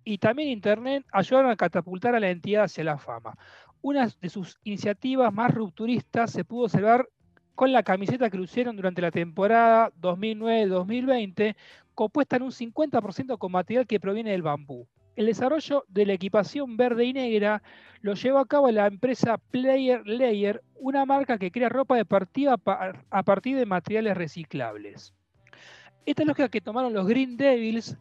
y 0.03 0.17
también 0.17 0.49
Internet 0.49 1.05
ayudaron 1.11 1.51
a 1.51 1.55
catapultar 1.55 2.15
a 2.15 2.19
la 2.19 2.31
entidad 2.31 2.63
hacia 2.63 2.83
la 2.83 2.97
fama. 2.97 3.37
Una 3.83 4.09
de 4.19 4.29
sus 4.29 4.57
iniciativas 4.63 5.31
más 5.31 5.53
rupturistas 5.53 6.31
se 6.31 6.43
pudo 6.43 6.63
observar 6.63 7.07
con 7.53 7.71
la 7.71 7.83
camiseta 7.83 8.31
que 8.31 8.37
lucieron 8.37 8.75
durante 8.75 9.03
la 9.03 9.11
temporada 9.11 9.91
2009-2020, 10.01 11.55
compuesta 11.93 12.37
en 12.37 12.41
un 12.41 12.51
50% 12.51 13.37
con 13.37 13.51
material 13.51 13.85
que 13.85 13.99
proviene 13.99 14.31
del 14.31 14.41
bambú. 14.41 14.87
El 15.15 15.27
desarrollo 15.27 15.85
de 15.89 16.07
la 16.07 16.13
equipación 16.13 16.77
verde 16.77 17.05
y 17.05 17.13
negra 17.13 17.61
lo 18.01 18.15
llevó 18.15 18.39
a 18.39 18.47
cabo 18.47 18.71
la 18.71 18.87
empresa 18.87 19.37
Player 19.37 20.01
Layer, 20.07 20.63
una 20.73 21.05
marca 21.05 21.37
que 21.37 21.51
crea 21.51 21.69
ropa 21.69 21.95
deportiva 21.95 22.59
a 23.11 23.23
partir 23.23 23.55
de 23.55 23.67
materiales 23.67 24.17
reciclables. 24.17 25.13
Esta 26.05 26.25
lógica 26.25 26.49
que 26.49 26.59
tomaron 26.59 26.91
los 26.91 27.07
Green 27.07 27.37
Devils 27.37 27.95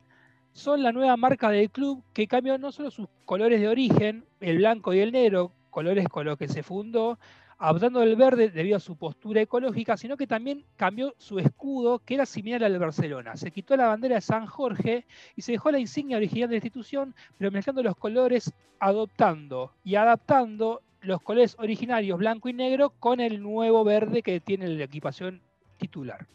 son 0.52 0.82
la 0.82 0.90
nueva 0.90 1.16
marca 1.16 1.50
del 1.50 1.70
club 1.70 2.02
que 2.12 2.26
cambió 2.26 2.58
no 2.58 2.72
solo 2.72 2.90
sus 2.90 3.06
colores 3.24 3.60
de 3.60 3.68
origen, 3.68 4.24
el 4.40 4.58
blanco 4.58 4.92
y 4.92 4.98
el 4.98 5.12
negro, 5.12 5.52
colores 5.70 6.08
con 6.08 6.26
los 6.26 6.36
que 6.36 6.48
se 6.48 6.64
fundó, 6.64 7.20
adoptando 7.58 8.02
el 8.02 8.16
verde 8.16 8.50
debido 8.50 8.76
a 8.76 8.80
su 8.80 8.96
postura 8.96 9.42
ecológica, 9.42 9.96
sino 9.96 10.16
que 10.16 10.26
también 10.26 10.64
cambió 10.74 11.14
su 11.16 11.38
escudo, 11.38 12.00
que 12.00 12.14
era 12.14 12.26
similar 12.26 12.64
al 12.64 12.72
de 12.72 12.78
Barcelona. 12.80 13.36
Se 13.36 13.52
quitó 13.52 13.76
la 13.76 13.86
bandera 13.86 14.16
de 14.16 14.20
San 14.20 14.46
Jorge 14.46 15.06
y 15.36 15.42
se 15.42 15.52
dejó 15.52 15.70
la 15.70 15.78
insignia 15.78 16.16
original 16.16 16.48
de 16.48 16.54
la 16.54 16.58
institución, 16.58 17.14
pero 17.38 17.52
mezclando 17.52 17.84
los 17.84 17.94
colores, 17.94 18.52
adoptando 18.80 19.74
y 19.84 19.94
adaptando 19.94 20.82
los 21.02 21.22
colores 21.22 21.54
originarios 21.56 22.18
blanco 22.18 22.48
y 22.48 22.52
negro 22.52 22.90
con 22.98 23.20
el 23.20 23.40
nuevo 23.40 23.84
verde 23.84 24.22
que 24.22 24.40
tiene 24.40 24.66
la 24.66 24.84
equipación 24.84 25.40
titular 25.78 26.26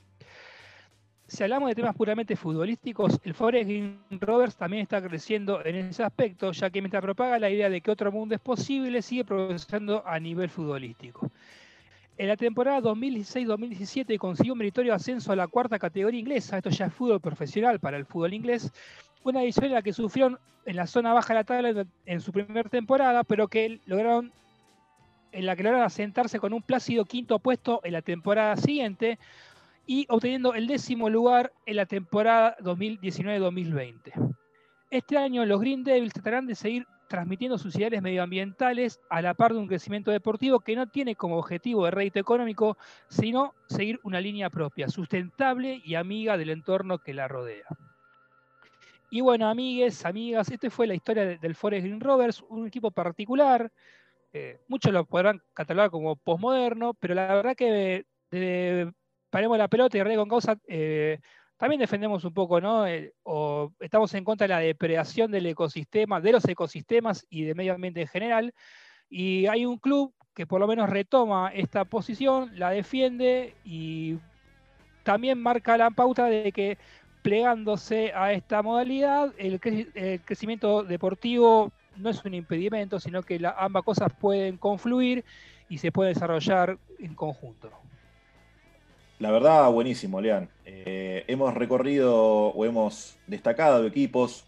si 1.28 1.44
hablamos 1.44 1.70
de 1.70 1.76
temas 1.76 1.96
puramente 1.96 2.36
futbolísticos, 2.36 3.20
el 3.24 3.34
Forest 3.34 3.68
Green 3.68 4.00
Rovers 4.12 4.56
también 4.56 4.84
está 4.84 5.02
creciendo 5.02 5.64
en 5.66 5.76
ese 5.76 6.04
aspecto, 6.04 6.52
ya 6.54 6.70
que 6.70 6.82
mientras 6.82 7.02
propaga 7.02 7.38
la 7.38 7.50
idea 7.50 7.70
de 7.70 7.82
que 7.82 7.92
otro 7.92 8.12
mundo 8.12 8.34
es 8.34 8.42
posible, 8.42 9.02
sigue 9.02 9.26
progresando 9.26 10.04
a 10.06 10.20
nivel 10.20 10.50
futbolístico. 10.50 11.30
En 12.18 12.30
la 12.30 12.38
temporada 12.38 12.80
2016-2017 12.82 14.18
consiguió 14.18 14.54
un 14.54 14.60
meritorio 14.60 14.94
ascenso 14.94 15.32
a 15.32 15.36
la 15.36 15.48
cuarta 15.48 15.78
categoría 15.78 16.20
inglesa, 16.20 16.58
esto 16.58 16.70
ya 16.70 16.86
es 16.86 16.94
fútbol 16.94 17.20
profesional 17.20 17.80
para 17.80 17.98
el 17.98 18.06
fútbol 18.06 18.34
inglés, 18.34 18.72
una 19.24 19.44
edición 19.44 19.66
en 19.66 19.74
la 19.74 19.82
que 19.82 19.94
sufrieron 19.94 20.40
en 20.66 20.76
la 20.78 20.88
zona 20.88 21.14
baja 21.14 21.34
de 21.34 21.40
la 21.40 21.44
tabla 21.44 21.86
en 22.06 22.22
su 22.22 22.32
primera 22.32 22.70
temporada, 22.70 23.24
pero 23.24 23.48
que 23.48 23.82
lograron 23.86 24.32
en 25.34 25.46
la 25.46 25.56
que 25.56 25.64
lograron 25.64 25.86
asentarse 25.86 26.40
con 26.40 26.54
un 26.54 26.62
plácido 26.62 27.06
quinto 27.06 27.38
puesto 27.38 27.82
en 27.84 27.94
la 27.94 28.02
temporada 28.02 28.56
siguiente, 28.56 29.20
y 29.88 30.06
obteniendo 30.10 30.54
el 30.54 30.68
décimo 30.68 31.10
lugar 31.10 31.54
en 31.66 31.78
la 31.78 31.86
temporada 31.86 32.56
2019-2020. 32.60 34.36
Este 34.92 35.18
año 35.18 35.46
los 35.46 35.60
Green 35.60 35.84
Devils 35.84 36.14
tratarán 36.14 36.46
de 36.46 36.56
seguir 36.56 36.86
transmitiendo 37.08 37.58
sus 37.58 37.76
ideales 37.76 38.02
medioambientales 38.02 39.00
a 39.10 39.22
la 39.22 39.34
par 39.34 39.54
de 39.54 39.60
un 39.60 39.68
crecimiento 39.68 40.12
deportivo 40.12 40.60
que 40.60 40.76
no 40.76 40.88
tiene 40.88 41.16
como 41.16 41.38
objetivo 41.38 41.86
de 41.86 41.92
rédito 41.92 42.20
económico, 42.20 42.78
sino 43.08 43.54
seguir 43.68 44.00
una 44.04 44.20
línea 44.20 44.50
propia, 44.50 44.90
sustentable 44.90 45.82
y 45.84 45.96
amiga 45.96 46.38
del 46.38 46.50
entorno 46.50 47.00
que 47.00 47.14
la 47.14 47.30
rodea. 47.30 47.66
Y 49.10 49.22
bueno, 49.22 49.48
amigues, 49.48 50.06
amigas, 50.06 50.52
esta 50.52 50.70
fue 50.70 50.86
la 50.86 50.96
historia 50.96 51.38
del 51.38 51.56
Forest 51.56 51.86
Green 51.86 52.02
Rovers, 52.02 52.44
un 52.50 52.68
equipo 52.68 52.92
particular. 52.92 53.72
Eh, 54.34 54.60
muchos 54.68 54.92
lo 54.92 55.06
podrán 55.06 55.42
catalogar 55.54 55.90
como 55.90 56.18
postmoderno, 56.18 56.94
pero 56.94 57.16
la 57.16 57.34
verdad 57.34 57.56
que 57.56 58.06
de, 58.32 58.92
paremos 59.30 59.58
la 59.58 59.68
pelota 59.68 59.98
y 59.98 60.04
re 60.04 60.16
con 60.16 60.30
causa, 60.30 60.58
eh, 60.68 61.20
también 61.58 61.80
defendemos 61.80 62.24
un 62.24 62.34
poco, 62.34 62.62
¿no? 62.62 62.86
Eh, 62.86 63.14
o 63.24 63.74
estamos 63.80 64.14
en 64.14 64.24
contra 64.24 64.48
de 64.48 64.54
la 64.54 64.60
depredación 64.60 65.32
del 65.32 65.48
ecosistema, 65.48 66.22
de 66.22 66.32
los 66.32 66.46
ecosistemas 66.48 67.26
y 67.30 67.44
de 67.44 67.56
medio 67.56 67.74
ambiente 67.74 68.02
en 68.02 68.08
general. 68.08 68.54
Y 69.10 69.48
hay 69.48 69.66
un 69.66 69.78
club 69.78 70.14
que 70.36 70.46
por 70.46 70.60
lo 70.60 70.68
menos 70.68 70.90
retoma 70.90 71.52
esta 71.54 71.86
posición, 71.86 72.52
la 72.60 72.70
defiende 72.70 73.56
y 73.66 74.20
también 75.02 75.42
marca 75.42 75.78
la 75.78 75.90
pauta 75.90 76.26
de 76.26 76.52
que 76.52 76.78
plegándose 77.24 78.14
a 78.14 78.34
esta 78.34 78.62
modalidad, 78.62 79.34
el, 79.38 79.60
crecimiento 79.60 80.84
deportivo 80.84 81.72
no 81.96 82.10
es 82.10 82.24
un 82.24 82.36
impedimento, 82.36 83.00
sino 83.00 83.24
que 83.24 83.42
ambas 83.58 83.84
cosas 83.84 84.14
pueden 84.14 84.58
confluir 84.58 85.26
y 85.70 85.80
se 85.80 85.92
puede 85.92 86.10
desarrollar 86.10 86.78
en 87.00 87.16
conjunto. 87.16 87.72
La 89.20 89.32
verdad, 89.32 89.72
buenísimo, 89.72 90.22
Lean. 90.22 90.48
Eh, 90.64 91.24
hemos 91.28 91.56
recorrido 91.56 92.16
o 92.50 92.66
hemos 92.66 93.18
destacado 93.26 93.84
equipos 93.88 94.46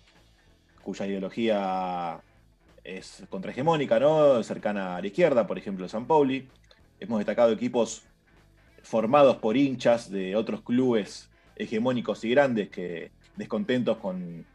cuya 0.83 1.07
ideología 1.07 2.21
es 2.83 3.23
contrahegemónica, 3.31 3.99
¿no? 3.99 4.43
Cercana 4.43 4.97
a 4.97 5.01
la 5.01 5.07
izquierda, 5.07 5.47
por 5.47 5.57
ejemplo, 5.57 5.89
San 5.89 6.05
Pauli. 6.05 6.47
Hemos 6.99 7.17
destacado 7.17 7.51
equipos 7.51 8.03
formados 8.83 9.37
por 9.37 9.57
hinchas 9.57 10.11
de 10.11 10.35
otros 10.35 10.61
clubes 10.61 11.31
hegemónicos 11.55 12.23
y 12.23 12.29
grandes 12.29 12.69
que, 12.69 13.11
descontentos 13.37 13.97
con, 13.97 14.45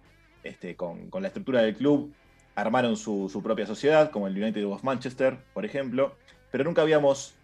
este, 0.45 0.77
con, 0.77 1.11
la 1.21 1.27
estructura 1.27 1.63
del 1.63 1.75
club, 1.75 2.15
armaron 2.55 2.97
su, 2.97 3.29
su 3.29 3.43
propia 3.43 3.67
sociedad, 3.67 4.13
como 4.13 4.29
el 4.29 4.41
United 4.41 4.65
of 4.65 4.85
Manchester, 4.85 5.39
por 5.53 5.65
ejemplo. 5.65 6.15
Pero 6.53 6.63
nunca 6.63 6.83
habíamos 6.83 7.35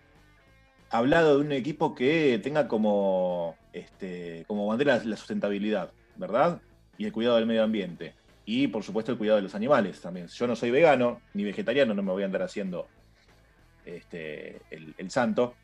hablado 0.90 1.38
de 1.38 1.44
un 1.44 1.52
equipo 1.52 1.94
que 1.94 2.40
tenga 2.42 2.68
como, 2.68 3.56
este, 3.72 4.44
como 4.46 4.66
bandera 4.66 5.02
la 5.04 5.16
sustentabilidad, 5.16 5.92
¿verdad? 6.16 6.60
Y 6.98 7.06
el 7.06 7.12
cuidado 7.12 7.36
del 7.36 7.46
medio 7.46 7.62
ambiente. 7.62 8.14
Y 8.44 8.66
por 8.66 8.82
supuesto 8.82 9.12
el 9.12 9.18
cuidado 9.18 9.36
de 9.36 9.44
los 9.44 9.54
animales 9.54 10.00
también. 10.00 10.26
Yo 10.26 10.46
no 10.46 10.56
soy 10.56 10.70
vegano 10.70 11.20
ni 11.34 11.44
vegetariano, 11.44 11.94
no 11.94 12.02
me 12.02 12.12
voy 12.12 12.24
a 12.24 12.26
andar 12.26 12.42
haciendo 12.42 12.88
este, 13.84 14.60
el, 14.70 15.10
santo. 15.10 15.54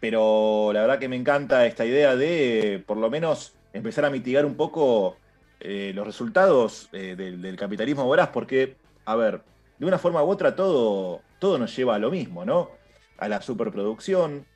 Pero 0.00 0.72
la 0.72 0.80
verdad 0.80 0.98
que 0.98 1.08
me 1.08 1.16
encanta 1.16 1.66
esta 1.66 1.84
idea 1.84 2.16
de 2.16 2.82
por 2.86 2.96
lo 2.96 3.10
menos 3.10 3.54
empezar 3.72 4.04
a 4.04 4.10
mitigar 4.10 4.44
un 4.44 4.56
poco 4.56 5.16
eh, 5.60 5.92
los 5.94 6.06
resultados 6.06 6.88
eh, 6.92 7.14
del, 7.16 7.56
capitalismo 7.56 8.04
voraz, 8.04 8.28
porque, 8.28 8.76
a 9.04 9.16
ver, 9.16 9.42
de 9.78 9.86
una 9.86 9.98
forma 9.98 10.22
u 10.22 10.28
otra 10.28 10.54
todo, 10.54 11.20
todo 11.38 11.58
nos 11.58 11.74
lleva 11.76 11.96
a 11.96 11.98
lo 11.98 12.10
mismo, 12.10 12.44
¿no? 12.44 12.77
A 13.18 13.28
la 13.28 13.42
superproducción, 13.42 14.46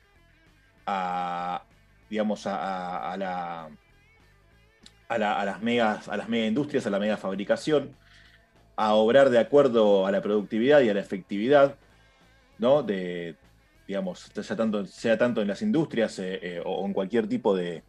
a, 0.85 1.63
digamos, 2.09 2.47
a, 2.47 3.15
la, 3.17 3.69
a, 5.09 5.45
las 5.45 5.61
megas, 5.61 6.07
a 6.07 6.17
las 6.17 6.29
mega 6.29 6.47
industrias, 6.47 6.87
a 6.87 6.89
la 6.89 6.99
mega 6.99 7.17
fabricación, 7.17 7.95
a 8.75 8.93
obrar 8.95 9.29
de 9.29 9.39
acuerdo 9.39 10.07
a 10.07 10.11
la 10.11 10.21
productividad 10.21 10.81
y 10.81 10.89
a 10.89 10.93
la 10.93 11.01
efectividad, 11.01 11.75
¿no? 12.57 12.83
De, 12.83 13.35
digamos, 13.87 14.31
sea 14.33 14.55
tanto, 14.55 14.85
sea 14.85 15.17
tanto 15.17 15.41
en 15.41 15.47
las 15.47 15.61
industrias 15.61 16.17
eh, 16.19 16.39
eh, 16.41 16.61
o 16.65 16.85
en 16.85 16.93
cualquier 16.93 17.27
tipo 17.27 17.55
de, 17.55 17.83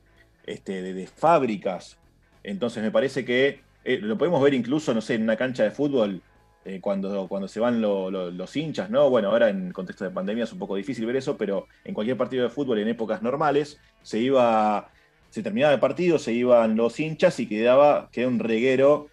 este, 0.44 0.82
de, 0.82 1.06
fábricas. 1.06 1.98
Entonces 2.42 2.82
me 2.82 2.90
parece 2.90 3.24
que 3.24 3.60
eh, 3.84 3.98
lo 4.00 4.18
podemos 4.18 4.42
ver 4.42 4.54
incluso, 4.54 4.92
no 4.92 5.00
sé, 5.00 5.14
en 5.14 5.22
una 5.22 5.36
cancha 5.36 5.62
de 5.62 5.70
fútbol, 5.70 6.20
eh, 6.64 6.80
cuando, 6.80 7.28
cuando 7.28 7.46
se 7.46 7.60
van 7.60 7.80
los 7.82 8.56
hinchas, 8.56 8.88
¿no? 8.88 9.10
Bueno, 9.10 9.28
ahora 9.28 9.50
en 9.50 9.70
contexto 9.72 10.04
de 10.04 10.10
pandemia 10.10 10.44
es 10.44 10.52
un 10.52 10.58
poco 10.58 10.76
difícil 10.76 11.04
ver 11.04 11.16
eso, 11.16 11.36
pero 11.36 11.68
en 11.84 11.92
cualquier 11.92 12.16
partido 12.16 12.44
de 12.44 12.50
fútbol 12.50 12.78
en 12.78 12.88
épocas 12.88 13.22
normales 13.22 13.78
se 14.02 14.18
iba, 14.18 14.88
se 15.28 15.42
terminaba 15.42 15.74
el 15.74 15.80
partido, 15.80 16.18
se 16.18 16.32
iban 16.32 16.76
los 16.76 16.98
hinchas 16.98 17.38
y 17.38 17.46
quedaba, 17.46 18.08
quedaba 18.10 18.32
un 18.32 18.38
reguero 18.38 19.08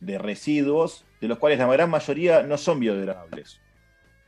de 0.00 0.16
residuos, 0.18 1.04
de 1.20 1.28
los 1.28 1.38
cuales 1.38 1.58
la 1.58 1.66
gran 1.66 1.90
mayoría 1.90 2.42
no 2.42 2.56
son 2.56 2.80
biodegradables. 2.80 3.60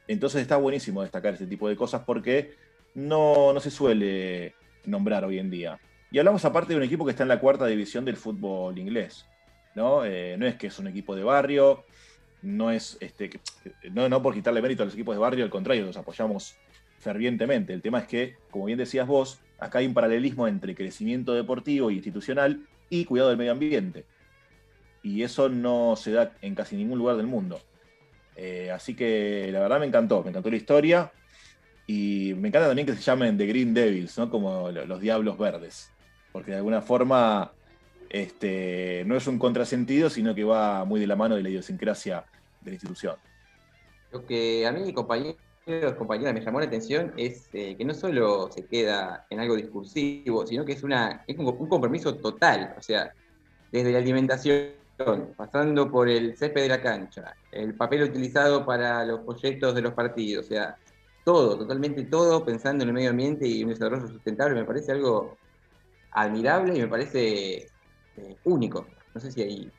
Entonces 0.07 0.43
está 0.43 0.57
buenísimo 0.57 1.03
destacar 1.03 1.35
este 1.35 1.47
tipo 1.47 1.69
de 1.69 1.77
cosas 1.77 2.03
porque 2.05 2.55
no, 2.95 3.53
no 3.53 3.61
se 3.61 3.71
suele 3.71 4.55
nombrar 4.85 5.25
hoy 5.25 5.39
en 5.39 5.51
día. 5.51 5.79
Y 6.11 6.19
hablamos 6.19 6.45
aparte 6.45 6.73
de 6.73 6.79
un 6.79 6.83
equipo 6.83 7.05
que 7.05 7.13
está 7.13 7.23
en 7.23 7.29
la 7.29 7.41
cuarta 7.41 7.67
división 7.67 8.05
del 8.05 8.17
fútbol 8.17 8.79
inglés. 8.79 9.27
¿no? 9.75 10.05
Eh, 10.05 10.37
no 10.39 10.47
es 10.47 10.57
que 10.57 10.69
es 10.69 10.79
un 10.79 10.89
equipo 10.89 11.15
de 11.15 11.23
barrio, 11.23 11.85
no 12.43 12.71
es 12.71 12.97
este, 13.01 13.31
no, 13.91 14.09
no 14.09 14.23
por 14.23 14.35
quitarle 14.35 14.63
mérito 14.63 14.83
a 14.83 14.87
los 14.87 14.95
equipos 14.95 15.15
de 15.15 15.21
barrio, 15.21 15.45
al 15.45 15.51
contrario, 15.51 15.87
los 15.87 15.97
apoyamos 15.97 16.57
fervientemente. 16.99 17.73
El 17.73 17.83
tema 17.83 18.01
es 18.01 18.07
que, 18.07 18.37
como 18.51 18.67
bien 18.67 18.79
decías 18.79 19.07
vos, 19.07 19.41
acá 19.59 19.79
hay 19.79 19.87
un 19.87 19.95
paralelismo 19.95 20.47
entre 20.47 20.75
crecimiento 20.75 21.35
deportivo 21.35 21.91
e 21.91 21.95
institucional 21.95 22.67
y 22.91 23.05
cuidado 23.05 23.31
del 23.31 23.39
medio 23.39 23.53
ambiente. 23.53 24.05
Y 25.03 25.23
eso 25.23 25.49
no 25.49 25.97
se 25.97 26.13
da 26.13 26.33
en 26.43 26.55
casi 26.55 26.77
ningún 26.77 26.99
lugar 26.99 27.17
del 27.17 27.27
mundo. 27.27 27.61
Eh, 28.37 28.71
así 28.71 28.95
que 28.95 29.51
la 29.53 29.61
verdad 29.61 29.81
me 29.81 29.87
encantó, 29.87 30.23
me 30.23 30.31
encantó 30.31 30.51
la 30.51 30.57
historia. 30.57 31.13
Y 31.87 32.35
me 32.37 32.49
encanta 32.49 32.69
también 32.69 32.87
que 32.87 32.95
se 32.95 33.01
llamen 33.01 33.39
The 33.39 33.47
Green 33.47 33.73
Devils, 33.73 34.19
¿no? 34.19 34.29
Como 34.29 34.71
los 34.71 35.01
Diablos 35.01 35.39
Verdes. 35.39 35.91
Porque 36.33 36.51
de 36.51 36.59
alguna 36.59 36.83
forma 36.83 37.53
este, 38.11 39.05
no 39.07 39.17
es 39.17 39.27
un 39.27 39.39
contrasentido, 39.39 40.11
sino 40.11 40.35
que 40.35 40.45
va 40.45 40.85
muy 40.85 41.01
de 41.01 41.07
la 41.07 41.17
mano 41.17 41.37
de 41.37 41.43
la 41.43 41.49
idiosincrasia 41.51 42.25
de 42.61 42.71
la 42.71 42.75
institución. 42.75 43.17
Lo 44.11 44.25
que 44.25 44.67
a 44.67 44.73
mí, 44.73 44.93
compañeros, 44.93 45.37
compañeras, 45.97 46.33
me 46.33 46.41
llamó 46.41 46.61
la 46.61 46.67
atención 46.67 47.13
es 47.17 47.49
eh, 47.53 47.77
que 47.77 47.85
no 47.85 47.93
solo 47.93 48.51
se 48.51 48.65
queda 48.67 49.27
en 49.29 49.41
algo 49.41 49.55
discursivo, 49.55 50.47
sino 50.47 50.65
que 50.65 50.73
es, 50.73 50.83
un 50.83 51.69
compromiso 51.69 52.17
total. 52.17 52.75
O 52.79 52.83
sea, 52.83 53.13
desde 53.71 53.93
la 53.93 53.99
alimentación, 53.99 54.73
pasando 55.37 55.91
por 55.91 56.09
el 56.09 56.37
césped 56.37 56.63
de 56.63 56.69
la 56.69 56.83
cancha, 56.83 57.37
el 57.53 57.75
papel 57.75 58.03
utilizado 58.05 58.65
para 58.65 59.05
los 59.05 59.21
proyectos 59.21 59.75
de 59.75 59.83
los 59.83 59.93
partidos, 59.93 60.47
o 60.47 60.49
sea, 60.49 60.77
todo, 61.25 61.59
totalmente 61.59 62.05
todo, 62.05 62.45
pensando 62.45 62.85
en 62.85 62.89
el 62.89 62.95
medio 62.95 63.11
ambiente 63.11 63.47
y 63.47 63.63
un 63.63 63.69
desarrollo 63.69 64.09
sustentable, 64.09 64.55
me 64.55 64.65
parece 64.65 64.93
algo 64.93 65.37
admirable 66.13 66.75
y 66.75 66.81
me 66.81 66.89
parece 66.89 67.69
único. 68.45 68.87
No 69.15 69.21
sé 69.21 69.33
si 69.33 69.43
hay, 69.43 69.73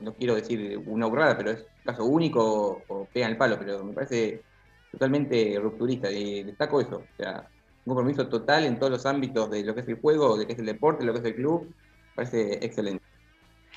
no 0.00 0.14
quiero 0.14 0.34
decir 0.34 0.80
una 0.86 1.06
burrada, 1.06 1.36
pero 1.36 1.50
es 1.50 1.60
un 1.60 1.84
caso 1.84 2.04
único 2.04 2.82
o, 2.88 3.06
pega 3.12 3.26
el 3.26 3.36
palo, 3.36 3.58
pero 3.58 3.84
me 3.84 3.92
parece 3.92 4.42
totalmente 4.90 5.58
rupturista 5.58 6.10
y 6.10 6.42
destaco 6.42 6.80
eso. 6.80 6.96
O 6.96 7.16
sea, 7.16 7.48
un 7.84 7.94
compromiso 7.94 8.28
total 8.28 8.64
en 8.64 8.78
todos 8.78 8.92
los 8.92 9.06
ámbitos 9.06 9.50
de 9.50 9.64
lo 9.64 9.74
que 9.74 9.80
es 9.80 9.88
el 9.88 10.00
juego, 10.00 10.36
de 10.36 10.42
lo 10.42 10.46
que 10.46 10.52
es 10.52 10.58
el 10.58 10.66
deporte, 10.66 11.00
de 11.00 11.06
lo 11.06 11.12
que 11.12 11.20
es 11.20 11.24
el 11.24 11.34
club. 11.34 11.66
Me 11.66 12.14
parece 12.14 12.64
excelente. 12.64 13.04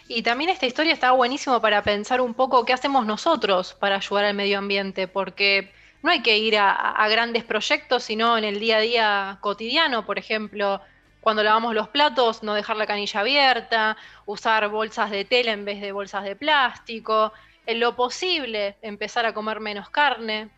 Y 0.07 0.21
también 0.21 0.51
esta 0.51 0.67
historia 0.67 0.93
está 0.93 1.11
buenísimo 1.11 1.59
para 1.61 1.81
pensar 1.81 2.21
un 2.21 2.35
poco 2.35 2.63
qué 2.65 2.73
hacemos 2.73 3.07
nosotros 3.07 3.73
para 3.79 3.95
ayudar 3.95 4.25
al 4.25 4.35
medio 4.35 4.59
ambiente, 4.59 5.07
porque 5.07 5.71
no 6.03 6.11
hay 6.11 6.21
que 6.21 6.37
ir 6.37 6.57
a 6.57 7.07
grandes 7.09 7.43
proyectos, 7.43 8.03
sino 8.03 8.37
en 8.37 8.43
el 8.43 8.59
día 8.59 8.77
a 8.77 8.81
día 8.81 9.37
cotidiano, 9.41 10.05
por 10.05 10.19
ejemplo, 10.19 10.79
cuando 11.25 11.41
lavamos 11.41 11.73
los 11.73 11.89
platos, 11.89 12.43
no 12.43 12.53
dejar 12.53 12.77
la 12.77 12.85
canilla 12.85 13.21
abierta, 13.21 13.97
usar 14.27 14.69
bolsas 14.69 15.09
de 15.09 15.25
tela 15.25 15.53
en 15.53 15.65
vez 15.65 15.81
de 15.81 15.91
bolsas 15.91 16.23
de 16.23 16.35
plástico, 16.35 17.33
en 17.65 17.79
lo 17.79 17.95
posible 17.95 18.77
empezar 18.83 19.25
a 19.25 19.33
comer 19.33 19.59
menos 19.59 19.89
carne, 19.89 20.51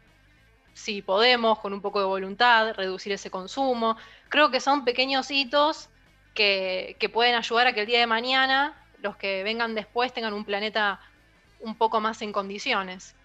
si 0.74 1.02
podemos, 1.02 1.60
con 1.60 1.72
un 1.72 1.80
poco 1.80 2.02
de 2.02 2.06
voluntad, 2.06 2.74
reducir 2.74 3.14
ese 3.14 3.32
consumo. 3.32 3.96
Creo 4.28 4.52
que 4.52 4.60
son 4.60 4.84
pequeños 4.84 5.32
hitos 5.32 5.90
que, 6.34 6.98
pueden 7.14 7.36
ayudar 7.36 7.68
a 7.68 7.74
que 7.74 7.80
el 7.80 7.88
día 7.88 8.02
de 8.02 8.08
mañana 8.08 8.74
los 9.02 9.16
que 9.16 9.44
vengan 9.44 9.74
después 9.74 10.12
tengan 10.12 10.34
un 10.34 10.44
planeta 10.44 11.00
un 11.62 11.76
poco 11.76 12.02
más 12.02 12.22
en 12.22 12.34
condiciones. 12.34 13.16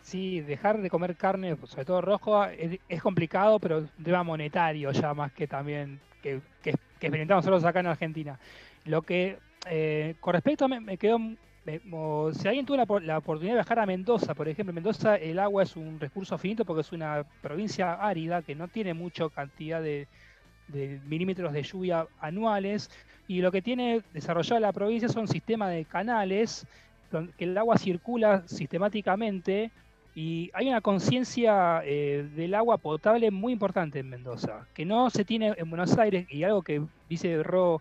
Sí, 0.00 0.40
dejar 0.40 0.78
de 0.80 0.88
comer 0.88 1.14
carne, 1.14 1.58
sobre 1.66 1.84
todo 1.84 2.00
rojo, 2.00 2.42
es, 2.46 3.02
complicado, 3.02 3.60
pero 3.60 3.86
tema 4.02 4.22
monetario 4.22 4.92
ya 4.92 5.12
más 5.12 5.30
que 5.32 5.46
también 5.46 6.00
que, 6.22 6.40
que, 6.62 6.70
experimentamos 6.70 7.44
nosotros 7.44 7.64
acá 7.64 7.80
en 7.80 7.86
Argentina. 7.86 8.38
Lo 8.84 9.02
que, 9.02 9.38
eh, 9.68 10.14
con 10.20 10.34
respecto 10.34 10.66
a, 10.66 10.68
me, 10.68 10.80
me 10.80 10.96
quedó, 10.96 11.18
si 12.32 12.48
alguien 12.48 12.64
tuvo 12.66 13.00
la, 13.00 13.18
oportunidad 13.18 13.54
de 13.54 13.58
viajar 13.58 13.78
a 13.78 13.86
Mendoza, 13.86 14.34
por 14.34 14.48
ejemplo, 14.48 14.72
Mendoza 14.72 15.16
el 15.16 15.38
agua 15.38 15.62
es 15.62 15.76
un 15.76 16.00
recurso 16.00 16.36
finito 16.38 16.64
porque 16.64 16.80
es 16.80 16.92
una 16.92 17.24
provincia 17.42 17.94
árida 17.94 18.42
que 18.42 18.54
no 18.54 18.68
tiene 18.68 18.94
mucha 18.94 19.28
cantidad 19.28 19.82
de, 19.82 20.06
milímetros 21.06 21.52
de 21.52 21.62
lluvia 21.62 22.06
anuales 22.20 22.90
y 23.26 23.40
lo 23.40 23.50
que 23.50 23.60
tiene 23.60 24.02
desarrollada 24.12 24.60
la 24.60 24.72
provincia 24.72 25.08
son 25.08 25.26
sistemas 25.26 25.70
de 25.70 25.84
canales 25.84 26.64
donde 27.10 27.32
el 27.38 27.58
agua 27.58 27.76
circula 27.76 28.44
sistemáticamente 28.46 29.72
y 30.20 30.50
hay 30.52 30.68
una 30.68 30.82
conciencia 30.82 31.80
eh, 31.82 32.28
del 32.36 32.54
agua 32.54 32.76
potable 32.76 33.30
muy 33.30 33.54
importante 33.54 34.00
en 34.00 34.10
Mendoza, 34.10 34.66
que 34.74 34.84
no 34.84 35.08
se 35.08 35.24
tiene 35.24 35.54
en 35.56 35.70
Buenos 35.70 35.96
Aires, 35.96 36.26
y 36.28 36.42
algo 36.42 36.60
que 36.60 36.82
dice 37.08 37.42
Ro 37.42 37.80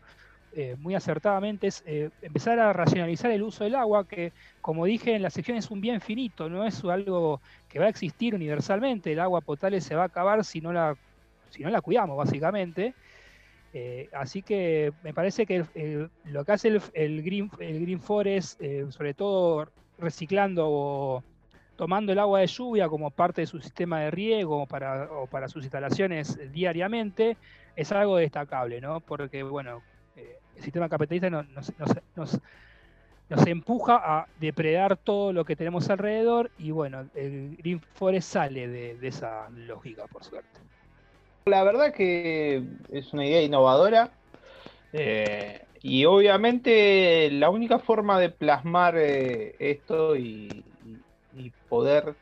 eh, 0.53 0.77
muy 0.79 0.95
acertadamente 0.95 1.67
es 1.67 1.83
eh, 1.85 2.11
empezar 2.21 2.57
a 2.61 2.71
racionalizar 2.71 3.29
el 3.31 3.43
uso 3.43 3.65
del 3.65 3.75
agua, 3.75 4.07
que 4.07 4.31
como 4.61 4.85
dije 4.85 5.15
en 5.15 5.21
la 5.21 5.31
sección 5.31 5.57
es 5.57 5.69
un 5.69 5.81
bien 5.81 5.99
finito, 5.99 6.47
no 6.47 6.65
es 6.65 6.81
algo 6.85 7.41
que 7.67 7.77
va 7.77 7.87
a 7.87 7.89
existir 7.89 8.33
universalmente, 8.33 9.11
el 9.11 9.19
agua 9.19 9.41
potable 9.41 9.81
se 9.81 9.95
va 9.95 10.03
a 10.03 10.05
acabar 10.05 10.45
si 10.45 10.61
no 10.61 10.71
la, 10.71 10.95
si 11.49 11.61
no 11.61 11.69
la 11.69 11.81
cuidamos, 11.81 12.15
básicamente. 12.15 12.93
así 14.13 14.43
que 14.43 14.93
me 15.03 15.13
parece 15.13 15.45
que 15.45 15.65
lo 16.23 16.45
que 16.45 16.51
hace 16.53 16.69
el, 16.69 16.81
el, 16.93 17.21
Green, 17.21 17.51
el 17.59 17.81
Green 17.81 17.99
Forest, 17.99 18.61
sobre 18.91 19.13
todo 19.13 19.67
reciclando 19.97 20.65
o 20.69 21.23
tomando 21.79 22.11
el 22.11 22.19
agua 22.19 22.41
de 22.41 22.47
lluvia 22.47 22.89
como 22.89 23.09
parte 23.09 23.39
de 23.39 23.47
su 23.47 23.61
sistema 23.61 24.01
de 24.01 24.11
riego 24.11 24.65
para, 24.65 25.09
o 25.13 25.27
para 25.27 25.47
sus 25.47 25.63
instalaciones 25.63 26.37
diariamente, 26.51 27.37
es 27.73 27.93
algo 27.93 28.17
destacable, 28.17 28.81
¿no? 28.81 28.99
Porque, 28.99 29.43
bueno, 29.43 29.81
eh, 30.17 30.39
el 30.57 30.61
sistema 30.61 30.89
capitalista 30.89 31.29
nos, 31.29 31.71
empuja 33.47 34.01
a 34.03 34.27
depredar 34.41 34.97
todo 34.97 35.31
lo 35.31 35.45
que 35.45 35.55
tenemos 35.55 35.89
alrededor 35.89 36.51
y, 36.57 36.71
bueno, 36.71 37.07
el 37.15 37.55
Green 37.55 37.79
Forest 37.79 38.29
sale 38.29 38.67
de, 38.67 39.07
esa 39.07 39.49
lógica, 39.49 40.05
por 40.07 40.25
suerte. 40.25 40.59
La 41.45 41.63
verdad 41.63 41.93
que 41.93 42.61
es 42.91 43.13
una 43.13 43.25
idea 43.25 43.41
innovadora. 43.41 44.11
Eh, 44.91 45.61
y 45.81 46.03
obviamente 46.03 47.31
la 47.31 47.49
única 47.49 47.79
forma 47.79 48.19
de 48.19 48.31
plasmar 48.31 48.97
eh, 48.97 49.55
esto 49.59 50.17
y, 50.17 50.65
y 51.33 51.51
poder 51.69 52.15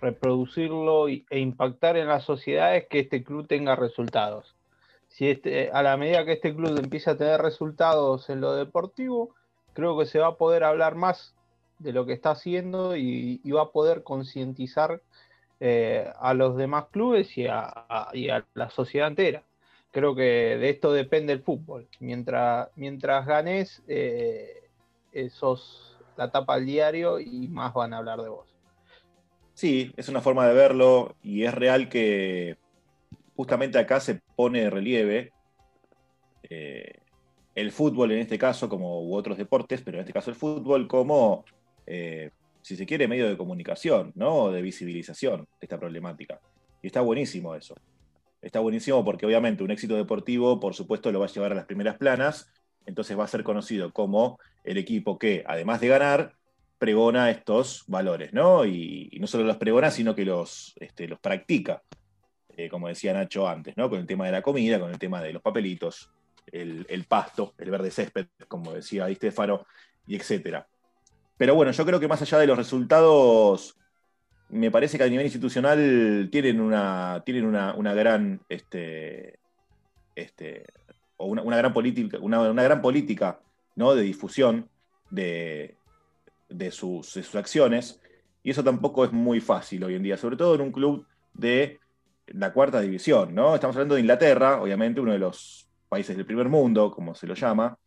reproducirlo 0.00 1.08
e 1.08 1.38
impactar 1.38 1.96
en 1.96 2.08
la 2.08 2.20
sociedad 2.20 2.76
es 2.76 2.86
que 2.88 3.00
este 3.00 3.22
club 3.22 3.46
tenga 3.46 3.76
resultados. 3.76 4.56
Si 5.08 5.28
este, 5.28 5.70
a 5.70 5.82
la 5.82 5.96
medida 5.96 6.24
que 6.24 6.32
este 6.32 6.54
club 6.54 6.76
empieza 6.78 7.12
a 7.12 7.16
tener 7.16 7.40
resultados 7.40 8.28
en 8.30 8.40
lo 8.40 8.54
deportivo, 8.54 9.34
creo 9.74 9.96
que 9.98 10.06
se 10.06 10.18
va 10.18 10.28
a 10.28 10.36
poder 10.36 10.64
hablar 10.64 10.96
más 10.96 11.34
de 11.78 11.92
lo 11.92 12.06
que 12.06 12.14
está 12.14 12.30
haciendo 12.30 12.96
y, 12.96 13.40
va 13.50 13.62
a 13.62 13.70
poder 13.70 14.02
concientizar 14.02 15.02
eh, 15.60 16.10
a 16.18 16.34
los 16.34 16.56
demás 16.56 16.86
clubes 16.90 17.36
y 17.38 17.46
a, 17.46 17.86
la 18.54 18.70
sociedad 18.70 19.08
entera. 19.08 19.42
Creo 19.92 20.14
que 20.14 20.22
de 20.58 20.70
esto 20.70 20.92
depende 20.92 21.32
el 21.32 21.42
fútbol. 21.42 21.86
Mientras, 22.00 22.70
mientras 22.76 23.26
ganes, 23.26 23.82
eh, 23.86 24.68
sos 25.30 25.98
la 26.16 26.30
tapa 26.30 26.54
al 26.54 26.66
diario 26.66 27.20
y 27.20 27.48
más 27.48 27.74
van 27.74 27.92
a 27.92 27.98
hablar 27.98 28.22
de 28.22 28.30
vos. 28.30 28.51
Sí, 29.54 29.92
es 29.96 30.08
una 30.08 30.20
forma 30.20 30.46
de 30.46 30.54
verlo 30.54 31.16
y 31.22 31.44
es 31.44 31.54
real 31.54 31.88
que 31.88 32.56
justamente 33.36 33.78
acá 33.78 34.00
se 34.00 34.20
pone 34.36 34.62
de 34.62 34.70
relieve 34.70 35.32
eh, 36.48 36.94
el 37.54 37.70
fútbol 37.70 38.12
en 38.12 38.20
este 38.20 38.38
caso, 38.38 38.68
como 38.68 39.02
u 39.02 39.14
otros 39.14 39.36
deportes, 39.36 39.82
pero 39.82 39.98
en 39.98 40.02
este 40.02 40.12
caso 40.12 40.30
el 40.30 40.36
fútbol 40.36 40.88
como, 40.88 41.44
eh, 41.86 42.30
si 42.62 42.76
se 42.76 42.86
quiere, 42.86 43.08
medio 43.08 43.28
de 43.28 43.36
comunicación, 43.36 44.12
¿no? 44.14 44.50
De 44.50 44.62
visibilización 44.62 45.42
de 45.42 45.46
esta 45.60 45.78
problemática. 45.78 46.40
Y 46.82 46.86
está 46.86 47.00
buenísimo 47.02 47.54
eso. 47.54 47.74
Está 48.40 48.60
buenísimo 48.60 49.04
porque 49.04 49.26
obviamente 49.26 49.62
un 49.62 49.70
éxito 49.70 49.96
deportivo, 49.96 50.58
por 50.60 50.74
supuesto, 50.74 51.12
lo 51.12 51.20
va 51.20 51.26
a 51.26 51.28
llevar 51.28 51.52
a 51.52 51.56
las 51.56 51.66
primeras 51.66 51.96
planas, 51.96 52.50
entonces 52.86 53.18
va 53.18 53.24
a 53.24 53.28
ser 53.28 53.44
conocido 53.44 53.92
como 53.92 54.38
el 54.64 54.78
equipo 54.78 55.18
que, 55.18 55.44
además 55.46 55.80
de 55.80 55.88
ganar, 55.88 56.34
pregona 56.82 57.30
estos 57.30 57.84
valores, 57.86 58.32
¿no? 58.32 58.66
Y, 58.66 59.16
no 59.20 59.28
solo 59.28 59.44
los 59.44 59.56
pregona, 59.56 59.88
sino 59.92 60.16
que 60.16 60.24
los, 60.24 60.74
este, 60.80 61.06
los 61.06 61.20
practica, 61.20 61.80
eh, 62.56 62.68
como 62.68 62.88
decía 62.88 63.12
Nacho 63.12 63.46
antes, 63.46 63.76
¿no? 63.76 63.88
Con 63.88 64.00
el 64.00 64.06
tema 64.08 64.26
de 64.26 64.32
la 64.32 64.42
comida, 64.42 64.80
con 64.80 64.90
el 64.90 64.98
tema 64.98 65.22
de 65.22 65.32
los 65.32 65.40
papelitos, 65.40 66.10
el, 66.50 67.04
pasto, 67.08 67.54
el 67.58 67.70
verde 67.70 67.92
césped, 67.92 68.26
como 68.48 68.72
decía 68.72 69.06
Di 69.06 69.14
Stefano, 69.14 69.64
y 70.08 70.16
etcétera. 70.16 70.66
Pero 71.36 71.54
bueno, 71.54 71.70
yo 71.70 71.86
creo 71.86 72.00
que 72.00 72.08
más 72.08 72.20
allá 72.20 72.38
de 72.38 72.48
los 72.48 72.58
resultados, 72.58 73.78
me 74.48 74.72
parece 74.72 74.98
que 74.98 75.04
a 75.04 75.08
nivel 75.08 75.26
institucional 75.26 76.28
tienen 76.32 76.60
una, 76.60 77.22
tienen 77.24 77.44
una, 77.44 77.94
gran, 77.94 78.40
este, 78.48 79.38
este, 80.16 80.64
o 81.16 81.26
una, 81.26 81.56
gran 81.56 81.72
política, 81.72 82.18
una, 82.20 82.40
una 82.40 82.64
gran 82.64 82.82
política 82.82 83.38
¿no? 83.76 83.94
de 83.94 84.02
difusión 84.02 84.68
de, 85.10 85.76
de 86.54 86.70
sus, 86.70 87.34
acciones, 87.34 88.00
y 88.42 88.50
eso 88.50 88.64
tampoco 88.64 89.04
es 89.04 89.12
muy 89.12 89.40
fácil 89.40 89.84
hoy 89.84 89.94
en 89.94 90.02
día, 90.02 90.16
sobre 90.16 90.36
todo 90.36 90.54
en 90.54 90.60
un 90.60 90.72
club 90.72 91.06
de 91.32 91.78
la 92.26 92.52
cuarta 92.52 92.80
división, 92.80 93.34
¿no? 93.34 93.54
Estamos 93.54 93.76
hablando 93.76 93.94
de 93.94 94.00
Inglaterra, 94.00 94.62
obviamente 94.62 95.00
uno 95.00 95.12
de 95.12 95.18
los 95.18 95.68
países 95.88 96.16
del 96.16 96.26
primer 96.26 96.48
mundo, 96.48 96.90
como 96.90 97.14
se 97.14 97.26
lo 97.26 97.34
llama, 97.34 97.78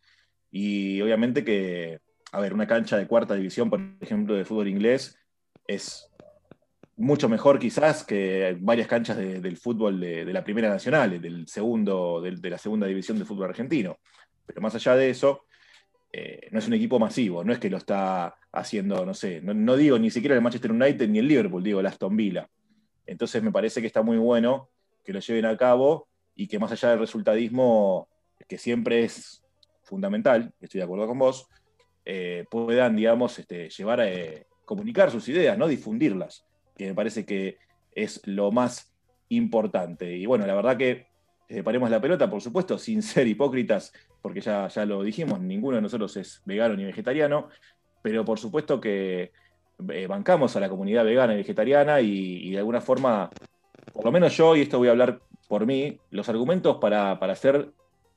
y 0.50 1.00
obviamente 1.02 1.44
que, 1.44 2.00
a 2.32 2.40
ver, 2.40 2.54
una 2.54 2.66
cancha 2.66 2.96
de 2.96 3.06
cuarta 3.06 3.34
división, 3.34 3.68
por 3.68 3.80
ejemplo, 4.00 4.34
de 4.34 4.44
fútbol 4.44 4.68
inglés, 4.68 5.18
es 5.66 6.10
mucho 6.96 7.28
mejor 7.28 7.58
quizás 7.58 8.04
que 8.04 8.56
varias 8.60 8.88
canchas 8.88 9.16
del 9.18 9.56
fútbol 9.58 10.00
de, 10.00 10.24
la 10.32 10.44
Primera 10.44 10.68
Nacional, 10.68 11.20
del 11.20 11.46
segundo, 11.46 12.22
de 12.22 12.50
la 12.50 12.58
segunda 12.58 12.86
división 12.86 13.18
del 13.18 13.26
fútbol 13.26 13.50
argentino. 13.50 13.98
Pero 14.46 14.60
más 14.60 14.74
allá 14.74 14.94
de 14.96 15.10
eso, 15.10 15.44
eh, 16.18 16.48
no 16.50 16.60
es 16.60 16.66
un 16.66 16.72
equipo 16.72 16.98
masivo, 16.98 17.44
no 17.44 17.52
es 17.52 17.58
que 17.58 17.68
lo 17.68 17.76
está 17.76 18.36
haciendo, 18.50 19.04
no 19.04 19.12
sé, 19.12 19.42
no, 19.42 19.76
digo 19.76 19.98
ni 19.98 20.10
siquiera 20.10 20.34
el 20.34 20.40
Manchester 20.40 20.72
United 20.72 21.06
ni 21.10 21.18
el 21.18 21.28
Liverpool, 21.28 21.62
digo 21.62 21.80
el 21.80 21.84
Aston 21.84 22.16
Villa. 22.16 22.48
Entonces 23.04 23.42
me 23.42 23.52
parece 23.52 23.82
que 23.82 23.86
está 23.86 24.00
muy 24.00 24.16
bueno 24.16 24.70
que 25.04 25.12
lo 25.12 25.20
lleven 25.20 25.44
a 25.44 25.54
cabo 25.58 26.08
y 26.34 26.46
que 26.46 26.58
más 26.58 26.72
allá 26.72 26.88
del 26.88 27.00
resultadismo, 27.00 28.08
que 28.48 28.56
siempre 28.56 29.04
es 29.04 29.44
fundamental, 29.82 30.54
estoy 30.58 30.78
de 30.78 30.84
acuerdo 30.84 31.06
con 31.06 31.18
vos, 31.18 31.48
eh, 32.06 32.46
puedan, 32.50 32.96
digamos, 32.96 33.38
este, 33.38 33.68
llevar 33.68 34.00
a 34.00 34.10
eh, 34.10 34.46
comunicar 34.64 35.10
sus 35.10 35.28
ideas, 35.28 35.58
¿no? 35.58 35.68
Difundirlas, 35.68 36.46
que 36.78 36.86
me 36.86 36.94
parece 36.94 37.26
que 37.26 37.58
es 37.92 38.26
lo 38.26 38.50
más 38.52 38.90
importante. 39.28 40.16
Y 40.16 40.24
bueno, 40.24 40.46
la 40.46 40.54
verdad 40.54 40.78
que 40.78 41.08
eh, 41.48 41.62
paremos 41.62 41.90
la 41.90 42.00
pelota, 42.00 42.28
por 42.28 42.40
supuesto, 42.40 42.78
sin 42.78 43.02
ser 43.02 43.26
hipócritas, 43.26 43.92
porque 44.22 44.40
ya, 44.40 44.68
ya 44.68 44.84
lo 44.84 45.02
dijimos, 45.02 45.40
ninguno 45.40 45.76
de 45.76 45.82
nosotros 45.82 46.16
es 46.16 46.42
vegano 46.44 46.76
ni 46.76 46.84
vegetariano, 46.84 47.48
pero 48.02 48.24
por 48.24 48.38
supuesto 48.38 48.80
que 48.80 49.32
bancamos 50.08 50.56
a 50.56 50.60
la 50.60 50.68
comunidad 50.68 51.04
vegana 51.04 51.34
y 51.34 51.38
vegetariana 51.38 52.00
y, 52.00 52.50
de 52.50 52.58
alguna 52.58 52.80
forma, 52.80 53.30
por 53.92 54.04
lo 54.04 54.12
menos 54.12 54.36
yo, 54.36 54.56
y 54.56 54.62
esto 54.62 54.78
voy 54.78 54.88
a 54.88 54.92
hablar 54.92 55.20
por 55.48 55.66
mí, 55.66 55.98
los 56.10 56.28
argumentos 56.28 56.78
para, 56.78 57.18
para 57.18 57.34
hacer, 57.34 57.70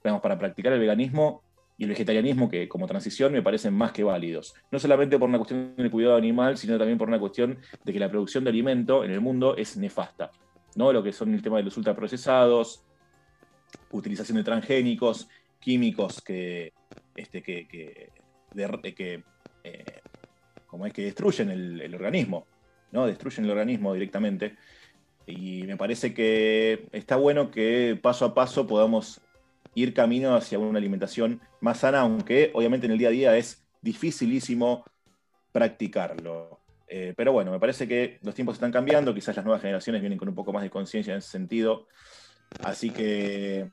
digamos, 0.03 0.21
para 0.21 0.37
practicar 0.37 0.73
el 0.73 0.79
veganismo 0.79 1.43
y 1.77 1.83
el 1.83 1.89
vegetarianismo 1.89 2.49
que 2.49 2.67
como 2.67 2.87
transición 2.87 3.31
me 3.31 3.41
parecen 3.41 3.73
más 3.73 3.91
que 3.91 4.03
válidos. 4.03 4.53
No 4.71 4.79
solamente 4.79 5.17
por 5.17 5.29
una 5.29 5.37
cuestión 5.37 5.75
del 5.75 5.91
cuidado 5.91 6.17
animal, 6.17 6.57
sino 6.57 6.77
también 6.77 6.97
por 6.97 7.07
una 7.07 7.19
cuestión 7.19 7.57
de 7.83 7.93
que 7.93 7.99
la 7.99 8.09
producción 8.09 8.43
de 8.43 8.49
alimento 8.49 9.03
en 9.03 9.11
el 9.11 9.21
mundo 9.21 9.55
es 9.55 9.77
nefasta. 9.77 10.31
¿no? 10.75 10.91
Lo 10.91 11.03
que 11.03 11.13
son 11.13 11.33
el 11.33 11.41
tema 11.41 11.57
de 11.57 11.63
los 11.63 11.77
ultraprocesados, 11.77 12.83
utilización 13.91 14.37
de 14.37 14.43
transgénicos, 14.43 15.27
químicos 15.59 16.21
que, 16.21 16.73
este, 17.15 17.41
que, 17.41 17.67
que, 17.67 19.23
eh, 19.63 20.01
como 20.67 20.85
es 20.85 20.93
que 20.93 21.03
destruyen 21.03 21.49
el, 21.49 21.93
organismo, 21.95 22.45
¿no? 22.91 23.05
Destruyen 23.05 23.45
el 23.45 23.51
organismo 23.51 23.93
directamente. 23.93 24.55
Y 25.25 25.63
me 25.63 25.77
parece 25.77 26.13
que 26.13 26.87
está 26.91 27.15
bueno 27.15 27.51
que 27.51 27.99
paso 28.01 28.25
a 28.25 28.33
paso 28.33 28.65
podamos 28.65 29.21
ir 29.75 29.93
camino 29.93 30.35
hacia 30.35 30.57
una 30.59 30.79
alimentación 30.79 31.41
más 31.61 31.79
sana, 31.79 32.01
aunque 32.01 32.51
obviamente 32.53 32.87
en 32.87 32.93
el 32.93 32.97
día 32.97 33.09
a 33.09 33.11
día 33.11 33.37
es 33.37 33.63
dificilísimo 33.81 34.85
practicarlo. 35.51 36.59
Eh, 36.87 37.13
pero 37.15 37.31
bueno, 37.31 37.51
me 37.51 37.59
parece 37.59 37.87
que 37.87 38.17
los 38.23 38.33
tiempos 38.33 38.55
están 38.55 38.71
cambiando, 38.71 39.13
quizás 39.13 39.35
las 39.35 39.45
nuevas 39.45 39.61
generaciones 39.61 40.01
vienen 40.01 40.17
con 40.17 40.27
un 40.27 40.35
poco 40.35 40.51
más 40.51 40.63
de 40.63 40.71
conciencia 40.71 41.13
en 41.13 41.19
ese 41.19 41.29
sentido. 41.29 41.87
Así 42.63 42.89
que, 42.89 43.69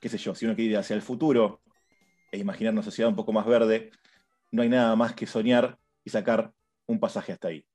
qué 0.00 0.08
sé 0.08 0.18
yo, 0.18 0.34
si 0.34 0.46
uno 0.46 0.54
quiere 0.54 0.72
ir 0.72 0.76
hacia 0.78 0.96
el 0.96 1.02
futuro 1.02 1.62
e 2.32 2.38
imaginar 2.38 2.72
una 2.72 2.82
sociedad 2.82 3.08
un 3.08 3.16
poco 3.16 3.32
más 3.32 3.46
verde, 3.46 3.90
no 4.50 4.62
hay 4.62 4.68
nada 4.68 4.96
más 4.96 5.14
que 5.14 5.26
soñar 5.26 5.78
y 6.04 6.10
sacar 6.10 6.52
un 6.86 6.98
pasaje 6.98 7.32
hasta 7.32 7.48
ahí. 7.48 7.66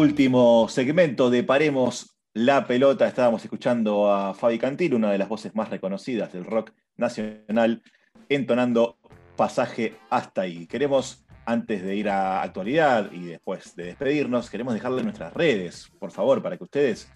Último 0.00 0.68
segmento 0.68 1.28
de 1.28 1.42
Paremos 1.42 2.16
la 2.32 2.68
pelota. 2.68 3.08
Estábamos 3.08 3.42
escuchando 3.42 4.12
a 4.12 4.32
Fabi 4.32 4.56
Cantil, 4.56 4.94
una 4.94 5.10
de 5.10 5.18
las 5.18 5.28
voces 5.28 5.56
más 5.56 5.70
reconocidas 5.70 6.32
del 6.32 6.44
rock 6.44 6.70
nacional, 6.96 7.82
entonando 8.28 8.96
pasaje 9.34 9.96
hasta 10.08 10.42
ahí. 10.42 10.68
Queremos, 10.68 11.26
antes 11.44 11.82
de 11.82 11.96
ir 11.96 12.08
a 12.10 12.42
actualidad 12.42 13.10
y 13.10 13.24
después 13.24 13.74
de 13.74 13.86
despedirnos, 13.86 14.50
queremos 14.50 14.72
dejarle 14.72 15.02
nuestras 15.02 15.34
redes, 15.34 15.90
por 15.98 16.12
favor, 16.12 16.44
para 16.44 16.56
que 16.56 16.62
ustedes 16.62 17.10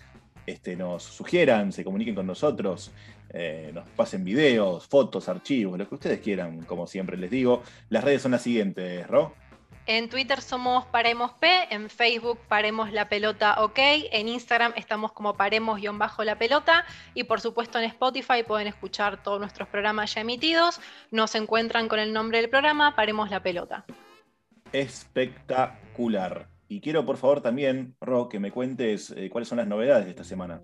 este, 0.45 0.75
nos 0.75 1.05
sugieran, 1.05 1.71
se 1.71 1.85
comuniquen 1.85 2.17
con 2.17 2.27
nosotros, 2.27 2.91
eh, 3.29 3.71
nos 3.73 3.89
pasen 3.91 4.25
videos, 4.25 4.89
fotos, 4.89 5.29
archivos, 5.29 5.79
lo 5.79 5.89
que 5.89 5.95
ustedes 5.95 6.19
quieran, 6.19 6.63
como 6.65 6.89
siempre 6.89 7.17
les 7.17 7.31
digo. 7.31 7.63
Las 7.91 8.03
redes 8.03 8.23
son 8.23 8.33
las 8.33 8.43
siguientes, 8.43 9.07
Ro. 9.07 9.37
En 9.87 10.09
Twitter 10.09 10.41
somos 10.41 10.87
Paremos 10.87 11.33
P, 11.33 11.49
en 11.75 11.91
Facebook 11.91 12.39
Paremos 12.47 12.93
la 12.93 13.09
Pelota 13.09 13.65
OK, 13.65 13.79
en 13.79 14.29
Instagram 14.29 14.73
estamos 14.77 15.11
como 15.11 15.35
Paremos-la 15.35 16.39
Pelota 16.39 16.85
y 17.15 17.25
por 17.25 17.41
supuesto 17.41 17.81
en 17.81 17.87
Spotify 17.87 18.45
pueden 18.47 18.69
escuchar 18.69 19.25
todos 19.25 19.41
nuestros 19.41 19.69
programas 19.69 20.15
ya 20.15 20.21
emitidos. 20.21 20.81
Nos 21.11 21.35
encuentran 21.35 21.89
con 21.89 21.99
el 21.99 22.13
nombre 22.13 22.41
del 22.41 22.49
programa 22.49 22.95
Paremos 22.95 23.29
la 23.31 23.43
Pelota. 23.43 23.85
Espectacular. 24.73 26.47
Y 26.69 26.81
quiero 26.81 27.05
por 27.05 27.17
favor 27.17 27.41
también, 27.41 27.97
Ro, 28.01 28.29
que 28.29 28.39
me 28.39 28.53
cuentes 28.53 29.13
eh, 29.17 29.31
cuáles 29.31 29.49
son 29.49 29.59
las 29.59 29.67
novedades 29.67 30.05
de 30.05 30.11
esta 30.13 30.25
semana. 30.25 30.61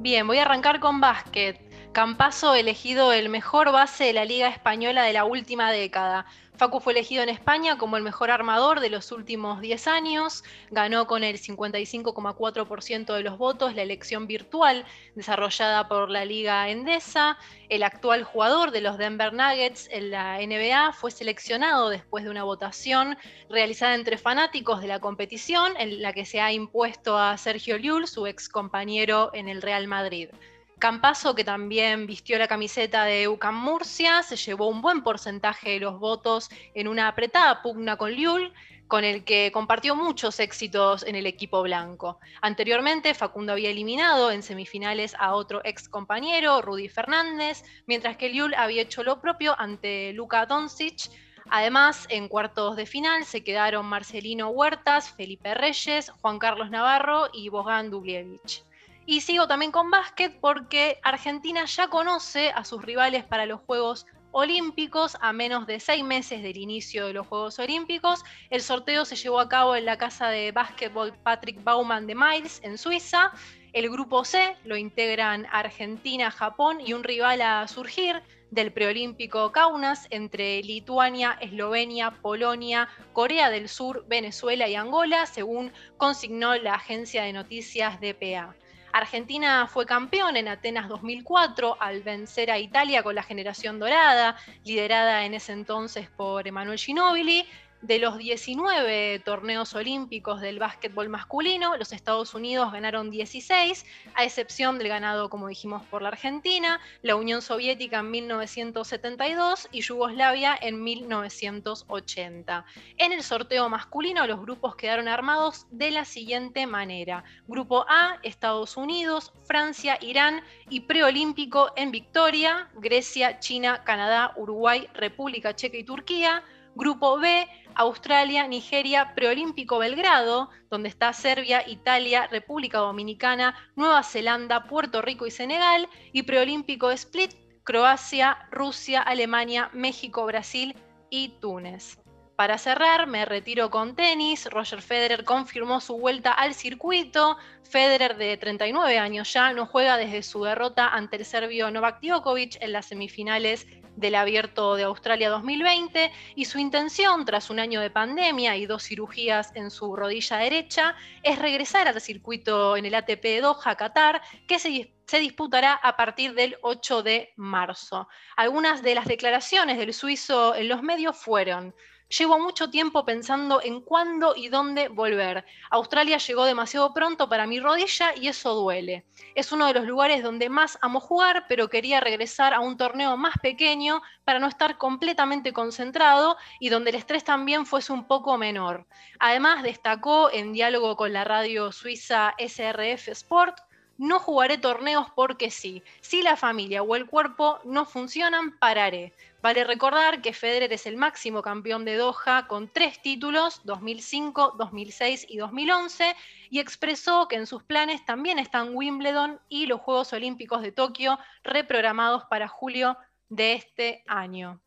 Bien, 0.00 0.26
voy 0.28 0.38
a 0.38 0.42
arrancar 0.42 0.78
con 0.78 1.00
básquet. 1.00 1.58
Campaso 1.92 2.54
elegido 2.54 3.12
el 3.12 3.30
mejor 3.30 3.72
base 3.72 4.04
de 4.04 4.12
la 4.12 4.24
Liga 4.24 4.48
Española 4.48 5.02
de 5.02 5.12
la 5.12 5.24
última 5.24 5.72
década. 5.72 6.26
Facu 6.58 6.80
fue 6.80 6.92
elegido 6.92 7.22
en 7.22 7.28
España 7.28 7.78
como 7.78 7.96
el 7.96 8.02
mejor 8.02 8.32
armador 8.32 8.80
de 8.80 8.90
los 8.90 9.12
últimos 9.12 9.60
10 9.60 9.86
años, 9.86 10.42
ganó 10.72 11.06
con 11.06 11.22
el 11.22 11.38
55,4% 11.38 13.14
de 13.14 13.22
los 13.22 13.38
votos 13.38 13.76
la 13.76 13.82
elección 13.82 14.26
virtual 14.26 14.84
desarrollada 15.14 15.86
por 15.86 16.10
la 16.10 16.24
Liga 16.24 16.68
Endesa. 16.68 17.38
El 17.68 17.84
actual 17.84 18.24
jugador 18.24 18.72
de 18.72 18.80
los 18.80 18.98
Denver 18.98 19.32
Nuggets 19.32 19.88
en 19.92 20.10
la 20.10 20.38
NBA 20.38 20.94
fue 20.94 21.12
seleccionado 21.12 21.90
después 21.90 22.24
de 22.24 22.30
una 22.30 22.42
votación 22.42 23.16
realizada 23.48 23.94
entre 23.94 24.18
fanáticos 24.18 24.80
de 24.80 24.88
la 24.88 24.98
competición 24.98 25.74
en 25.78 26.02
la 26.02 26.12
que 26.12 26.26
se 26.26 26.40
ha 26.40 26.50
impuesto 26.50 27.16
a 27.16 27.38
Sergio 27.38 27.76
Llull, 27.76 28.08
su 28.08 28.26
ex 28.26 28.48
compañero 28.48 29.30
en 29.32 29.48
el 29.48 29.62
Real 29.62 29.86
Madrid. 29.86 30.30
Campaso, 30.78 31.34
que 31.34 31.42
también 31.42 32.06
vistió 32.06 32.38
la 32.38 32.46
camiseta 32.46 33.04
de 33.04 33.26
UCAM 33.26 33.56
Murcia, 33.56 34.22
se 34.22 34.36
llevó 34.36 34.68
un 34.68 34.80
buen 34.80 35.02
porcentaje 35.02 35.70
de 35.70 35.80
los 35.80 35.98
votos 35.98 36.48
en 36.74 36.86
una 36.86 37.08
apretada 37.08 37.62
pugna 37.62 37.96
con 37.96 38.12
Liul, 38.12 38.52
con 38.86 39.02
el 39.02 39.24
que 39.24 39.50
compartió 39.52 39.96
muchos 39.96 40.38
éxitos 40.38 41.02
en 41.02 41.16
el 41.16 41.26
equipo 41.26 41.62
blanco. 41.62 42.20
Anteriormente, 42.42 43.12
Facundo 43.14 43.52
había 43.52 43.70
eliminado 43.70 44.30
en 44.30 44.44
semifinales 44.44 45.16
a 45.18 45.34
otro 45.34 45.60
ex 45.64 45.88
compañero, 45.88 46.62
Rudy 46.62 46.88
Fernández, 46.88 47.64
mientras 47.86 48.16
que 48.16 48.28
Liul 48.28 48.54
había 48.54 48.82
hecho 48.82 49.02
lo 49.02 49.20
propio 49.20 49.58
ante 49.58 50.12
Luka 50.12 50.46
Doncic. 50.46 51.10
Además, 51.50 52.06
en 52.08 52.28
cuartos 52.28 52.76
de 52.76 52.86
final 52.86 53.24
se 53.24 53.42
quedaron 53.42 53.84
Marcelino 53.84 54.50
Huertas, 54.50 55.10
Felipe 55.10 55.54
Reyes, 55.54 56.10
Juan 56.20 56.38
Carlos 56.38 56.70
Navarro 56.70 57.30
y 57.32 57.48
Bogan 57.48 57.90
Dublievich. 57.90 58.67
Y 59.10 59.22
sigo 59.22 59.48
también 59.48 59.72
con 59.72 59.90
básquet 59.90 60.38
porque 60.38 60.98
Argentina 61.02 61.64
ya 61.64 61.88
conoce 61.88 62.50
a 62.50 62.62
sus 62.62 62.84
rivales 62.84 63.24
para 63.24 63.46
los 63.46 63.58
Juegos 63.60 64.04
Olímpicos, 64.32 65.16
a 65.22 65.32
menos 65.32 65.66
de 65.66 65.80
seis 65.80 66.04
meses 66.04 66.42
del 66.42 66.58
inicio 66.58 67.06
de 67.06 67.14
los 67.14 67.26
Juegos 67.26 67.58
Olímpicos. 67.58 68.22
El 68.50 68.60
sorteo 68.60 69.06
se 69.06 69.16
llevó 69.16 69.40
a 69.40 69.48
cabo 69.48 69.76
en 69.76 69.86
la 69.86 69.96
casa 69.96 70.28
de 70.28 70.52
básquetbol 70.52 71.14
Patrick 71.22 71.64
Baumann 71.64 72.06
de 72.06 72.14
Miles, 72.14 72.60
en 72.62 72.76
Suiza. 72.76 73.32
El 73.72 73.88
grupo 73.88 74.26
C 74.26 74.58
lo 74.64 74.76
integran 74.76 75.46
Argentina, 75.50 76.30
Japón 76.30 76.78
y 76.84 76.92
un 76.92 77.02
rival 77.02 77.40
a 77.40 77.66
surgir 77.66 78.22
del 78.50 78.74
preolímpico 78.74 79.52
Kaunas 79.52 80.06
entre 80.10 80.62
Lituania, 80.62 81.38
Eslovenia, 81.40 82.10
Polonia, 82.20 82.90
Corea 83.14 83.48
del 83.48 83.70
Sur, 83.70 84.04
Venezuela 84.06 84.68
y 84.68 84.74
Angola, 84.74 85.24
según 85.24 85.72
consignó 85.96 86.54
la 86.56 86.74
agencia 86.74 87.22
de 87.22 87.32
noticias 87.32 87.98
DPA. 88.02 88.54
Argentina 88.92 89.66
fue 89.66 89.86
campeón 89.86 90.36
en 90.36 90.48
Atenas 90.48 90.88
2004 90.88 91.76
al 91.80 92.02
vencer 92.02 92.50
a 92.50 92.58
Italia 92.58 93.02
con 93.02 93.14
la 93.14 93.22
generación 93.22 93.78
dorada, 93.78 94.36
liderada 94.64 95.24
en 95.24 95.34
ese 95.34 95.52
entonces 95.52 96.08
por 96.08 96.46
Emanuel 96.48 96.78
Ginóbili, 96.78 97.46
de 97.80 97.98
los 97.98 98.18
19 98.18 99.20
torneos 99.20 99.74
olímpicos 99.74 100.40
del 100.40 100.58
básquetbol 100.58 101.08
masculino, 101.08 101.76
los 101.76 101.92
Estados 101.92 102.34
Unidos 102.34 102.72
ganaron 102.72 103.10
16, 103.10 103.86
a 104.14 104.24
excepción 104.24 104.78
del 104.78 104.88
ganado, 104.88 105.30
como 105.30 105.48
dijimos, 105.48 105.82
por 105.86 106.02
la 106.02 106.08
Argentina, 106.08 106.80
la 107.02 107.14
Unión 107.14 107.40
Soviética 107.40 108.00
en 108.00 108.10
1972 108.10 109.68
y 109.70 109.82
Yugoslavia 109.82 110.58
en 110.60 110.82
1980. 110.82 112.64
En 112.96 113.12
el 113.12 113.22
sorteo 113.22 113.68
masculino, 113.68 114.26
los 114.26 114.40
grupos 114.40 114.74
quedaron 114.74 115.06
armados 115.06 115.66
de 115.70 115.90
la 115.92 116.04
siguiente 116.04 116.66
manera. 116.66 117.22
Grupo 117.46 117.84
A, 117.88 118.18
Estados 118.22 118.76
Unidos, 118.76 119.32
Francia, 119.46 119.98
Irán 120.00 120.42
y 120.68 120.80
preolímpico 120.80 121.70
en 121.76 121.92
victoria, 121.92 122.68
Grecia, 122.74 123.38
China, 123.38 123.84
Canadá, 123.84 124.32
Uruguay, 124.36 124.88
República 124.94 125.54
Checa 125.54 125.76
y 125.76 125.84
Turquía. 125.84 126.42
Grupo 126.78 127.18
B, 127.18 127.48
Australia, 127.74 128.46
Nigeria, 128.46 129.12
Preolímpico 129.16 129.78
Belgrado, 129.78 130.48
donde 130.70 130.88
está 130.88 131.12
Serbia, 131.12 131.68
Italia, 131.68 132.28
República 132.28 132.78
Dominicana, 132.78 133.56
Nueva 133.74 134.04
Zelanda, 134.04 134.62
Puerto 134.68 135.02
Rico 135.02 135.26
y 135.26 135.32
Senegal, 135.32 135.88
y 136.12 136.22
Preolímpico 136.22 136.92
Split, 136.92 137.32
Croacia, 137.64 138.48
Rusia, 138.52 139.02
Alemania, 139.02 139.70
México, 139.72 140.24
Brasil 140.24 140.76
y 141.10 141.30
Túnez. 141.40 141.98
Para 142.38 142.56
cerrar, 142.56 143.08
me 143.08 143.24
retiro 143.24 143.68
con 143.68 143.96
tenis. 143.96 144.46
Roger 144.48 144.80
Federer 144.80 145.24
confirmó 145.24 145.80
su 145.80 145.98
vuelta 145.98 146.30
al 146.30 146.54
circuito. 146.54 147.36
Federer, 147.64 148.16
de 148.16 148.36
39 148.36 148.96
años 148.96 149.32
ya, 149.32 149.52
no 149.52 149.66
juega 149.66 149.96
desde 149.96 150.22
su 150.22 150.44
derrota 150.44 150.86
ante 150.86 151.16
el 151.16 151.24
serbio 151.24 151.68
Novak 151.72 152.00
Djokovic 152.00 152.62
en 152.62 152.70
las 152.74 152.86
semifinales 152.86 153.66
del 153.96 154.14
Abierto 154.14 154.76
de 154.76 154.84
Australia 154.84 155.30
2020 155.30 156.12
y 156.36 156.44
su 156.44 156.60
intención, 156.60 157.24
tras 157.24 157.50
un 157.50 157.58
año 157.58 157.80
de 157.80 157.90
pandemia 157.90 158.54
y 158.54 158.66
dos 158.66 158.84
cirugías 158.84 159.50
en 159.56 159.72
su 159.72 159.96
rodilla 159.96 160.36
derecha, 160.36 160.94
es 161.24 161.40
regresar 161.40 161.88
al 161.88 162.00
circuito 162.00 162.76
en 162.76 162.86
el 162.86 162.94
ATP 162.94 163.20
de 163.20 163.40
Doha, 163.40 163.74
Qatar, 163.74 164.22
que 164.46 164.60
se, 164.60 164.94
se 165.08 165.18
disputará 165.18 165.72
a 165.72 165.96
partir 165.96 166.34
del 166.34 166.56
8 166.62 167.02
de 167.02 167.32
marzo. 167.34 168.06
Algunas 168.36 168.84
de 168.84 168.94
las 168.94 169.06
declaraciones 169.06 169.76
del 169.76 169.92
suizo 169.92 170.54
en 170.54 170.68
los 170.68 170.84
medios 170.84 171.16
fueron... 171.16 171.74
Llevo 172.08 172.38
mucho 172.38 172.70
tiempo 172.70 173.04
pensando 173.04 173.60
en 173.62 173.82
cuándo 173.82 174.34
y 174.34 174.48
dónde 174.48 174.88
volver. 174.88 175.44
Australia 175.70 176.16
llegó 176.16 176.46
demasiado 176.46 176.94
pronto 176.94 177.28
para 177.28 177.46
mi 177.46 177.60
rodilla 177.60 178.14
y 178.16 178.28
eso 178.28 178.54
duele. 178.54 179.04
Es 179.34 179.52
uno 179.52 179.66
de 179.66 179.74
los 179.74 179.84
lugares 179.84 180.22
donde 180.22 180.48
más 180.48 180.78
amo 180.80 181.00
jugar, 181.00 181.44
pero 181.50 181.68
quería 181.68 182.00
regresar 182.00 182.54
a 182.54 182.60
un 182.60 182.78
torneo 182.78 183.18
más 183.18 183.34
pequeño 183.42 184.00
para 184.24 184.38
no 184.38 184.46
estar 184.46 184.78
completamente 184.78 185.52
concentrado 185.52 186.38
y 186.58 186.70
donde 186.70 186.90
el 186.90 186.96
estrés 186.96 187.24
también 187.24 187.66
fuese 187.66 187.92
un 187.92 188.06
poco 188.06 188.38
menor. 188.38 188.86
Además, 189.18 189.62
destacó 189.62 190.30
en 190.32 190.54
diálogo 190.54 190.96
con 190.96 191.12
la 191.12 191.24
radio 191.24 191.72
suiza 191.72 192.34
SRF 192.38 193.08
Sport 193.08 193.67
no 193.98 194.20
jugaré 194.20 194.58
torneos 194.58 195.08
porque 195.14 195.50
sí. 195.50 195.82
Si 196.00 196.22
la 196.22 196.36
familia 196.36 196.82
o 196.82 196.96
el 196.96 197.06
cuerpo 197.06 197.58
no 197.64 197.84
funcionan, 197.84 198.56
pararé. 198.58 199.12
Vale 199.42 199.64
recordar 199.64 200.22
que 200.22 200.32
Federer 200.32 200.72
es 200.72 200.86
el 200.86 200.96
máximo 200.96 201.42
campeón 201.42 201.84
de 201.84 201.96
Doha 201.96 202.46
con 202.48 202.68
tres 202.68 203.02
títulos, 203.02 203.60
2005, 203.64 204.54
2006 204.56 205.26
y 205.28 205.36
2011, 205.36 206.14
y 206.50 206.60
expresó 206.60 207.28
que 207.28 207.36
en 207.36 207.46
sus 207.46 207.62
planes 207.62 208.04
también 208.04 208.38
están 208.38 208.74
Wimbledon 208.74 209.38
y 209.48 209.66
los 209.66 209.80
Juegos 209.80 210.12
Olímpicos 210.12 210.62
de 210.62 210.72
Tokio 210.72 211.18
reprogramados 211.42 212.24
para 212.24 212.48
julio 212.48 212.96
de 213.28 213.54
este 213.54 214.02
año. 214.06 214.60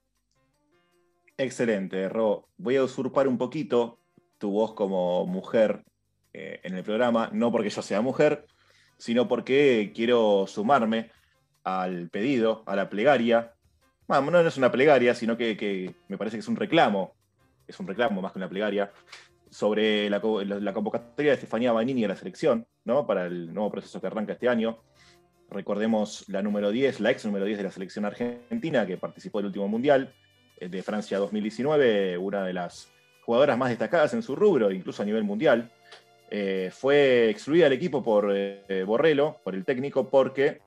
Excelente, 1.37 2.07
Ro. 2.07 2.47
Voy 2.57 2.75
a 2.75 2.83
usurpar 2.83 3.27
un 3.27 3.37
poquito 3.37 3.97
tu 4.37 4.51
voz 4.51 4.73
como 4.73 5.25
mujer 5.25 5.83
eh, 6.33 6.59
en 6.63 6.75
el 6.75 6.83
programa, 6.83 7.29
no 7.33 7.51
porque 7.51 7.69
yo 7.69 7.81
sea 7.81 8.01
mujer, 8.01 8.45
sino 9.01 9.27
porque 9.27 9.91
quiero 9.95 10.45
sumarme 10.45 11.09
al 11.63 12.09
pedido, 12.09 12.61
a 12.67 12.75
la 12.75 12.87
plegaria. 12.87 13.55
Bueno, 14.05 14.29
no 14.29 14.39
es 14.41 14.57
una 14.57 14.71
plegaria, 14.71 15.15
sino 15.15 15.35
que, 15.35 15.95
me 16.07 16.19
parece 16.19 16.37
que 16.37 16.41
es 16.41 16.47
un 16.47 16.55
reclamo, 16.55 17.15
es 17.67 17.79
un 17.79 17.87
reclamo 17.87 18.21
más 18.21 18.31
que 18.31 18.37
una 18.37 18.47
plegaria, 18.47 18.91
sobre 19.49 20.07
la, 20.07 20.21
convocatoria 20.21 21.31
de 21.31 21.33
Estefanía 21.33 21.71
Banini 21.71 22.05
a 22.05 22.09
la 22.09 22.15
selección, 22.15 22.67
¿no? 22.85 23.07
para 23.07 23.25
el 23.25 23.51
nuevo 23.51 23.71
proceso 23.71 23.99
que 23.99 24.05
arranca 24.05 24.33
este 24.33 24.47
año. 24.47 24.83
Recordemos 25.49 26.29
la 26.29 26.43
número 26.43 26.69
10, 26.69 26.99
la 26.99 27.09
ex 27.09 27.25
número 27.25 27.45
10 27.45 27.57
de 27.57 27.63
la 27.63 27.71
selección 27.71 28.05
argentina, 28.05 28.85
que 28.85 28.97
participó 28.97 29.39
del 29.39 29.47
último 29.47 29.67
Mundial 29.67 30.13
eh, 30.59 30.69
de 30.69 30.83
Francia 30.83 31.17
2019, 31.17 32.19
una 32.19 32.45
de 32.45 32.53
las 32.53 32.91
jugadoras 33.25 33.57
más 33.57 33.69
destacadas 33.69 34.13
en 34.13 34.21
su 34.21 34.35
rubro, 34.35 34.71
incluso 34.71 35.01
a 35.01 35.05
nivel 35.05 35.23
mundial. 35.23 35.71
Eh, 36.33 36.71
fue 36.71 37.29
excluida 37.29 37.65
del 37.65 37.73
equipo 37.73 38.01
por 38.01 38.31
eh, 38.33 38.85
Borrello, 38.85 39.35
por 39.43 39.53
el 39.53 39.65
técnico, 39.65 40.09
porque 40.09 40.61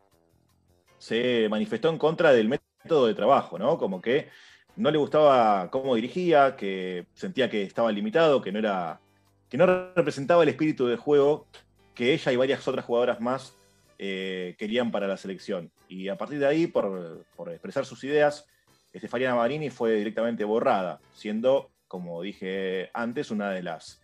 se 0.98 1.48
manifestó 1.48 1.88
en 1.88 1.96
contra 1.96 2.32
del 2.32 2.50
método 2.50 3.06
de 3.06 3.14
trabajo, 3.14 3.58
¿no? 3.58 3.78
Como 3.78 4.02
que 4.02 4.28
no 4.76 4.90
le 4.90 4.98
gustaba 4.98 5.70
cómo 5.70 5.94
dirigía, 5.94 6.54
que 6.54 7.06
sentía 7.14 7.48
que 7.48 7.62
estaba 7.62 7.90
limitado, 7.92 8.42
que 8.42 8.52
no 8.52 8.58
era. 8.58 9.00
que 9.48 9.56
no 9.56 9.66
representaba 9.94 10.42
el 10.42 10.50
espíritu 10.50 10.86
de 10.86 10.96
juego 10.96 11.46
que 11.94 12.12
ella 12.12 12.32
y 12.32 12.36
varias 12.36 12.66
otras 12.68 12.84
jugadoras 12.84 13.20
más 13.20 13.56
eh, 13.98 14.56
querían 14.58 14.90
para 14.90 15.08
la 15.08 15.16
selección. 15.16 15.70
Y 15.88 16.08
a 16.08 16.18
partir 16.18 16.40
de 16.40 16.46
ahí, 16.46 16.66
por, 16.66 17.24
expresar 17.48 17.86
sus 17.86 18.04
ideas, 18.04 18.46
Estefania 18.92 19.34
Marini 19.34 19.70
fue 19.70 19.94
directamente 19.94 20.44
borrada, 20.44 21.00
siendo, 21.14 21.70
como 21.88 22.20
dije 22.20 22.90
antes, 22.92 23.30
una 23.30 23.50
de 23.50 23.62
las 23.62 24.03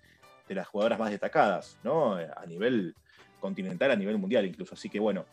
de 0.50 0.56
las 0.56 0.66
jugadoras 0.66 0.98
más 0.98 1.12
destacadas, 1.12 1.78
¿no? 1.84 2.14
A 2.16 2.44
nivel 2.44 2.96
continental, 3.38 3.92
a 3.92 3.96
nivel 3.96 4.18
mundial 4.18 4.44
incluso. 4.44 4.74
Así 4.74 4.90
que 4.90 4.98
bueno, 4.98 5.24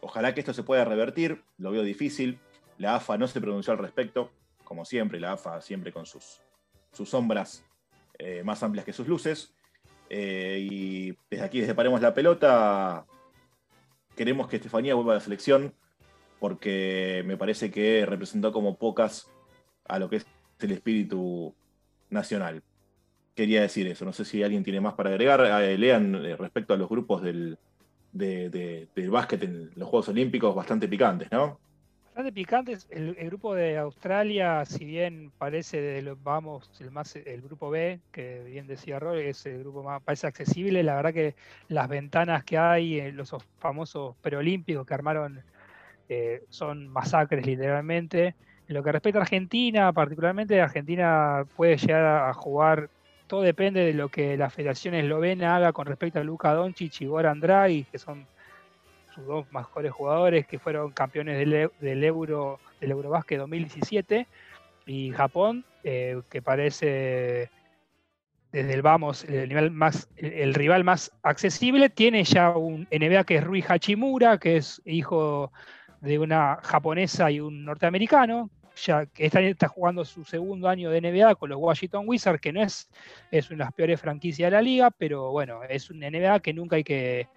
ojalá 0.00 0.32
que 0.32 0.40
esto 0.40 0.54
se 0.54 0.62
pueda 0.62 0.82
revertir, 0.86 1.42
lo 1.58 1.72
veo 1.72 1.82
difícil. 1.82 2.38
La 2.78 2.94
AFA 2.94 3.18
no 3.18 3.28
se 3.28 3.38
pronunció 3.38 3.74
al 3.74 3.78
respecto, 3.78 4.32
como 4.64 4.86
siempre, 4.86 5.20
la 5.20 5.32
AFA 5.32 5.60
siempre 5.60 5.92
con 5.92 6.06
sus, 6.06 6.40
sus 6.90 7.10
sombras 7.10 7.66
eh, 8.18 8.42
más 8.44 8.62
amplias 8.62 8.86
que 8.86 8.94
sus 8.94 9.06
luces. 9.06 9.52
Eh, 10.08 10.66
y 10.70 11.18
desde 11.30 11.44
aquí, 11.44 11.60
desde 11.60 11.74
Paremos 11.74 12.00
la 12.00 12.14
Pelota, 12.14 13.04
queremos 14.16 14.48
que 14.48 14.56
Estefanía 14.56 14.94
vuelva 14.94 15.12
a 15.12 15.16
la 15.16 15.20
selección 15.20 15.74
porque 16.40 17.22
me 17.26 17.36
parece 17.36 17.70
que 17.70 18.06
representó 18.06 18.52
como 18.52 18.78
pocas 18.78 19.30
a 19.84 19.98
lo 19.98 20.08
que 20.08 20.16
es 20.16 20.26
el 20.60 20.72
espíritu 20.72 21.54
nacional 22.08 22.62
quería 23.34 23.62
decir 23.62 23.86
eso. 23.86 24.04
No 24.04 24.12
sé 24.12 24.24
si 24.24 24.42
alguien 24.42 24.64
tiene 24.64 24.80
más 24.80 24.94
para 24.94 25.10
agregar. 25.10 25.40
Eh, 25.62 25.78
lean 25.78 26.14
eh, 26.24 26.36
respecto 26.36 26.74
a 26.74 26.76
los 26.76 26.88
grupos 26.88 27.22
del, 27.22 27.58
del 28.12 29.10
básquet 29.10 29.42
en 29.42 29.70
los 29.76 29.88
Juegos 29.88 30.08
Olímpicos, 30.08 30.54
bastante 30.54 30.88
picantes, 30.88 31.30
¿no? 31.30 31.58
Bastante 32.14 32.32
picantes. 32.32 32.86
El, 32.90 33.14
grupo 33.14 33.54
de 33.54 33.78
Australia, 33.78 34.66
si 34.66 34.84
bien 34.84 35.32
parece 35.38 35.80
de 35.80 36.14
vamos, 36.22 36.70
el 36.78 36.90
más 36.90 37.16
el 37.16 37.40
grupo 37.40 37.70
B, 37.70 38.00
que 38.12 38.42
bien 38.44 38.66
decía 38.66 38.98
Roy, 38.98 39.28
es 39.28 39.46
el 39.46 39.60
grupo 39.60 39.82
más 39.82 40.02
parece 40.02 40.26
accesible. 40.26 40.82
La 40.82 40.96
verdad 40.96 41.14
que 41.14 41.34
las 41.68 41.88
ventanas 41.88 42.44
que 42.44 42.58
hay, 42.58 43.00
en 43.00 43.16
los 43.16 43.34
famosos 43.58 44.14
preolímpicos 44.20 44.86
que 44.86 44.92
armaron, 44.92 45.42
eh, 46.10 46.44
son 46.50 46.86
masacres 46.86 47.46
literalmente. 47.46 48.34
En 48.68 48.74
lo 48.74 48.82
que 48.82 48.92
respecta 48.92 49.18
a 49.18 49.22
Argentina, 49.22 49.90
particularmente 49.94 50.60
Argentina 50.60 51.46
puede 51.56 51.78
llegar 51.78 52.28
a 52.28 52.34
jugar 52.34 52.90
todo 53.32 53.40
depende 53.40 53.80
de 53.80 53.94
lo 53.94 54.10
que 54.10 54.36
la 54.36 54.50
Federación 54.50 54.94
Eslovena 54.94 55.56
haga 55.56 55.72
con 55.72 55.86
respecto 55.86 56.20
a 56.20 56.22
Luka 56.22 56.52
Doncic 56.52 57.00
y 57.00 57.06
Goran 57.06 57.40
Draghi, 57.40 57.84
que 57.84 57.96
son 57.96 58.26
sus 59.14 59.24
dos 59.24 59.50
mejores 59.50 59.90
jugadores 59.90 60.46
que 60.46 60.58
fueron 60.58 60.92
campeones 60.92 61.38
del, 61.38 62.04
Euro 62.04 62.60
del 62.78 62.90
Eurobásquet 62.90 63.38
2017 63.38 64.26
y 64.84 65.12
Japón 65.12 65.64
eh, 65.82 66.20
que 66.28 66.42
parece 66.42 67.48
desde 68.52 68.74
el 68.74 68.82
vamos 68.82 69.24
el 69.24 69.48
nivel 69.48 69.70
más 69.70 70.10
el, 70.16 70.52
rival 70.52 70.84
más 70.84 71.10
accesible 71.22 71.88
tiene 71.88 72.24
ya 72.24 72.50
un 72.50 72.86
NBA 72.90 73.24
que 73.24 73.36
es 73.36 73.44
Rui 73.44 73.64
Hachimura 73.66 74.36
que 74.36 74.58
es 74.58 74.82
hijo 74.84 75.50
de 76.02 76.18
una 76.18 76.58
japonesa 76.62 77.30
y 77.30 77.40
un 77.40 77.64
norteamericano 77.64 78.50
ya 78.76 79.06
que 79.06 79.30
año 79.32 79.48
está 79.48 79.68
jugando 79.68 80.04
su 80.04 80.24
segundo 80.24 80.68
año 80.68 80.90
de 80.90 81.00
NBA 81.00 81.34
con 81.36 81.50
los 81.50 81.58
Washington 81.58 82.04
Wizards, 82.06 82.40
que 82.40 82.52
no 82.52 82.62
es, 82.62 82.90
es 83.30 83.50
una 83.50 83.58
de 83.58 83.64
las 83.64 83.72
peores 83.74 84.00
franquicias 84.00 84.46
de 84.50 84.56
la 84.56 84.62
liga, 84.62 84.90
pero 84.90 85.30
bueno, 85.30 85.62
es 85.68 85.90
un 85.90 86.00
NBA 86.00 86.40
que 86.40 86.52
nunca 86.52 86.76
hay 86.76 86.84
que, 86.84 87.28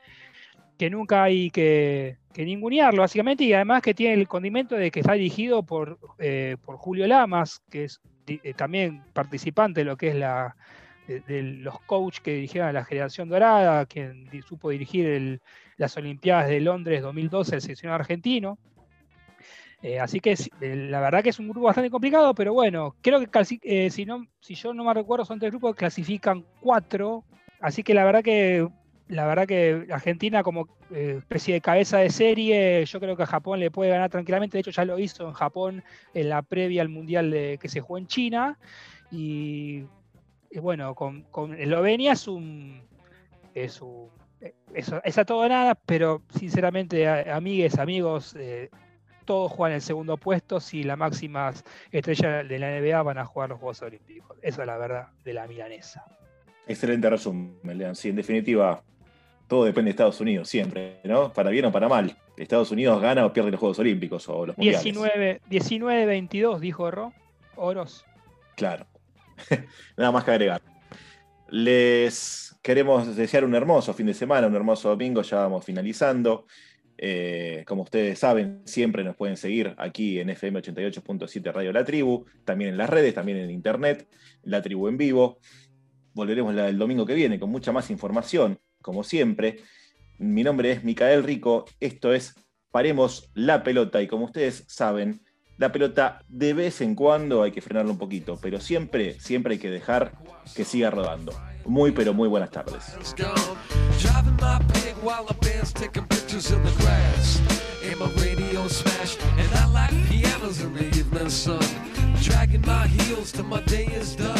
que 0.77 0.89
nunca 0.89 1.23
hay 1.23 1.49
que, 1.51 2.17
que 2.33 2.45
ningunearlo, 2.45 3.01
básicamente, 3.01 3.43
y 3.43 3.53
además 3.53 3.81
que 3.81 3.93
tiene 3.93 4.15
el 4.15 4.27
condimento 4.27 4.75
de 4.75 4.91
que 4.91 5.01
está 5.01 5.13
dirigido 5.13 5.63
por, 5.63 5.99
eh, 6.19 6.57
por 6.63 6.77
Julio 6.77 7.07
Lamas, 7.07 7.61
que 7.69 7.85
es 7.85 8.01
eh, 8.27 8.53
también 8.53 9.03
participante 9.13 9.81
de 9.81 9.85
lo 9.85 9.97
que 9.97 10.09
es 10.09 10.15
la 10.15 10.55
de, 11.07 11.43
los 11.43 11.79
coaches 11.81 12.21
que 12.21 12.33
dirigieron 12.33 12.69
a 12.69 12.73
la 12.73 12.85
generación 12.85 13.29
dorada, 13.29 13.85
quien 13.85 14.29
supo 14.43 14.69
dirigir 14.69 15.39
las 15.77 15.95
Olimpiadas 15.97 16.47
de 16.47 16.61
Londres 16.61 17.01
2012, 17.01 17.55
el 17.55 17.61
seleccionado 17.61 17.99
argentino. 17.99 18.57
Eh, 19.85 19.99
así 19.99 20.19
que 20.19 20.33
la 20.61 20.99
verdad 20.99 21.21
que 21.21 21.29
es 21.29 21.37
un 21.37 21.47
grupo 21.47 21.67
bastante 21.67 21.91
complicado, 21.91 22.33
pero 22.33 22.53
bueno, 22.53 22.95
creo 23.03 23.19
que 23.23 23.45
si, 23.91 24.05
no, 24.05 24.25
si 24.39 24.55
yo 24.55 24.73
no 24.73 24.83
me 24.83 24.91
recuerdo, 24.91 25.25
son 25.25 25.37
tres 25.37 25.51
grupos 25.51 25.75
que 25.75 25.79
clasifican 25.79 26.43
cuatro. 26.59 27.23
Así 27.59 27.83
que 27.83 27.93
la 27.93 28.03
verdad 28.03 28.23
que 28.23 28.67
la 29.09 29.27
verdad 29.27 29.45
que 29.45 29.85
Argentina 29.91 30.41
como 30.41 30.67
eh, 30.89 31.17
especie 31.19 31.53
de 31.53 31.61
cabeza 31.61 31.99
de 31.99 32.09
serie, 32.09 32.83
yo 32.83 32.99
creo 32.99 33.15
que 33.15 33.21
a 33.21 33.27
Japón 33.27 33.59
le 33.59 33.69
puede 33.69 33.91
ganar 33.91 34.09
tranquilamente. 34.09 34.57
De 34.57 34.61
hecho, 34.61 34.71
ya 34.71 34.85
lo 34.85 34.97
hizo 34.97 35.27
en 35.27 35.33
Japón 35.33 35.83
en 36.15 36.29
la 36.29 36.41
previa 36.41 36.81
al 36.81 36.89
Mundial 36.89 37.29
que 37.61 37.69
se 37.69 37.81
jugó 37.81 37.99
en 37.99 38.07
China. 38.07 38.57
Y, 39.11 39.83
bueno, 40.63 40.95
con, 40.95 41.25
con, 41.29 41.53
Eslovenia 41.53 42.13
es 42.13 42.27
un... 42.27 42.81
Es, 43.53 43.79
a 45.19 45.25
todo 45.25 45.47
nada, 45.47 45.75
pero 45.75 46.23
sinceramente, 46.35 47.07
amigues, 47.07 47.77
amigos, 47.77 48.35
eh, 48.35 48.71
todos 49.25 49.51
juegan 49.51 49.75
el 49.75 49.81
segundo 49.81 50.17
puesto 50.17 50.59
si 50.59 50.83
la 50.83 50.95
máxima 50.95 51.53
estrella 51.91 52.43
de 52.43 52.59
la 52.59 52.79
NBA 52.79 53.01
van 53.01 53.17
a 53.17 53.25
jugar 53.25 53.49
los 53.49 53.59
Juegos 53.59 53.81
Olímpicos. 53.81 54.37
Esa 54.41 54.61
es 54.61 54.67
la 54.67 54.77
verdad 54.77 55.07
de 55.23 55.33
la 55.33 55.47
milanesa. 55.47 56.05
Excelente 56.67 57.09
resumen, 57.09 57.59
Lean. 57.63 57.95
Sí, 57.95 58.09
en 58.09 58.15
definitiva, 58.15 58.81
todo 59.47 59.65
depende 59.65 59.89
de 59.89 59.91
Estados 59.91 60.19
Unidos, 60.21 60.49
siempre, 60.49 60.99
¿no? 61.03 61.31
Para 61.31 61.49
bien 61.49 61.65
o 61.65 61.71
para 61.71 61.87
mal. 61.87 62.15
Estados 62.37 62.71
Unidos 62.71 63.01
gana 63.01 63.25
o 63.25 63.33
pierde 63.33 63.51
los 63.51 63.59
Juegos 63.59 63.79
Olímpicos 63.79 64.27
o 64.29 64.45
los 64.45 64.55
19, 64.55 65.41
19-22, 65.49 66.59
dijo 66.59 66.89
Ro. 66.91 67.13
Oros. 67.55 68.05
Claro. 68.55 68.85
Nada 69.97 70.11
más 70.11 70.23
que 70.23 70.31
agregar. 70.31 70.61
Les 71.49 72.57
queremos 72.61 73.15
desear 73.15 73.45
un 73.45 73.53
hermoso 73.53 73.93
fin 73.93 74.07
de 74.07 74.13
semana, 74.13 74.47
un 74.47 74.55
hermoso 74.55 74.89
domingo, 74.89 75.21
ya 75.21 75.37
vamos 75.37 75.63
finalizando. 75.63 76.47
Eh, 76.97 77.63
como 77.67 77.83
ustedes 77.83 78.19
saben, 78.19 78.61
siempre 78.65 79.03
nos 79.03 79.15
pueden 79.15 79.37
seguir 79.37 79.75
aquí 79.77 80.19
en 80.19 80.29
FM 80.29 80.61
88.7 80.61 81.51
Radio 81.51 81.73
La 81.73 81.83
Tribu, 81.83 82.25
también 82.45 82.71
en 82.71 82.77
las 82.77 82.89
redes, 82.89 83.13
también 83.13 83.37
en 83.37 83.51
internet, 83.51 84.07
La 84.43 84.61
Tribu 84.61 84.87
en 84.87 84.97
vivo. 84.97 85.39
Volveremos 86.13 86.55
el 86.55 86.77
domingo 86.77 87.05
que 87.05 87.13
viene 87.13 87.39
con 87.39 87.49
mucha 87.49 87.71
más 87.71 87.89
información 87.89 88.59
como 88.81 89.03
siempre. 89.03 89.57
Mi 90.17 90.43
nombre 90.43 90.71
es 90.71 90.83
Micael 90.83 91.23
Rico, 91.23 91.65
esto 91.79 92.13
es 92.13 92.35
Paremos 92.71 93.31
la 93.33 93.63
pelota 93.63 94.01
y 94.01 94.07
como 94.07 94.25
ustedes 94.25 94.65
saben, 94.67 95.21
la 95.57 95.71
pelota 95.71 96.19
de 96.27 96.53
vez 96.53 96.81
en 96.81 96.93
cuando 96.93 97.41
hay 97.41 97.51
que 97.51 97.61
frenarlo 97.61 97.91
un 97.91 97.97
poquito, 97.97 98.37
pero 98.41 98.59
siempre, 98.59 99.17
siempre 99.19 99.53
hay 99.53 99.59
que 99.59 99.69
dejar 99.69 100.11
que 100.53 100.65
siga 100.65 100.91
rodando. 100.91 101.31
Muy, 101.65 101.91
pero 101.91 102.13
muy 102.13 102.27
buenas 102.27 102.51
tardes. 102.51 102.83
Dragging 112.21 112.61
my 112.61 112.87
heels 112.87 113.31
till 113.31 113.45
my 113.45 113.61
day 113.65 113.85
is 113.85 114.15
done. 114.15 114.37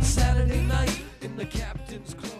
Saturday 0.00 0.60
night 0.62 1.02
in 1.20 1.36
the 1.36 1.44
captain's 1.44 2.14
clothes. 2.14 2.37